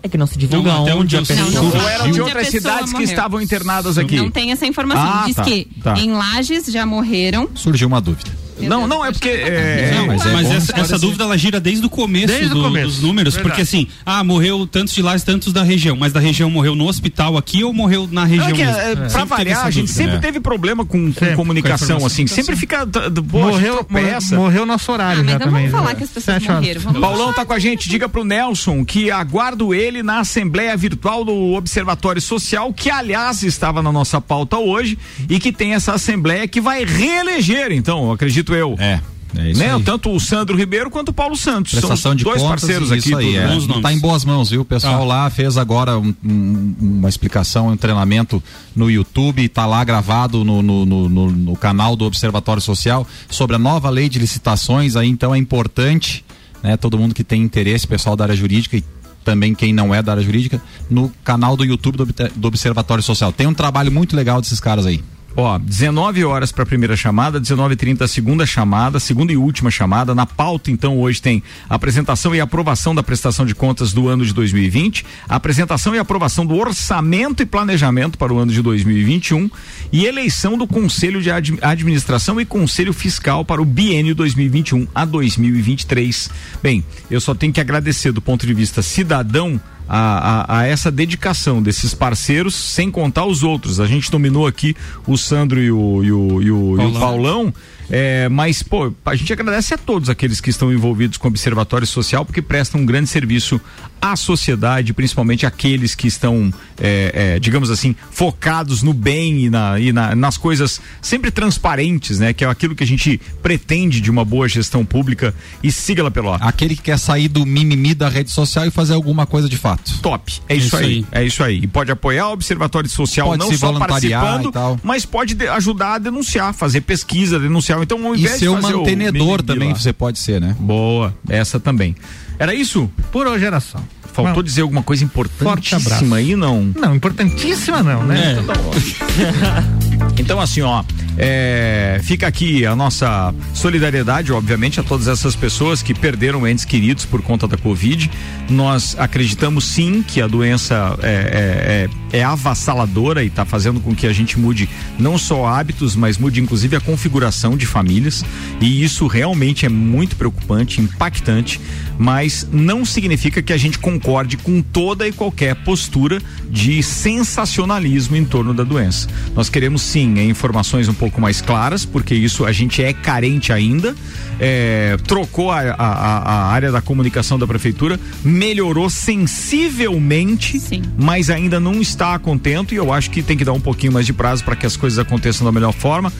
É 0.03 0.09
que 0.09 0.17
não 0.17 0.27
se 0.27 0.37
divulga 0.37 0.69
Não, 0.73 0.83
onde 0.83 0.91
onde 0.91 1.17
a 1.17 1.21
pessoa. 1.21 1.49
Não, 1.49 1.63
não 1.63 1.81
Ou 1.81 1.89
eram 1.89 2.11
de 2.11 2.21
outras 2.21 2.49
cidades 2.49 2.87
que 2.87 2.91
morreu. 2.91 3.05
estavam 3.05 3.41
internadas 3.41 3.97
aqui? 3.97 4.17
Não 4.17 4.29
tem 4.29 4.51
essa 4.51 4.65
informação. 4.65 5.01
Ah, 5.01 5.23
Diz 5.25 5.35
tá, 5.35 5.43
que 5.43 5.65
tá. 5.81 5.97
em 5.97 6.11
Lages 6.11 6.65
já 6.65 6.85
morreram. 6.85 7.47
Surgiu 7.55 7.87
uma 7.87 8.01
dúvida. 8.01 8.29
Não, 8.67 8.87
não, 8.87 9.05
é 9.05 9.11
porque. 9.11 9.29
É, 9.29 9.91
Não, 9.95 10.07
mas 10.07 10.25
é 10.25 10.31
bom 10.31 10.53
essa, 10.53 10.79
essa 10.79 10.99
dúvida 10.99 11.23
ela 11.23 11.37
gira 11.37 11.59
desde 11.59 11.85
o 11.85 11.89
começo, 11.89 12.27
Desde 12.27 12.51
o 12.51 12.55
do- 12.55 12.63
começo. 12.63 12.87
dos 12.87 13.01
números, 13.01 13.33
Verdade. 13.35 13.49
porque 13.49 13.61
assim, 13.61 13.87
ah, 14.05 14.23
morreu 14.23 14.65
tantos 14.67 14.93
de 14.93 15.01
lá 15.01 15.15
e 15.15 15.19
tantos 15.21 15.51
da 15.53 15.63
região, 15.63 15.95
mas 15.95 16.11
da 16.13 16.19
região 16.19 16.49
morreu 16.49 16.75
no 16.75 16.87
hospital 16.87 17.37
aqui 17.37 17.63
ou 17.63 17.73
morreu 17.73 18.07
na 18.11 18.21
Não, 18.21 18.27
região 18.27 18.47
é 18.49 18.51
que, 18.53 18.65
mesmo? 18.65 18.77
é, 18.79 18.83
Sempre 18.83 18.95
pra 18.95 19.09
teve 19.19 19.25
variar, 19.29 19.65
a 19.65 19.71
gente 19.71 19.87
dúvida. 19.87 19.93
sempre 20.03 20.15
É. 20.15 20.19
teve 20.19 20.39
problema 20.39 20.85
com, 20.85 21.11
com 21.13 21.35
comunicação, 21.35 21.99
com 21.99 22.05
assim. 22.05 22.27
Sempre 22.27 22.55
fica. 22.55 22.85
d- 22.85 23.09
d- 23.09 23.21
Pô, 23.21 23.39
morreu, 23.39 23.75
tropeça. 23.83 24.35
morreu 24.35 24.65
nosso 24.65 24.91
horário 24.91 25.21
Ah, 25.21 25.23
mas 25.23 25.33
já 25.33 25.39
não 25.39 25.45
também. 25.45 25.67
vamos 25.67 25.71
falar 25.77 25.89
né? 25.91 25.95
que 25.95 26.03
as 26.03 26.09
pessoas 26.09 26.43
morreram. 26.43 26.81
Paulão 27.01 27.33
tá 27.33 27.45
com 27.45 27.53
a 27.53 27.59
gente. 27.59 27.87
Diga 27.89 28.07
pro 28.09 28.23
Nelson 28.23 28.83
que 28.85 29.09
aguardo 29.11 29.73
ele 29.73 30.03
na 30.03 30.19
Assembleia 30.19 30.75
Virtual 30.75 31.23
do 31.25 31.33
Observatório 31.53 32.21
Social, 32.21 32.73
que 32.73 32.89
aliás 32.89 33.43
estava 33.43 33.81
na 33.81 33.91
nossa 33.91 34.19
pauta 34.21 34.57
hoje, 34.57 34.97
e 35.29 35.39
que 35.39 35.51
tem 35.51 35.73
essa 35.73 35.93
Assembleia 35.93 36.47
que 36.47 36.59
vai 36.61 36.83
reeleger, 36.85 37.71
então, 37.71 38.11
acredito 38.11 38.52
eu. 38.55 38.75
É, 38.79 39.01
é 39.37 39.49
isso 39.51 39.59
né? 39.59 39.73
aí. 39.73 39.81
Tanto 39.83 40.11
o 40.11 40.19
Sandro 40.19 40.55
Ribeiro 40.55 40.89
quanto 40.91 41.09
o 41.09 41.13
Paulo 41.13 41.35
Santos. 41.35 41.71
Prestação 41.71 41.97
São 41.97 42.15
de 42.15 42.23
dois 42.23 42.41
contas, 42.41 42.61
parceiros 42.61 42.91
isso 42.91 43.15
aqui. 43.15 43.27
aí, 43.27 43.35
é. 43.35 43.47
nomes. 43.47 43.81
Tá 43.81 43.91
em 43.91 43.99
boas 43.99 44.23
mãos, 44.23 44.49
viu? 44.49 44.61
O 44.61 44.65
pessoal 44.65 45.01
Ah. 45.01 45.05
lá 45.05 45.29
fez 45.29 45.57
agora 45.57 45.97
um- 45.97 46.13
um- 46.23 46.75
uma 46.79 47.09
explicação, 47.09 47.69
um 47.69 47.77
treinamento 47.77 48.41
no 48.75 48.89
YouTube, 48.91 49.47
tá 49.49 49.65
lá 49.65 49.83
gravado 49.83 50.43
no, 50.43 50.61
no, 50.61 50.85
no- 50.85 51.09
no- 51.31 51.55
canal 51.55 51.95
do 51.95 52.05
Observatório 52.05 52.61
Social 52.61 53.07
sobre 53.29 53.55
a 53.55 53.59
nova 53.59 53.89
lei 53.89 54.07
de 54.09 54.19
licitações, 54.19 54.95
aí 54.95 55.09
então 55.09 55.33
é 55.33 55.37
importante, 55.37 56.23
né? 56.61 56.77
Todo 56.77 56.97
mundo 56.97 57.13
que 57.15 57.23
tem 57.23 57.41
interesse, 57.41 57.87
pessoal 57.87 58.15
da 58.15 58.25
área 58.25 58.35
jurídica 58.35 58.77
e 58.77 58.83
também 59.25 59.55
quem 59.55 59.71
não 59.73 59.95
é 59.95 60.01
da 60.03 60.11
área 60.11 60.23
jurídica, 60.23 60.61
no 60.89 61.09
canal 61.23 61.55
do 61.55 61.63
YouTube 61.63 61.95
do, 61.97 62.05
do 62.35 62.47
Observatório 62.47 63.01
Social. 63.03 63.31
Tem 63.31 63.47
um 63.47 63.53
trabalho 63.53 63.89
muito 63.91 64.15
legal 64.15 64.41
desses 64.41 64.59
caras 64.59 64.85
aí. 64.85 65.01
Ó, 65.35 65.57
19 65.57 66.23
horas 66.25 66.51
para 66.51 66.61
a 66.61 66.65
primeira 66.65 66.95
chamada, 66.95 67.41
19h30 67.41 68.03
a 68.03 68.07
segunda 68.07 68.45
chamada, 68.45 68.99
segunda 68.99 69.33
e 69.33 69.37
última 69.37 69.71
chamada. 69.71 70.13
Na 70.13 70.27
pauta, 70.27 70.69
então, 70.69 70.99
hoje 70.99 71.19
tem 71.19 71.41
apresentação 71.67 72.35
e 72.35 72.39
aprovação 72.39 72.93
da 72.93 73.01
prestação 73.01 73.43
de 73.43 73.55
contas 73.55 73.93
do 73.93 74.07
ano 74.07 74.23
de 74.23 74.31
2020, 74.31 75.03
apresentação 75.27 75.95
e 75.95 75.97
aprovação 75.97 76.45
do 76.45 76.55
orçamento 76.55 77.41
e 77.41 77.47
planejamento 77.47 78.15
para 78.15 78.31
o 78.31 78.37
ano 78.37 78.51
de 78.51 78.61
2021 78.61 79.49
e 79.91 80.05
eleição 80.05 80.55
do 80.55 80.67
Conselho 80.67 81.19
de 81.19 81.31
Ad- 81.31 81.57
Administração 81.63 82.39
e 82.39 82.45
Conselho 82.45 82.93
Fiscal 82.93 83.43
para 83.43 83.59
o 83.59 83.65
biênio 83.65 84.13
2021 84.13 84.87
a 84.93 85.03
2023. 85.03 86.29
Bem, 86.61 86.85
eu 87.09 87.19
só 87.19 87.33
tenho 87.33 87.51
que 87.51 87.59
agradecer 87.59 88.11
do 88.11 88.21
ponto 88.21 88.45
de 88.45 88.53
vista 88.53 88.83
cidadão 88.83 89.59
a, 89.87 90.55
a- 90.55 90.59
a 90.59 90.65
essa 90.67 90.89
dedicação 90.91 91.61
desses 91.61 91.93
parceiros, 91.93 92.55
sem 92.55 92.89
contar 92.91 93.25
os 93.25 93.43
outros. 93.43 93.79
A 93.79 93.85
gente 93.87 94.11
nominou 94.11 94.47
aqui 94.47 94.75
o 95.07 95.17
Sandro 95.17 95.61
e 95.61 95.71
o, 95.71 96.03
e 96.03 96.11
o, 96.11 96.41
e 96.41 96.51
o- 96.51 96.81
e 96.81 96.85
o 96.85 96.99
Paulão. 96.99 97.53
É, 97.89 98.29
mas, 98.29 98.63
pô, 98.63 98.93
a 99.05 99.15
gente 99.15 99.31
agradece 99.33 99.73
a 99.73 99.77
todos 99.77 100.09
aqueles 100.09 100.39
que 100.39 100.49
estão 100.49 100.71
envolvidos 100.71 101.17
com 101.17 101.27
o 101.27 101.31
Observatório 101.31 101.85
Social, 101.85 102.25
porque 102.25 102.41
prestam 102.41 102.81
um 102.81 102.85
grande 102.85 103.09
serviço 103.09 103.59
à 104.01 104.15
sociedade, 104.15 104.93
principalmente 104.93 105.45
aqueles 105.45 105.95
que 105.95 106.07
estão, 106.07 106.53
é, 106.79 107.35
é, 107.35 107.39
digamos 107.39 107.69
assim, 107.69 107.95
focados 108.11 108.81
no 108.83 108.93
bem 108.93 109.45
e, 109.45 109.49
na, 109.49 109.79
e 109.79 109.93
na, 109.93 110.15
nas 110.15 110.37
coisas 110.37 110.81
sempre 111.01 111.31
transparentes, 111.31 112.19
né? 112.19 112.33
Que 112.33 112.43
é 112.43 112.49
aquilo 112.49 112.75
que 112.75 112.83
a 112.83 112.87
gente 112.87 113.19
pretende 113.41 114.01
de 114.01 114.11
uma 114.11 114.25
boa 114.25 114.47
gestão 114.47 114.85
pública. 114.85 115.33
E 115.61 115.71
siga 115.71 116.03
lá 116.03 116.11
pelo 116.11 116.33
Aquele 116.33 116.75
que 116.75 116.81
quer 116.81 116.97
sair 116.97 117.27
do 117.27 117.45
mimimi 117.45 117.93
da 117.93 118.09
rede 118.09 118.31
social 118.31 118.65
e 118.65 118.71
fazer 118.71 118.93
alguma 118.93 119.25
coisa 119.25 119.47
de 119.47 119.57
fato. 119.57 119.99
Top. 120.01 120.33
É 120.49 120.55
isso, 120.55 120.67
isso 120.67 120.77
aí. 120.77 120.85
aí. 120.85 121.05
É 121.11 121.25
isso 121.25 121.43
aí. 121.43 121.59
E 121.63 121.67
pode 121.67 121.91
apoiar 121.91 122.29
o 122.29 122.33
Observatório 122.33 122.89
Social 122.89 123.27
Pode 123.27 123.39
não 123.39 123.49
se 123.49 123.57
só 123.57 123.71
participando, 123.73 124.51
mas 124.83 125.05
pode 125.05 125.33
de- 125.33 125.47
ajudar 125.47 125.95
a 125.95 125.97
denunciar, 125.97 126.53
fazer 126.53 126.81
pesquisa, 126.81 127.39
denunciar. 127.39 127.72
Então, 127.81 128.05
ao 128.05 128.15
E 128.15 128.19
invés 128.19 128.37
ser 128.39 128.49
um 128.49 128.61
fazer 128.61 128.75
o 128.75 128.79
mantenedor 128.79 129.41
também 129.41 129.69
lá. 129.69 129.75
você 129.75 129.93
pode 129.93 130.19
ser, 130.19 130.39
né? 130.41 130.55
Boa, 130.59 131.15
essa 131.29 131.59
também. 131.59 131.95
Era 132.37 132.53
isso? 132.53 132.89
Por 133.11 133.25
hoje 133.27 133.45
era 133.45 133.59
só. 133.59 133.79
Faltou 134.13 134.35
Bom, 134.35 134.43
dizer 134.43 134.61
alguma 134.61 134.83
coisa 134.83 135.03
importantíssima 135.03 136.17
aí, 136.17 136.35
não? 136.35 136.71
Não, 136.75 136.95
importantíssima 136.95 137.81
não, 137.81 138.03
né? 138.03 138.27
É. 138.27 138.31
Então 138.33 138.45
tá. 138.45 139.63
Então, 140.17 140.39
assim, 140.39 140.61
ó, 140.61 140.83
é, 141.17 141.99
fica 142.03 142.27
aqui 142.27 142.65
a 142.65 142.75
nossa 142.75 143.33
solidariedade, 143.53 144.31
obviamente, 144.31 144.79
a 144.79 144.83
todas 144.83 145.07
essas 145.07 145.35
pessoas 145.35 145.81
que 145.81 145.93
perderam 145.93 146.47
entes 146.47 146.65
queridos 146.65 147.05
por 147.05 147.21
conta 147.21 147.47
da 147.47 147.57
Covid. 147.57 148.09
Nós 148.49 148.95
acreditamos 148.97 149.65
sim 149.65 150.01
que 150.01 150.21
a 150.21 150.27
doença 150.27 150.97
é, 151.01 151.89
é, 152.11 152.17
é, 152.17 152.19
é 152.19 152.23
avassaladora 152.23 153.23
e 153.23 153.27
está 153.27 153.45
fazendo 153.45 153.79
com 153.79 153.95
que 153.95 154.07
a 154.07 154.13
gente 154.13 154.39
mude 154.39 154.67
não 154.97 155.17
só 155.17 155.45
hábitos, 155.45 155.95
mas 155.95 156.17
mude 156.17 156.41
inclusive 156.41 156.75
a 156.75 156.81
configuração 156.81 157.55
de 157.55 157.65
famílias. 157.65 158.25
E 158.59 158.83
isso 158.83 159.05
realmente 159.07 159.65
é 159.65 159.69
muito 159.69 160.15
preocupante, 160.15 160.81
impactante, 160.81 161.61
mas 161.97 162.47
não 162.51 162.85
significa 162.85 163.41
que 163.41 163.53
a 163.53 163.57
gente 163.57 163.77
concorde 163.77 164.37
com 164.37 164.61
toda 164.61 165.07
e 165.07 165.11
qualquer 165.11 165.55
postura 165.55 166.19
de 166.49 166.81
sensacionalismo 166.81 168.15
em 168.15 168.25
torno 168.25 168.53
da 168.53 168.63
doença. 168.63 169.07
Nós 169.35 169.49
queremos 169.49 169.82
sim 169.83 170.17
é, 170.19 170.25
informações 170.25 170.87
um 170.87 170.93
pouco 170.93 171.19
mais 171.21 171.41
claras, 171.41 171.85
porque 171.85 172.15
isso 172.15 172.45
a 172.45 172.51
gente 172.51 172.81
é 172.83 172.93
carente 172.93 173.51
ainda. 173.53 173.95
É, 174.39 174.97
trocou 175.07 175.51
a, 175.51 175.59
a- 175.59 175.75
a- 175.77 176.17
a 176.19 176.45
área 176.51 176.71
da 176.71 176.81
comunicação 176.81 177.37
da 177.37 177.45
prefeitura, 177.45 177.99
melhorou 178.23 178.89
sensivelmente, 178.89 180.59
mas 180.97 181.29
ainda 181.29 181.59
não 181.59 181.79
está 181.81 182.17
contento 182.19 182.73
e 182.73 182.77
eu 182.77 182.91
acho 182.91 183.09
que 183.11 183.21
tem 183.21 183.37
que 183.37 183.45
dar 183.45 183.53
um 183.53 183.59
pouquinho 183.59 183.91
mais 183.93 184.05
de 184.05 184.13
prazo 184.13 184.43
para 184.43 184.55
que 184.55 184.65
as 184.65 184.75
coisas 184.75 184.97
aconteçam 184.99 185.45
da 185.45 185.51
melhor 185.51 185.73
forma. 185.73 186.11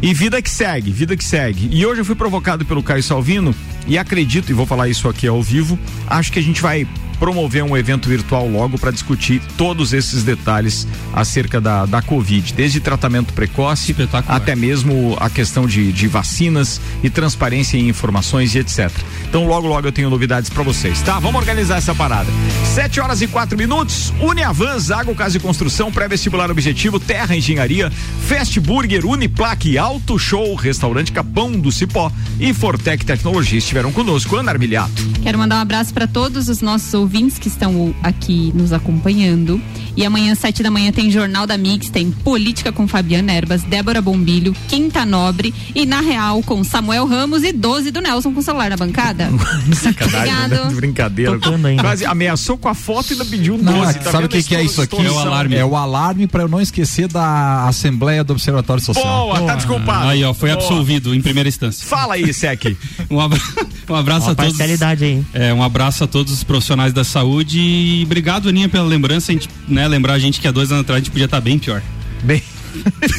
E 0.00 0.12
vida 0.12 0.42
que 0.42 0.50
segue, 0.50 0.90
vida 0.90 1.16
que 1.16 1.22
segue. 1.24 1.68
E 1.70 1.86
hoje 1.86 2.00
eu 2.00 2.04
fui 2.04 2.16
provocado 2.16 2.64
pelo 2.64 2.82
Caio 2.82 3.02
Salvino 3.02 3.54
e 3.86 3.96
acredito, 3.96 4.50
e 4.50 4.52
vou 4.52 4.66
falar 4.66 4.88
isso 4.88 5.08
aqui 5.08 5.28
ao 5.28 5.40
vivo, 5.40 5.78
acho 6.08 6.32
que 6.32 6.38
a 6.40 6.42
gente 6.42 6.60
vai 6.60 6.86
promover 7.22 7.62
um 7.62 7.76
evento 7.76 8.08
virtual 8.08 8.48
logo 8.48 8.76
para 8.76 8.90
discutir 8.90 9.40
todos 9.56 9.92
esses 9.92 10.24
detalhes 10.24 10.88
acerca 11.12 11.60
da, 11.60 11.86
da 11.86 12.02
Covid, 12.02 12.52
desde 12.52 12.80
tratamento 12.80 13.32
precoce 13.32 13.94
até 14.26 14.56
mesmo 14.56 15.16
a 15.20 15.30
questão 15.30 15.64
de, 15.64 15.92
de 15.92 16.08
vacinas 16.08 16.80
e 17.00 17.08
transparência 17.08 17.76
em 17.76 17.88
informações 17.88 18.56
e 18.56 18.58
etc. 18.58 18.90
Então 19.28 19.46
logo 19.46 19.68
logo 19.68 19.86
eu 19.86 19.92
tenho 19.92 20.10
novidades 20.10 20.50
para 20.50 20.64
vocês, 20.64 21.00
tá? 21.02 21.20
Vamos 21.20 21.36
organizar 21.40 21.76
essa 21.76 21.94
parada. 21.94 22.28
Sete 22.74 22.98
horas 22.98 23.22
e 23.22 23.28
quatro 23.28 23.56
minutos, 23.56 24.12
Uniavan, 24.20 24.76
Zago 24.80 25.14
Casa 25.14 25.36
e 25.36 25.40
Construção, 25.40 25.92
pré-vestibular 25.92 26.50
objetivo, 26.50 26.98
Terra 26.98 27.36
Engenharia, 27.36 27.88
Fast 28.26 28.58
Burger, 28.58 29.06
Uniplaque, 29.06 29.78
Auto 29.78 30.18
Show, 30.18 30.56
Restaurante 30.56 31.12
Capão 31.12 31.52
do 31.52 31.70
Cipó 31.70 32.10
e 32.40 32.52
Fortec 32.52 33.06
Tecnologia 33.06 33.58
estiveram 33.58 33.92
conosco. 33.92 34.34
Ana 34.34 34.50
Armiliato. 34.50 34.90
Quero 35.22 35.38
mandar 35.38 35.58
um 35.58 35.60
abraço 35.60 35.94
para 35.94 36.08
todos 36.08 36.48
os 36.48 36.60
nossos 36.60 36.92
ouvintes 36.92 37.11
que 37.12 37.48
estão 37.48 37.94
aqui 38.02 38.50
nos 38.54 38.72
acompanhando. 38.72 39.60
E 39.94 40.04
amanhã, 40.06 40.34
sete 40.34 40.62
da 40.62 40.70
manhã, 40.70 40.90
tem 40.90 41.10
Jornal 41.10 41.46
da 41.46 41.58
Mix, 41.58 41.90
tem 41.90 42.10
Política 42.10 42.72
com 42.72 42.88
Fabiana 42.88 43.32
Erbas, 43.34 43.62
Débora 43.62 44.00
Bombilho, 44.00 44.54
Quinta 44.66 45.04
Nobre 45.04 45.52
e 45.74 45.84
Na 45.84 46.00
Real 46.00 46.42
com 46.42 46.64
Samuel 46.64 47.06
Ramos 47.06 47.42
e 47.42 47.52
12 47.52 47.90
do 47.90 48.00
Nelson 48.00 48.32
com 48.32 48.40
o 48.40 48.42
celular 48.42 48.70
na 48.70 48.76
bancada. 48.78 49.28
Sacanagem, 49.74 50.32
Obrigado. 50.32 50.68
né? 50.68 50.74
Brincadeira. 50.74 51.32
Tocando 51.38 51.66
ainda. 51.66 51.82
Quase 51.82 52.06
ameaçou 52.06 52.56
com 52.56 52.68
a 52.68 52.74
foto 52.74 53.10
e 53.10 53.12
ainda 53.12 53.24
pediu 53.26 53.54
um 53.54 53.58
Não, 53.58 53.80
12. 53.80 53.98
tá 53.98 54.10
sabe 54.12 54.24
o 54.24 54.28
que, 54.28 54.42
que 54.42 54.56
é 54.56 54.62
isso 54.62 54.80
aqui? 54.80 54.96
situação? 54.96 55.52
É 55.52 55.64
o 55.64 55.76
alarme 55.76 56.26
para 56.26 56.42
eu 56.44 56.48
não 56.48 56.60
esquecer 56.60 57.08
da 57.08 57.66
Assembleia 57.68 58.24
do 58.24 58.32
Observatório 58.32 58.82
Social. 58.82 59.26
Boa, 59.26 59.42
tá 59.42 59.56
desculpado. 59.56 60.08
Aí, 60.08 60.24
ó, 60.24 60.32
foi 60.32 60.50
Boa. 60.50 60.60
absolvido 60.62 61.14
em 61.14 61.20
primeira 61.20 61.48
instância. 61.48 61.86
Fala 61.86 62.14
aí, 62.14 62.32
Sec. 62.32 62.62
Um, 63.10 63.20
abra- 63.20 63.38
um 63.90 63.94
abraço 63.94 64.26
Uma 64.26 64.32
a 64.32 64.34
todos. 64.34 64.52
parcialidade 64.52 65.04
aí. 65.04 65.22
É, 65.34 65.52
um 65.52 65.62
abraço 65.62 66.04
a 66.04 66.06
todos 66.06 66.32
os 66.32 66.42
profissionais 66.44 66.92
da 66.94 67.01
saúde 67.04 67.58
e 67.60 68.02
obrigado, 68.04 68.48
Aninha, 68.48 68.68
pela 68.68 68.86
lembrança. 68.86 69.32
A 69.32 69.34
gente, 69.34 69.48
né, 69.68 69.86
lembrar 69.88 70.14
a 70.14 70.18
gente 70.18 70.40
que 70.40 70.48
há 70.48 70.52
dois 70.52 70.70
anos 70.70 70.82
atrás 70.82 70.98
a 70.98 71.00
gente 71.00 71.10
podia 71.10 71.26
estar 71.26 71.40
bem 71.40 71.58
pior. 71.58 71.82
Bem. 72.22 72.42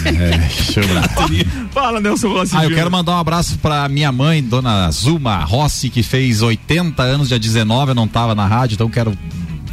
É, 0.06 0.38
deixa 0.38 0.80
eu 0.80 0.88
ver. 0.88 1.48
Fala, 1.72 2.00
Nelson 2.00 2.30
Rossi. 2.30 2.56
Ah, 2.56 2.64
eu 2.64 2.72
quero 2.72 2.90
mandar 2.90 3.14
um 3.14 3.20
abraço 3.20 3.58
pra 3.60 3.88
minha 3.88 4.12
mãe, 4.12 4.42
dona 4.42 4.90
Zuma 4.92 5.38
Rossi, 5.38 5.90
que 5.90 6.02
fez 6.02 6.42
80 6.42 7.02
anos, 7.04 7.30
dia 7.30 7.40
19, 7.40 7.92
eu 7.92 7.96
não 7.96 8.08
tava 8.08 8.34
na 8.34 8.48
rádio, 8.48 8.76
então 8.76 8.90
quero 8.90 9.16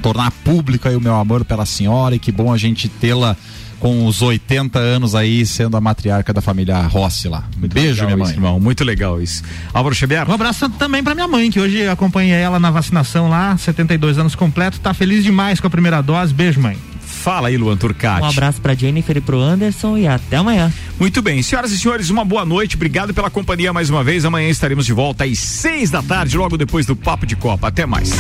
tornar 0.03 0.31
público 0.31 0.89
aí 0.89 0.97
o 0.97 1.01
meu 1.01 1.15
amor 1.15 1.45
pela 1.45 1.67
senhora 1.67 2.15
e 2.15 2.19
que 2.19 2.33
bom 2.33 2.53
a 2.53 2.59
gente 2.59 2.89
tê-la 2.89 3.37
com 3.81 4.07
os 4.07 4.23
80 4.23 4.79
anos 4.79 5.15
aí 5.15 5.45
sendo 5.45 5.77
a 5.77 5.81
matriarca 5.81 6.33
da 6.33 6.41
família 6.41 6.81
Rossi 6.83 7.29
lá. 7.29 7.45
Um 7.57 7.67
beijo, 7.67 8.05
minha 8.05 8.17
mãe. 8.17 8.27
isso, 8.27 8.35
irmão. 8.35 8.61
Muito 8.61 8.85
legal 8.85 9.21
isso. 9.21 9.43
Álvaro 9.73 9.95
Xavier. 9.95 10.29
Um 10.29 10.35
abraço 10.35 10.69
também 10.71 11.03
pra 11.03 11.15
minha 11.15 11.27
mãe, 11.27 11.51
que 11.51 11.59
hoje 11.59 11.89
acompanhei 11.89 12.39
ela 12.39 12.61
na 12.61 12.71
vacinação 12.71 13.29
lá, 13.29 13.57
72 13.57 14.19
anos 14.19 14.35
completo, 14.35 14.79
tá 14.79 14.95
feliz 14.95 15.25
demais 15.25 15.59
com 15.59 15.67
a 15.67 15.71
primeira 15.71 16.01
dose. 16.03 16.33
Beijo, 16.33 16.61
mãe. 16.61 16.77
Fala 17.01 17.49
aí, 17.49 17.57
Luan 17.57 17.77
Turcati. 17.77 18.23
Um 18.23 18.29
abraço 18.29 18.61
pra 18.61 18.75
Jennifer 18.75 19.17
e 19.17 19.21
pro 19.21 19.41
Anderson 19.41 19.99
e 19.99 20.07
até 20.07 20.37
amanhã. 20.37 20.73
Muito 20.99 21.21
bem, 21.21 21.43
senhoras 21.43 21.71
e 21.71 21.79
senhores, 21.79 22.09
uma 22.09 22.25
boa 22.25 22.47
noite. 22.47 22.77
Obrigado 22.77 23.13
pela 23.13 23.29
companhia 23.29 23.73
mais 23.73 23.91
uma 23.91 24.03
vez. 24.03 24.25
Amanhã 24.25 24.49
estaremos 24.49 24.87
de 24.87 24.93
volta 24.93 25.25
às 25.25 25.39
seis 25.39 25.91
da 25.91 26.03
tarde, 26.03 26.37
logo 26.39 26.57
depois 26.57 26.87
do 26.87 26.97
Papo 26.97 27.27
de 27.27 27.37
Copa. 27.37 27.69
Até 27.69 27.85
mais. 27.85 28.11